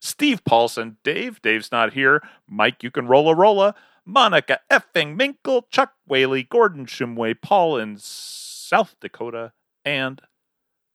Steve 0.00 0.44
Paulson, 0.44 0.98
Dave, 1.02 1.42
Dave's 1.42 1.72
not 1.72 1.94
here, 1.94 2.22
Mike, 2.48 2.82
you 2.82 2.90
can 2.90 3.08
roll 3.08 3.28
a 3.28 3.34
rolla, 3.34 3.74
Monica 4.08 4.60
effing 4.70 5.16
Minkle, 5.18 5.64
Chuck 5.70 5.92
Whaley, 6.06 6.42
Gordon 6.42 6.86
Shumway, 6.86 7.34
Paul 7.40 7.76
in 7.76 7.96
South 7.98 8.96
Dakota, 9.00 9.52
and 9.84 10.20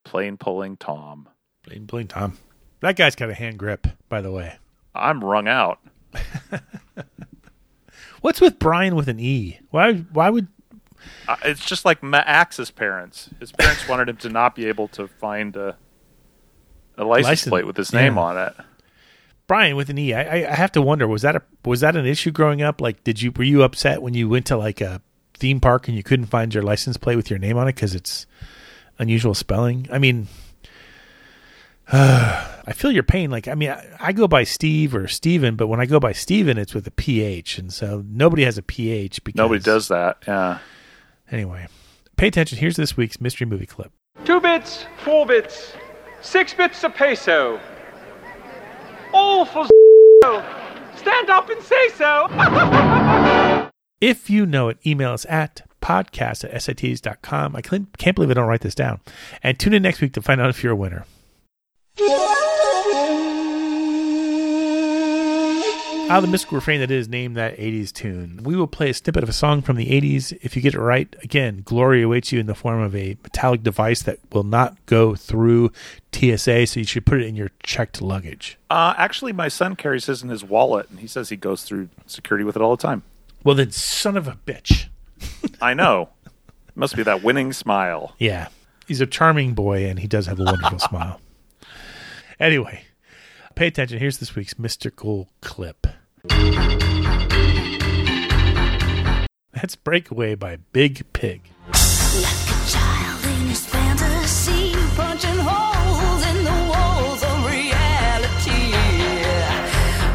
Plain 0.03 0.37
Pulling 0.37 0.77
Tom. 0.77 1.29
Plain 1.63 1.85
plain 1.87 2.07
Tom. 2.07 2.37
That 2.81 2.95
guy's 2.95 3.15
got 3.15 3.29
a 3.29 3.33
hand 3.35 3.59
grip, 3.59 3.87
by 4.09 4.21
the 4.21 4.31
way. 4.31 4.55
I'm 4.95 5.23
wrung 5.23 5.47
out. 5.47 5.79
What's 8.21 8.41
with 8.41 8.59
Brian 8.59 8.95
with 8.95 9.07
an 9.07 9.19
E? 9.19 9.59
Why 9.69 9.93
why 9.93 10.29
would 10.29 10.47
Uh, 11.27 11.35
it's 11.45 11.65
just 11.65 11.85
like 11.85 12.01
Max's 12.01 12.71
parents. 12.71 13.29
His 13.39 13.51
parents 13.51 13.87
wanted 13.87 14.09
him 14.09 14.17
to 14.17 14.29
not 14.29 14.55
be 14.55 14.65
able 14.65 14.87
to 14.89 15.07
find 15.07 15.55
a, 15.55 15.77
a 16.97 17.05
license, 17.05 17.27
License- 17.27 17.49
plate 17.49 17.67
with 17.67 17.77
his 17.77 17.93
name 17.93 18.15
yeah. 18.15 18.21
on 18.21 18.37
it. 18.37 18.53
Brian 19.53 19.75
with 19.75 19.91
an 19.91 19.99
E? 19.99 20.15
I, 20.15 20.23
I 20.23 20.51
I 20.51 20.55
have 20.55 20.71
to 20.71 20.81
wonder 20.81 21.07
was 21.07 21.21
that 21.21 21.35
a 21.35 21.43
was 21.63 21.81
that 21.81 21.95
an 21.95 22.07
issue 22.07 22.31
growing 22.31 22.63
up? 22.63 22.81
Like, 22.81 23.03
did 23.03 23.21
you 23.21 23.31
were 23.31 23.43
you 23.43 23.61
upset 23.61 24.01
when 24.01 24.15
you 24.15 24.27
went 24.27 24.47
to 24.47 24.57
like 24.57 24.81
a 24.81 24.99
theme 25.35 25.59
park 25.59 25.87
and 25.87 25.95
you 25.95 26.01
couldn't 26.01 26.25
find 26.25 26.51
your 26.51 26.63
license 26.63 26.97
plate 26.97 27.17
with 27.17 27.29
your 27.29 27.37
name 27.37 27.55
on 27.55 27.67
it 27.67 27.75
because 27.75 27.93
it's 27.93 28.25
unusual 28.97 29.35
spelling? 29.35 29.87
I 29.91 29.99
mean, 29.99 30.27
I 31.93 32.73
feel 32.73 32.91
your 32.91 33.03
pain. 33.03 33.29
Like, 33.29 33.47
I 33.47 33.53
mean, 33.53 33.69
I, 33.69 33.85
I 33.99 34.11
go 34.11 34.27
by 34.27 34.43
Steve 34.43 34.95
or 34.95 35.07
Steven, 35.07 35.55
but 35.55 35.67
when 35.67 35.79
I 35.79 35.85
go 35.85 35.99
by 35.99 36.13
Steven, 36.13 36.57
it's 36.57 36.73
with 36.73 36.87
a 36.87 36.91
PH, 36.91 37.59
and 37.59 37.71
so 37.71 38.03
nobody 38.07 38.45
has 38.45 38.57
a 38.57 38.63
PH. 38.63 39.23
Because 39.23 39.37
Nobody 39.37 39.61
does 39.61 39.87
that. 39.89 40.17
Yeah. 40.27 40.57
Anyway, 41.29 41.67
pay 42.17 42.29
attention. 42.29 42.57
Here's 42.57 42.75
this 42.75 42.97
week's 42.97 43.21
mystery 43.21 43.45
movie 43.45 43.67
clip. 43.67 43.91
Two 44.25 44.41
bits, 44.41 44.87
four 45.03 45.27
bits, 45.27 45.73
six 46.23 46.55
bits 46.55 46.83
a 46.83 46.89
peso. 46.89 47.59
For 49.45 49.67
Stand 50.97 51.29
up 51.29 51.49
and 51.49 51.61
say 51.61 51.89
so. 51.89 52.27
If 53.99 54.29
you 54.29 54.45
know 54.45 54.69
it, 54.69 54.77
email 54.85 55.11
us 55.11 55.25
at 55.29 55.61
podcast 55.81 56.45
at 56.45 56.61
sits.com. 56.61 57.55
I 57.55 57.61
can't 57.61 58.15
believe 58.15 58.31
I 58.31 58.33
don't 58.33 58.47
write 58.47 58.61
this 58.61 58.75
down. 58.75 59.01
And 59.41 59.59
tune 59.59 59.73
in 59.73 59.83
next 59.83 60.01
week 60.01 60.13
to 60.13 60.21
find 60.21 60.39
out 60.39 60.49
if 60.49 60.63
you're 60.63 60.73
a 60.73 60.75
winner. 60.75 61.05
Out 66.09 66.17
of 66.17 66.23
the 66.23 66.27
mystical 66.27 66.57
refrain 66.57 66.81
that 66.81 66.91
is, 66.91 67.07
name 67.07 67.33
that 67.35 67.57
80s 67.57 67.91
tune. 67.91 68.41
We 68.43 68.55
will 68.55 68.67
play 68.67 68.89
a 68.89 68.93
snippet 68.93 69.23
of 69.23 69.29
a 69.29 69.33
song 69.33 69.61
from 69.61 69.77
the 69.77 69.87
80s. 69.87 70.37
If 70.41 70.55
you 70.55 70.61
get 70.61 70.75
it 70.75 70.79
right, 70.79 71.13
again, 71.23 71.61
glory 71.65 72.01
awaits 72.03 72.31
you 72.31 72.39
in 72.39 72.45
the 72.45 72.53
form 72.53 72.81
of 72.81 72.93
a 72.93 73.17
metallic 73.23 73.63
device 73.63 74.03
that 74.03 74.19
will 74.31 74.43
not 74.43 74.77
go 74.85 75.15
through 75.15 75.71
TSA, 76.11 76.67
so 76.67 76.81
you 76.81 76.85
should 76.85 77.05
put 77.05 77.21
it 77.21 77.25
in 77.25 77.35
your 77.35 77.51
checked 77.63 78.01
luggage. 78.01 78.59
Uh, 78.69 78.93
actually, 78.97 79.31
my 79.31 79.47
son 79.47 79.75
carries 79.75 80.05
his 80.05 80.21
in 80.21 80.29
his 80.29 80.43
wallet, 80.43 80.89
and 80.89 80.99
he 80.99 81.07
says 81.07 81.29
he 81.29 81.37
goes 81.37 81.63
through 81.63 81.89
security 82.05 82.43
with 82.43 82.57
it 82.57 82.61
all 82.61 82.75
the 82.75 82.81
time. 82.81 83.01
Well, 83.43 83.55
then, 83.55 83.71
son 83.71 84.17
of 84.17 84.27
a 84.27 84.37
bitch. 84.45 84.87
I 85.61 85.73
know. 85.73 86.09
Must 86.75 86.95
be 86.95 87.03
that 87.03 87.23
winning 87.23 87.53
smile. 87.53 88.13
Yeah. 88.19 88.49
He's 88.87 89.01
a 89.01 89.07
charming 89.07 89.53
boy, 89.53 89.85
and 89.85 89.99
he 89.99 90.07
does 90.07 90.25
have 90.27 90.39
a 90.39 90.43
wonderful 90.43 90.79
smile. 90.89 91.21
Anyway, 92.39 92.83
pay 93.55 93.67
attention. 93.67 93.99
Here's 93.99 94.17
this 94.17 94.35
week's 94.35 94.57
mystical 94.59 95.29
clip. 95.41 95.87
That's 99.53 99.75
Breakaway 99.75 100.35
by 100.35 100.57
Big 100.71 101.11
Pig. 101.13 101.49
punching 104.95 105.39
holes 105.39 106.27
in 106.27 106.43
the 106.43 106.59
walls 106.71 107.23
of 107.23 107.45
reality. 107.45 108.73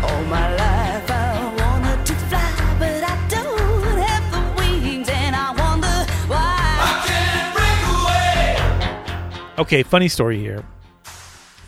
All 0.07 0.23
my 0.25 0.55
life 0.55 1.11
I 1.11 1.55
wanted 1.59 2.07
to 2.07 2.15
fly, 2.29 2.77
but 2.79 3.03
I 3.03 3.17
don't 3.29 3.99
have 3.99 4.31
the 4.31 4.43
wings, 4.61 5.09
and 5.09 5.35
I 5.35 5.51
wonder 5.53 6.07
why. 6.29 6.55
Okay, 9.59 9.83
funny 9.83 10.09
story 10.09 10.39
here. 10.39 10.65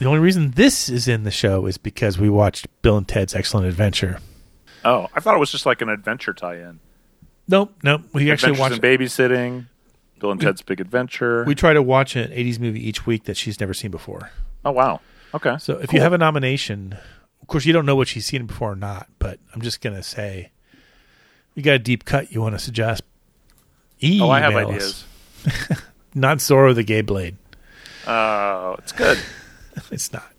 The 0.00 0.06
only 0.06 0.18
reason 0.18 0.52
this 0.52 0.88
is 0.88 1.06
in 1.06 1.22
the 1.24 1.30
show 1.30 1.66
is 1.66 1.78
because 1.78 2.18
we 2.18 2.28
watched 2.28 2.66
Bill 2.82 2.96
and 2.96 3.06
Ted's 3.06 3.34
Excellent 3.34 3.66
Adventure. 3.66 4.18
Oh, 4.84 5.08
I 5.14 5.20
thought 5.20 5.34
it 5.36 5.38
was 5.38 5.52
just 5.52 5.66
like 5.66 5.82
an 5.82 5.88
adventure 5.90 6.32
tie-in. 6.32 6.80
Nope, 7.48 7.74
nope. 7.82 8.02
We 8.12 8.30
actually 8.32 8.58
watched. 8.58 8.76
in 8.76 8.80
babysitting. 8.80 9.66
Bill 10.18 10.30
and 10.32 10.40
Ted's 10.40 10.62
Big 10.62 10.80
Adventure. 10.80 11.44
We 11.44 11.54
try 11.54 11.72
to 11.72 11.82
watch 11.82 12.14
an 12.16 12.30
'80s 12.30 12.58
movie 12.58 12.86
each 12.86 13.06
week 13.06 13.24
that 13.24 13.36
she's 13.36 13.58
never 13.60 13.72
seen 13.74 13.90
before. 13.90 14.30
oh 14.64 14.70
wow. 14.72 15.00
Okay. 15.34 15.56
So 15.58 15.78
if 15.78 15.90
Cool. 15.90 15.96
you 15.96 16.00
have 16.02 16.12
a 16.12 16.18
nomination, 16.18 16.96
of 17.40 17.48
course 17.48 17.64
you 17.66 17.72
don't 17.72 17.86
know 17.86 17.96
what 17.96 18.08
she's 18.08 18.26
seen 18.26 18.44
before 18.46 18.72
or 18.72 18.76
not, 18.76 19.08
but 19.18 19.38
I'm 19.54 19.60
just 19.62 19.80
gonna 19.80 20.02
say, 20.02 20.50
you 21.54 21.62
got 21.62 21.74
a 21.76 21.78
deep 21.78 22.04
cut 22.04 22.32
you 22.32 22.40
want 22.42 22.54
to 22.54 22.58
suggest? 22.58 23.02
Email 24.02 24.26
Oh, 24.26 24.30
I 24.30 24.40
have 24.40 24.54
us. 24.54 24.66
ideas. 24.66 25.04
not 26.14 26.38
Zorro 26.38 26.74
the 26.74 26.82
Gay 26.82 27.00
Blade. 27.02 27.36
Oh, 28.06 28.76
it's 28.78 28.92
good. 28.92 29.18
it's 29.90 30.12
not. 30.12 30.32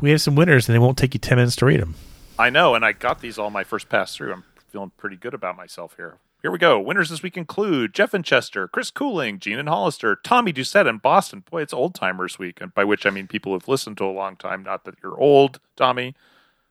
We 0.00 0.10
have 0.10 0.20
some 0.20 0.34
winners, 0.34 0.68
and 0.68 0.74
they 0.74 0.78
won't 0.78 0.98
take 0.98 1.14
you 1.14 1.20
ten 1.20 1.36
minutes 1.36 1.56
to 1.56 1.66
read 1.66 1.80
them. 1.80 1.94
I 2.38 2.50
know, 2.50 2.74
and 2.74 2.84
I 2.84 2.92
got 2.92 3.20
these 3.20 3.38
all 3.38 3.50
my 3.50 3.64
first 3.64 3.88
pass 3.88 4.14
through. 4.14 4.32
I'm 4.32 4.44
feeling 4.68 4.92
pretty 4.96 5.16
good 5.16 5.34
about 5.34 5.56
myself 5.56 5.94
here. 5.96 6.18
Here 6.40 6.52
we 6.52 6.58
go. 6.58 6.78
Winners 6.78 7.10
this 7.10 7.22
week 7.22 7.36
include 7.36 7.92
Jeff 7.92 8.14
and 8.14 8.24
Chester, 8.24 8.68
Chris 8.68 8.92
Cooling, 8.92 9.40
Gene 9.40 9.58
and 9.58 9.68
Hollister, 9.68 10.14
Tommy 10.14 10.52
Doucette 10.52 10.88
in 10.88 10.98
Boston. 10.98 11.42
Boy, 11.50 11.62
it's 11.62 11.72
old 11.72 11.96
timers 11.96 12.38
week, 12.38 12.60
and 12.60 12.72
by 12.72 12.84
which 12.84 13.04
I 13.06 13.10
mean 13.10 13.26
people 13.26 13.52
who've 13.52 13.66
listened 13.66 13.98
to 13.98 14.04
a 14.04 14.12
long 14.12 14.36
time. 14.36 14.62
Not 14.62 14.84
that 14.84 14.94
you're 15.02 15.18
old, 15.18 15.58
Tommy. 15.74 16.14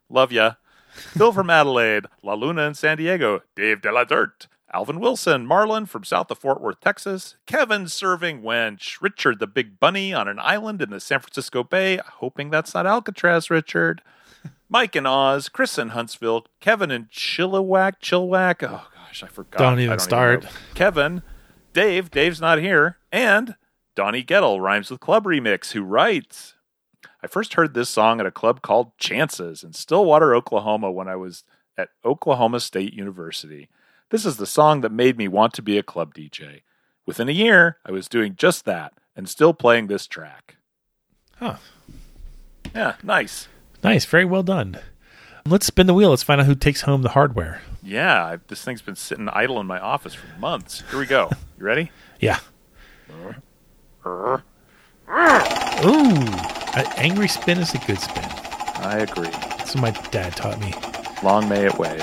Love 0.09 0.32
ya. 0.32 0.53
Phil 0.91 1.34
from 1.34 1.49
Adelaide, 1.49 2.05
La 2.23 2.34
Luna 2.34 2.61
in 2.61 2.75
San 2.75 2.95
Diego, 2.95 3.41
Dave 3.55 3.82
De 3.82 3.91
La 3.91 4.05
Dirt, 4.05 4.47
Alvin 4.74 4.99
Wilson, 4.99 5.47
Marlon 5.47 5.88
from 5.88 6.03
south 6.03 6.30
of 6.30 6.39
Fort 6.39 6.61
Worth, 6.61 6.82
Texas, 6.82 7.38
Kevin 7.45 7.88
serving 7.88 8.41
wench, 8.41 9.01
Richard 9.01 9.39
the 9.39 9.47
Big 9.47 9.80
Bunny 9.80 10.13
on 10.13 10.28
an 10.28 10.39
island 10.39 10.82
in 10.82 10.89
the 10.89 10.99
San 10.99 11.20
Francisco 11.20 11.63
Bay, 11.63 11.99
hoping 12.15 12.49
that's 12.49 12.74
not 12.74 12.86
Alcatraz, 12.86 13.49
Richard. 13.49 14.01
Mike 14.70 14.95
in 14.95 15.05
Oz, 15.05 15.47
Chris 15.47 15.78
in 15.78 15.89
Huntsville, 15.89 16.45
Kevin 16.59 16.91
in 16.91 17.05
Chilliwack, 17.05 17.93
Chilliwack. 18.01 18.68
Oh 18.70 18.88
gosh, 18.93 19.24
I 19.24 19.28
forgot. 19.28 19.59
Don't 19.59 19.80
even 19.80 19.93
I 19.93 19.97
start. 19.97 20.43
know. 20.43 20.49
Kevin, 20.76 21.24
Dave, 21.72 22.11
Dave's 22.11 22.41
not 22.41 22.59
here, 22.59 22.97
and 23.11 23.55
Donnie 23.95 24.24
Gettle 24.24 24.61
rhymes 24.61 24.91
with 24.91 24.99
Club 24.99 25.24
Remix, 25.24 25.72
who 25.72 25.82
writes. 25.84 26.55
I 27.24 27.28
first 27.28 27.55
heard 27.55 27.74
this 27.74 27.89
song 27.89 28.20
at 28.20 28.26
a 28.26 28.32
club 28.32 28.61
called 28.61 28.95
Chances 28.97 29.63
in 29.63 29.74
Stillwater, 29.74 30.36
Oklahoma, 30.36 30.91
when 30.91 31.07
I 31.07 31.15
was 31.15 31.43
at 31.78 31.89
Oklahoma 32.05 32.59
State 32.59 32.93
University. 32.93 33.70
This 34.09 34.25
is 34.25 34.37
the 34.37 34.45
song 34.45 34.81
that 34.81 34.91
made 34.91 35.17
me 35.17 35.27
want 35.27 35.53
to 35.53 35.61
be 35.61 35.77
a 35.77 35.83
club 35.83 36.13
DJ. 36.13 36.61
Within 37.05 37.27
a 37.29 37.33
year, 37.33 37.77
I 37.85 37.91
was 37.91 38.07
doing 38.07 38.35
just 38.35 38.65
that 38.65 38.93
and 39.15 39.27
still 39.27 39.53
playing 39.53 39.87
this 39.87 40.07
track. 40.07 40.55
Huh. 41.37 41.57
Yeah, 42.73 42.95
nice. 43.03 43.47
Nice, 43.83 44.05
very 44.05 44.25
well 44.25 44.43
done. 44.43 44.79
Let's 45.45 45.65
spin 45.65 45.87
the 45.87 45.93
wheel. 45.93 46.09
Let's 46.09 46.23
find 46.23 46.41
out 46.41 46.47
who 46.47 46.55
takes 46.55 46.81
home 46.81 47.01
the 47.01 47.09
hardware. 47.09 47.61
Yeah, 47.81 48.25
I, 48.25 48.39
this 48.47 48.63
thing's 48.63 48.81
been 48.81 48.95
sitting 48.95 49.29
idle 49.29 49.59
in 49.59 49.67
my 49.67 49.79
office 49.79 50.13
for 50.13 50.27
months. 50.39 50.83
Here 50.89 50.99
we 50.99 51.05
go. 51.05 51.29
You 51.57 51.65
ready? 51.65 51.91
Yeah. 52.19 52.39
Ooh, 55.85 56.15
an 56.75 56.85
angry 56.97 57.27
spin 57.27 57.59
is 57.59 57.73
a 57.75 57.77
good 57.79 57.99
spin. 57.99 58.23
I 58.23 58.99
agree. 59.07 59.29
That's 59.29 59.75
what 59.75 59.81
my 59.81 59.91
dad 60.09 60.35
taught 60.35 60.59
me. 60.59 60.73
Long 61.21 61.47
may 61.47 61.65
it 61.67 61.77
wave. 61.77 62.01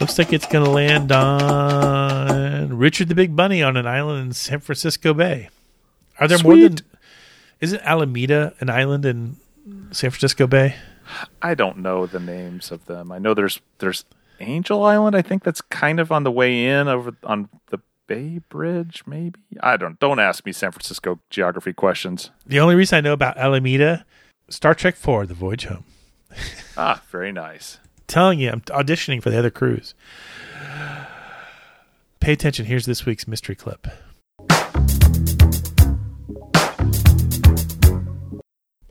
Looks 0.00 0.16
like 0.18 0.32
it's 0.32 0.46
going 0.46 0.64
to 0.64 0.70
land 0.70 1.10
on 1.10 2.76
Richard 2.78 3.08
the 3.08 3.14
Big 3.14 3.34
Bunny 3.34 3.62
on 3.62 3.76
an 3.76 3.86
island 3.86 4.26
in 4.26 4.32
San 4.32 4.60
Francisco 4.60 5.12
Bay. 5.12 5.48
Are 6.20 6.28
there 6.28 6.38
more 6.38 6.56
than? 6.56 6.76
Sweet. 6.78 6.82
Isn't 7.60 7.82
Alameda 7.82 8.54
an 8.60 8.70
island 8.70 9.04
in 9.04 9.36
San 9.90 10.10
Francisco 10.10 10.46
Bay? 10.46 10.76
I 11.42 11.54
don't 11.54 11.78
know 11.78 12.06
the 12.06 12.20
names 12.20 12.70
of 12.70 12.86
them. 12.86 13.10
I 13.10 13.18
know 13.18 13.34
there's 13.34 13.60
there's 13.78 14.04
Angel 14.40 14.84
Island. 14.84 15.16
I 15.16 15.22
think 15.22 15.42
that's 15.42 15.60
kind 15.62 15.98
of 15.98 16.12
on 16.12 16.22
the 16.22 16.30
way 16.30 16.66
in 16.66 16.86
over 16.86 17.16
on 17.24 17.48
the 17.70 17.80
Bay 18.06 18.40
Bridge. 18.48 19.02
Maybe 19.06 19.40
I 19.60 19.76
don't. 19.76 19.98
Don't 19.98 20.20
ask 20.20 20.46
me 20.46 20.52
San 20.52 20.70
Francisco 20.70 21.18
geography 21.30 21.72
questions. 21.72 22.30
The 22.46 22.60
only 22.60 22.76
reason 22.76 22.98
I 22.98 23.00
know 23.00 23.12
about 23.14 23.36
Alameda, 23.36 24.04
Star 24.48 24.74
Trek 24.74 24.94
Four: 24.94 25.26
The 25.26 25.34
Voyage 25.34 25.64
Home. 25.64 25.84
Ah, 26.76 27.02
very 27.10 27.32
nice. 27.32 27.78
Telling 28.08 28.40
you, 28.40 28.50
I'm 28.50 28.62
auditioning 28.62 29.22
for 29.22 29.28
the 29.28 29.38
other 29.38 29.50
cruise. 29.50 29.94
Pay 32.20 32.32
attention. 32.32 32.64
Here's 32.64 32.86
this 32.86 33.04
week's 33.06 33.28
mystery 33.28 33.54
clip. 33.54 33.86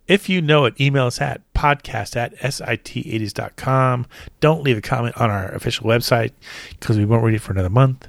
If 0.07 0.29
you 0.29 0.41
know 0.41 0.65
it, 0.65 0.79
email 0.79 1.07
us 1.07 1.19
at 1.19 1.41
podcast 1.53 2.15
at 2.15 2.37
sit80s.com. 2.37 4.05
Don't 4.39 4.63
leave 4.63 4.77
a 4.77 4.81
comment 4.81 5.17
on 5.17 5.29
our 5.29 5.51
official 5.53 5.87
website 5.87 6.31
because 6.69 6.97
we 6.97 7.03
won't 7.03 7.23
read 7.23 7.35
it 7.35 7.41
for 7.41 7.51
another 7.51 7.69
month. 7.69 8.07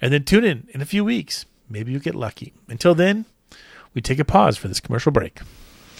And 0.00 0.12
then 0.12 0.24
tune 0.24 0.44
in 0.44 0.66
in 0.74 0.82
a 0.82 0.84
few 0.84 1.04
weeks. 1.04 1.46
Maybe 1.70 1.92
you'll 1.92 2.02
get 2.02 2.16
lucky. 2.16 2.52
Until 2.68 2.94
then, 2.94 3.24
we 3.94 4.02
take 4.02 4.18
a 4.18 4.24
pause 4.24 4.58
for 4.58 4.68
this 4.68 4.80
commercial 4.80 5.12
break. 5.12 5.40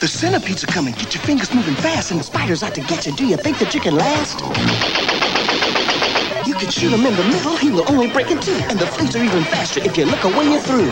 The 0.02 0.08
centipedes 0.08 0.64
are 0.64 0.66
coming. 0.66 0.94
Get 0.94 1.14
your 1.14 1.22
fingers 1.22 1.54
moving 1.54 1.76
fast, 1.76 2.10
and 2.10 2.18
the 2.18 2.24
spiders 2.24 2.64
out 2.64 2.74
to 2.74 2.80
get 2.80 3.06
you. 3.06 3.12
Do 3.12 3.24
you 3.24 3.36
think 3.36 3.60
that 3.60 3.72
you 3.72 3.80
can 3.80 3.94
last? 3.94 4.40
You 6.44 6.54
can 6.54 6.70
shoot 6.72 6.92
him 6.92 7.06
in 7.06 7.14
the 7.14 7.22
middle, 7.22 7.56
he 7.56 7.70
will 7.70 7.88
only 7.88 8.10
break 8.10 8.28
in 8.32 8.40
two. 8.40 8.58
And 8.66 8.80
the 8.80 8.86
fleas 8.88 9.14
are 9.14 9.22
even 9.22 9.44
faster 9.44 9.78
if 9.78 9.96
you 9.96 10.04
look 10.06 10.24
away 10.24 10.50
you're 10.50 10.60
through. 10.60 10.90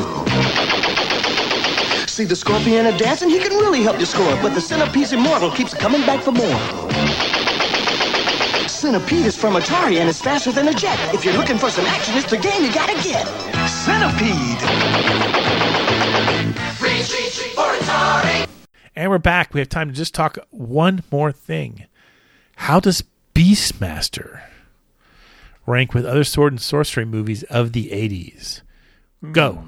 See 2.07 2.23
the 2.23 2.37
scorpion 2.37 2.87
a 2.87 2.97
dancing, 2.97 3.29
he 3.29 3.41
can 3.41 3.51
really 3.59 3.83
help 3.83 3.99
you 3.99 4.07
score. 4.07 4.39
But 4.41 4.55
the 4.55 4.61
centipede's 4.61 5.13
immortal, 5.13 5.51
keeps 5.51 5.75
coming 5.75 6.07
back 6.07 6.23
for 6.23 6.31
more. 6.31 6.61
Centipede 8.69 9.27
is 9.27 9.35
from 9.35 9.55
Atari 9.55 9.99
and 9.99 10.09
is 10.09 10.21
faster 10.21 10.53
than 10.53 10.69
a 10.69 10.73
jet. 10.73 10.97
If 11.13 11.25
you're 11.25 11.37
looking 11.37 11.59
for 11.59 11.69
some 11.69 11.85
action, 11.87 12.15
it's 12.17 12.31
the 12.31 12.39
game 12.39 12.63
you 12.63 12.73
gotta 12.73 12.95
get. 13.03 13.27
Centipede! 13.67 14.61
And 19.01 19.11
we're 19.11 19.17
back. 19.17 19.55
We 19.55 19.61
have 19.61 19.71
time 19.71 19.89
to 19.89 19.95
just 19.95 20.13
talk 20.15 20.37
one 20.51 21.03
more 21.11 21.33
thing. 21.33 21.87
How 22.57 22.81
does 22.81 23.03
Beastmaster 23.35 24.43
rank 25.65 25.95
with 25.95 26.05
other 26.05 26.23
sword 26.23 26.53
and 26.53 26.61
sorcery 26.61 27.07
movies 27.07 27.43
of 27.45 27.73
the 27.73 27.89
80s? 27.89 28.61
Go. 29.33 29.65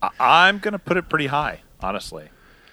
I- 0.00 0.08
I'm 0.18 0.58
going 0.60 0.72
to 0.72 0.78
put 0.78 0.96
it 0.96 1.10
pretty 1.10 1.26
high, 1.26 1.60
honestly. 1.82 2.24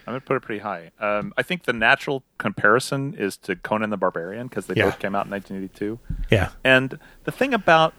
I'm 0.07 0.13
going 0.13 0.21
to 0.21 0.25
put 0.25 0.37
it 0.37 0.43
pretty 0.43 0.61
high. 0.61 0.91
Um, 1.01 1.33
I 1.35 1.43
think 1.43 1.63
the 1.63 1.73
natural 1.73 2.23
comparison 2.37 3.13
is 3.15 3.35
to 3.39 3.57
Conan 3.57 3.89
the 3.89 3.97
Barbarian 3.97 4.47
because 4.47 4.65
they 4.67 4.75
Yeah. 4.75 4.85
both 4.85 4.99
came 4.99 5.13
out 5.13 5.25
in 5.25 5.31
1982. 5.31 5.99
Yeah. 6.29 6.51
And 6.63 6.97
the 7.25 7.33
thing 7.33 7.53
about 7.53 7.93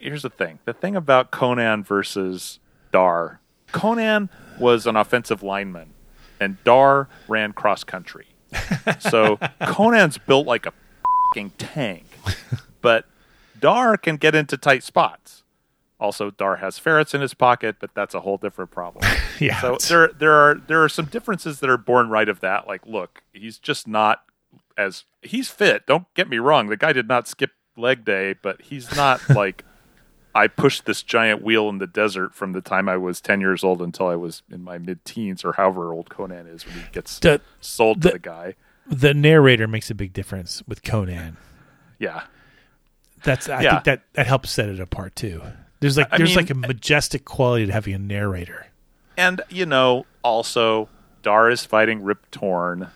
here's 0.00 0.22
the 0.22 0.30
thing: 0.30 0.58
the 0.64 0.72
thing 0.72 0.96
about 0.96 1.30
Conan 1.30 1.84
versus 1.84 2.60
Dar, 2.92 3.40
Conan 3.72 4.28
was 4.58 4.86
an 4.86 4.96
offensive 4.96 5.42
lineman. 5.42 5.94
and 6.40 6.62
Dar 6.64 7.08
ran 7.28 7.52
cross 7.52 7.84
country. 7.84 8.26
So 9.00 9.38
Conan's 9.60 10.16
built 10.18 10.46
like 10.46 10.64
a 10.66 10.72
fucking 11.30 11.50
tank, 11.58 12.06
but 12.80 13.04
Dar 13.60 13.96
can 13.98 14.16
get 14.16 14.34
into 14.34 14.56
tight 14.56 14.82
spots. 14.82 15.42
Also, 16.00 16.30
Dar 16.30 16.56
has 16.56 16.78
ferrets 16.78 17.12
in 17.12 17.20
his 17.20 17.34
pocket, 17.34 17.76
but 17.80 17.90
that's 17.94 18.14
a 18.14 18.20
whole 18.20 18.36
different 18.38 18.70
problem. 18.70 19.04
Yeah, 19.40 19.60
So 19.60 19.76
there 19.88 20.08
there 20.08 20.32
are 20.32 20.54
there 20.56 20.82
are 20.82 20.88
some 20.88 21.04
differences 21.06 21.60
that 21.60 21.68
are 21.70 21.76
born 21.76 22.08
right 22.08 22.28
of 22.28 22.40
that. 22.40 22.66
Like, 22.66 22.84
look, 22.86 23.22
he's 23.32 23.58
just 23.58 23.86
not 23.86 24.22
as 24.76 25.04
he's 25.22 25.48
fit. 25.50 25.86
Don't 25.86 26.12
get 26.14 26.28
me 26.28 26.38
wrong. 26.38 26.68
The 26.68 26.76
guy 26.76 26.92
did 26.92 27.06
not 27.06 27.28
skip 27.28 27.50
leg 27.76 28.04
day, 28.04 28.34
but 28.42 28.62
he's 28.62 28.96
not 28.96 29.28
like 29.30 29.64
I 30.38 30.46
pushed 30.46 30.86
this 30.86 31.02
giant 31.02 31.42
wheel 31.42 31.68
in 31.68 31.78
the 31.78 31.86
desert 31.86 32.32
from 32.34 32.52
the 32.52 32.60
time 32.60 32.88
I 32.88 32.96
was 32.96 33.20
ten 33.20 33.40
years 33.40 33.64
old 33.64 33.82
until 33.82 34.06
I 34.06 34.14
was 34.14 34.42
in 34.50 34.62
my 34.62 34.78
mid 34.78 35.04
teens 35.04 35.44
or 35.44 35.52
however 35.54 35.92
old 35.92 36.08
Conan 36.10 36.46
is 36.46 36.64
when 36.64 36.76
he 36.76 36.84
gets 36.92 37.18
The- 37.18 37.40
sold 37.60 38.02
to 38.02 38.08
the- 38.08 38.12
the 38.14 38.18
guy. 38.20 38.54
The 38.86 39.12
narrator 39.14 39.66
makes 39.66 39.90
a 39.90 39.94
big 39.94 40.12
difference 40.12 40.62
with 40.66 40.82
Conan. 40.82 41.36
Yeah. 41.98 42.22
That's 43.24 43.48
I 43.48 43.62
Yeah. 43.62 43.70
think 43.72 43.84
that 43.84 44.02
that 44.14 44.26
helps 44.28 44.50
set 44.50 44.68
it 44.68 44.78
apart 44.80 45.16
too. 45.16 45.42
There's 45.80 45.96
like 45.96 46.08
I 46.12 46.18
there's 46.18 46.30
mean- 46.30 46.36
like 46.36 46.50
a 46.50 46.54
majestic 46.54 47.24
quality 47.24 47.66
to 47.66 47.72
having 47.72 47.94
a 47.94 47.98
narrator. 47.98 48.66
And 49.16 49.40
you 49.48 49.66
know, 49.66 50.06
also 50.22 50.88
Dar 51.22 51.50
is 51.50 51.64
fighting 51.64 52.02
Rip 52.04 52.30
Torn. 52.30 52.88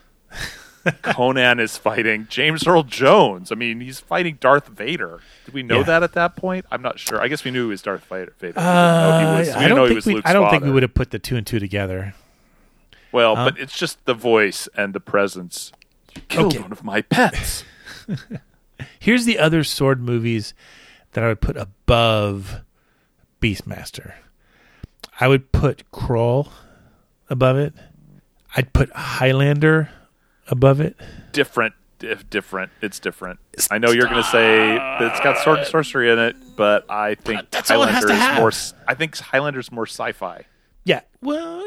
Conan 1.03 1.61
is 1.61 1.77
fighting 1.77 2.27
James 2.29 2.67
Earl 2.67 2.83
Jones. 2.83 3.53
I 3.53 3.55
mean, 3.55 3.81
he's 3.81 4.01
fighting 4.01 4.37
Darth 4.41 4.67
Vader. 4.69 5.21
Did 5.45 5.55
we 5.55 5.63
know 5.63 5.79
Yeah. 5.79 5.83
that 5.85 6.03
at 6.03 6.13
that 6.15 6.37
point? 6.37 6.67
I'm 6.71 6.83
not 6.83 6.99
sure. 6.99 7.21
I 7.21 7.29
guess 7.29 7.45
we 7.45 7.51
knew 7.51 7.65
he 7.67 7.71
was 7.71 7.83
Darth 7.83 8.05
Vader. 8.07 8.33
Vader. 8.39 8.55
We 8.55 8.63
didn't 8.63 8.65
know 8.65 9.35
Uh, 9.35 9.39
was, 9.39 9.49
I 9.51 9.69
don't 9.69 9.81
he 9.81 9.87
think 9.87 9.95
was 9.97 10.07
we 10.07 10.23
I 10.25 10.33
don't 10.33 10.51
think 10.51 10.65
we 10.65 10.71
would 10.71 10.83
have 10.83 10.95
put 10.95 11.11
the 11.11 11.19
two 11.19 11.37
and 11.37 11.47
two 11.47 11.59
together. 11.59 12.15
Well, 13.13 13.37
Um, 13.37 13.45
but 13.45 13.59
it's 13.61 13.77
just 13.77 14.05
the 14.07 14.15
voice 14.15 14.69
and 14.77 14.95
the 14.95 15.01
presence. 15.01 15.73
You 16.17 16.23
killed 16.29 16.53
Okay. 16.55 16.63
one 16.63 16.73
of 16.73 16.83
my 16.85 17.03
pets. 17.03 17.65
Here's 18.99 19.25
the 19.25 19.39
other 19.39 19.63
sword 19.65 20.01
movies 20.03 20.55
that 21.13 21.23
I 21.23 21.29
would 21.29 21.41
put 21.41 21.57
above 21.57 22.61
Beastmaster. 23.41 24.15
I 25.21 25.29
would 25.29 25.53
put 25.53 25.85
Krull 25.93 26.49
above 27.29 27.57
it. 27.57 27.75
I'd 28.57 28.73
put 28.73 28.91
Highlander 28.93 29.91
above 30.53 30.81
it. 30.81 30.97
different. 31.33 31.75
If 32.01 32.29
different, 32.31 32.73
it's 32.81 32.99
different. 32.99 33.39
I 33.71 33.79
know 33.79 33.91
you're 33.93 34.07
going 34.09 34.17
to 34.23 34.29
say 34.29 34.75
that 34.77 35.03
it's 35.03 35.21
got 35.21 35.39
sword 35.45 35.59
and 35.61 35.67
sorcery 35.69 36.11
in 36.11 36.19
it, 36.19 36.35
but 36.57 36.85
I 36.91 37.15
think 37.15 37.49
That's 37.53 37.71
all 37.71 37.85
it 37.85 37.91
has 37.91 38.03
Highlander 38.03 38.09
to 38.09 38.15
is 38.15 38.19
have. 38.21 38.39
more. 38.39 38.49
s- 38.49 38.75
I 38.89 38.95
think 38.95 39.17
Highlander's 39.19 39.71
more 39.71 39.87
sci-fi. 39.87 40.45
Yeah. 40.85 41.03
Well, 41.21 41.63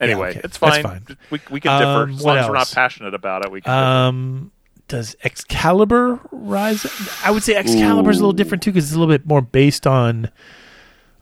Anyway, 0.00 0.30
okay. 0.30 0.40
it's 0.44 0.58
That's 0.58 0.76
fine. 0.78 0.82
fine. 0.84 1.16
We, 1.30 1.40
we 1.50 1.60
can 1.60 1.80
differ 1.80 2.02
Um, 2.04 2.10
as 2.10 2.16
what 2.22 2.26
long 2.26 2.36
as 2.38 2.46
we're 2.46 2.52
not 2.54 2.60
else? 2.60 2.74
passionate 2.74 3.14
about 3.14 3.44
it. 3.44 3.50
We 3.50 3.60
can. 3.60 3.72
Um, 3.72 4.52
does 4.86 5.16
Excalibur 5.24 6.20
rise? 6.30 6.86
I 7.24 7.32
would 7.32 7.42
say 7.42 7.56
Excalibur 7.56 8.10
is 8.10 8.18
a 8.18 8.20
little 8.20 8.32
different 8.32 8.62
too 8.62 8.70
because 8.70 8.84
it's 8.84 8.94
a 8.94 8.98
little 9.00 9.12
bit 9.12 9.26
more 9.26 9.40
based 9.42 9.84
on. 9.88 10.30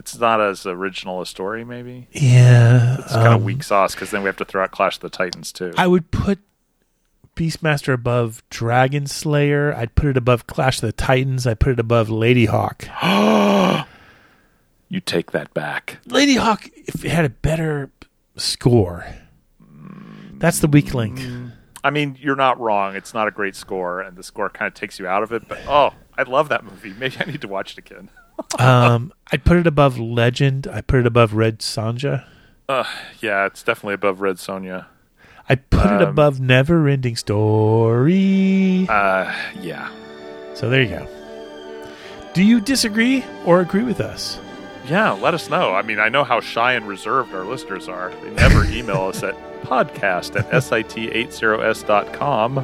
It's 0.06 0.20
not 0.20 0.40
as 0.40 0.64
original 0.66 1.20
a 1.20 1.26
story, 1.26 1.64
maybe. 1.64 2.06
Yeah, 2.12 2.98
it's 3.00 3.12
kind 3.12 3.26
um, 3.26 3.34
of 3.34 3.42
weak 3.42 3.64
sauce 3.64 3.92
because 3.92 4.12
then 4.12 4.22
we 4.22 4.28
have 4.28 4.36
to 4.36 4.44
throw 4.44 4.62
out 4.62 4.70
Clash 4.70 4.98
of 4.98 5.00
the 5.00 5.10
Titans 5.10 5.50
too. 5.50 5.74
I 5.76 5.88
would 5.88 6.12
put 6.12 6.38
Beastmaster 7.34 7.92
above 7.92 8.40
Dragon 8.48 9.08
Slayer. 9.08 9.74
I'd 9.74 9.96
put 9.96 10.10
it 10.10 10.16
above 10.16 10.46
Clash 10.46 10.76
of 10.76 10.82
the 10.82 10.92
Titans. 10.92 11.44
I'd 11.44 11.58
put 11.58 11.72
it 11.72 11.80
above 11.80 12.06
Ladyhawke. 12.06 12.86
you 14.88 15.00
take 15.00 15.32
that 15.32 15.52
back. 15.52 15.98
Ladyhawke, 16.06 16.70
if 16.86 17.04
it 17.04 17.10
had 17.10 17.24
a 17.24 17.30
better 17.30 17.90
score, 18.36 19.06
that's 20.34 20.60
the 20.60 20.68
weak 20.68 20.94
link. 20.94 21.20
I 21.82 21.90
mean, 21.90 22.16
you're 22.20 22.36
not 22.36 22.60
wrong. 22.60 22.94
It's 22.94 23.12
not 23.12 23.26
a 23.26 23.32
great 23.32 23.56
score, 23.56 24.00
and 24.00 24.16
the 24.16 24.22
score 24.22 24.50
kind 24.50 24.68
of 24.68 24.74
takes 24.74 25.00
you 25.00 25.08
out 25.08 25.24
of 25.24 25.32
it. 25.32 25.48
But 25.48 25.58
oh, 25.66 25.94
I 26.16 26.22
love 26.22 26.48
that 26.50 26.62
movie. 26.62 26.94
Maybe 26.96 27.16
I 27.18 27.24
need 27.24 27.40
to 27.40 27.48
watch 27.48 27.72
it 27.72 27.78
again. 27.78 28.08
um, 28.58 29.12
I'd 29.32 29.44
put 29.44 29.56
it 29.56 29.66
above 29.66 29.98
Legend. 29.98 30.66
I 30.66 30.80
put 30.80 31.00
it 31.00 31.06
above 31.06 31.34
Red 31.34 31.60
Sonja. 31.60 32.24
Uh, 32.68 32.84
yeah, 33.20 33.46
it's 33.46 33.62
definitely 33.62 33.94
above 33.94 34.20
Red 34.20 34.36
Sonja. 34.36 34.86
I 35.48 35.54
put 35.54 35.86
it 35.86 36.02
Um, 36.02 36.08
above 36.08 36.40
Never 36.40 36.88
Ending 36.88 37.16
Story. 37.16 38.86
Uh, 38.88 39.32
yeah. 39.60 39.90
So 40.54 40.68
there 40.68 40.82
you 40.82 40.88
go. 40.88 41.06
Do 42.34 42.42
you 42.42 42.60
disagree 42.60 43.24
or 43.44 43.60
agree 43.60 43.84
with 43.84 44.00
us? 44.00 44.38
Yeah, 44.88 45.12
let 45.12 45.34
us 45.34 45.48
know. 45.50 45.74
I 45.74 45.82
mean, 45.82 45.98
I 45.98 46.08
know 46.08 46.24
how 46.24 46.40
shy 46.40 46.74
and 46.74 46.86
reserved 46.86 47.34
our 47.34 47.44
listeners 47.44 47.88
are. 47.88 48.12
They 48.22 48.30
never 48.30 48.64
email 48.66 49.02
us 49.02 49.22
at 49.22 49.34
podcast 49.62 50.36
at 50.36 50.48
sit80s.com. 50.50 52.58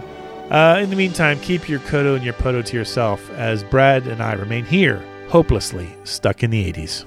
Uh, 0.51 0.79
in 0.83 0.91
the 0.91 0.97
meantime, 0.97 1.41
keep 1.41 1.69
your 1.69 1.81
Kodo 1.81 2.15
and 2.15 2.25
your 2.25 2.35
Podo 2.35 2.65
to 2.65 2.77
yourself 2.77 3.29
as 3.31 3.65
Brad 3.65 4.07
and 4.07 4.23
I 4.23 4.35
remain 4.35 4.65
here, 4.65 5.03
hopelessly 5.33 5.89
stuck 6.05 6.43
in 6.43 6.51
the 6.51 6.71
80s. 6.71 7.07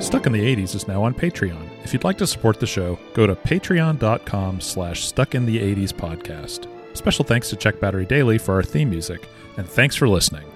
Stuck 0.00 0.26
in 0.26 0.32
the 0.32 0.38
80s 0.38 0.76
is 0.76 0.86
now 0.86 1.02
on 1.02 1.14
Patreon. 1.14 1.68
If 1.82 1.92
you'd 1.92 2.04
like 2.04 2.18
to 2.18 2.28
support 2.28 2.60
the 2.60 2.66
show, 2.68 2.96
go 3.14 3.26
to 3.26 3.34
patreon.com 3.34 4.60
slash 4.60 5.04
stuck 5.04 5.34
in 5.34 5.46
the 5.46 5.58
80s 5.58 5.92
podcast. 5.92 6.68
Special 6.94 7.24
thanks 7.24 7.48
to 7.50 7.56
Check 7.56 7.80
Battery 7.80 8.06
Daily 8.06 8.38
for 8.38 8.54
our 8.54 8.62
theme 8.62 8.90
music, 8.90 9.28
and 9.56 9.68
thanks 9.68 9.96
for 9.96 10.08
listening. 10.08 10.49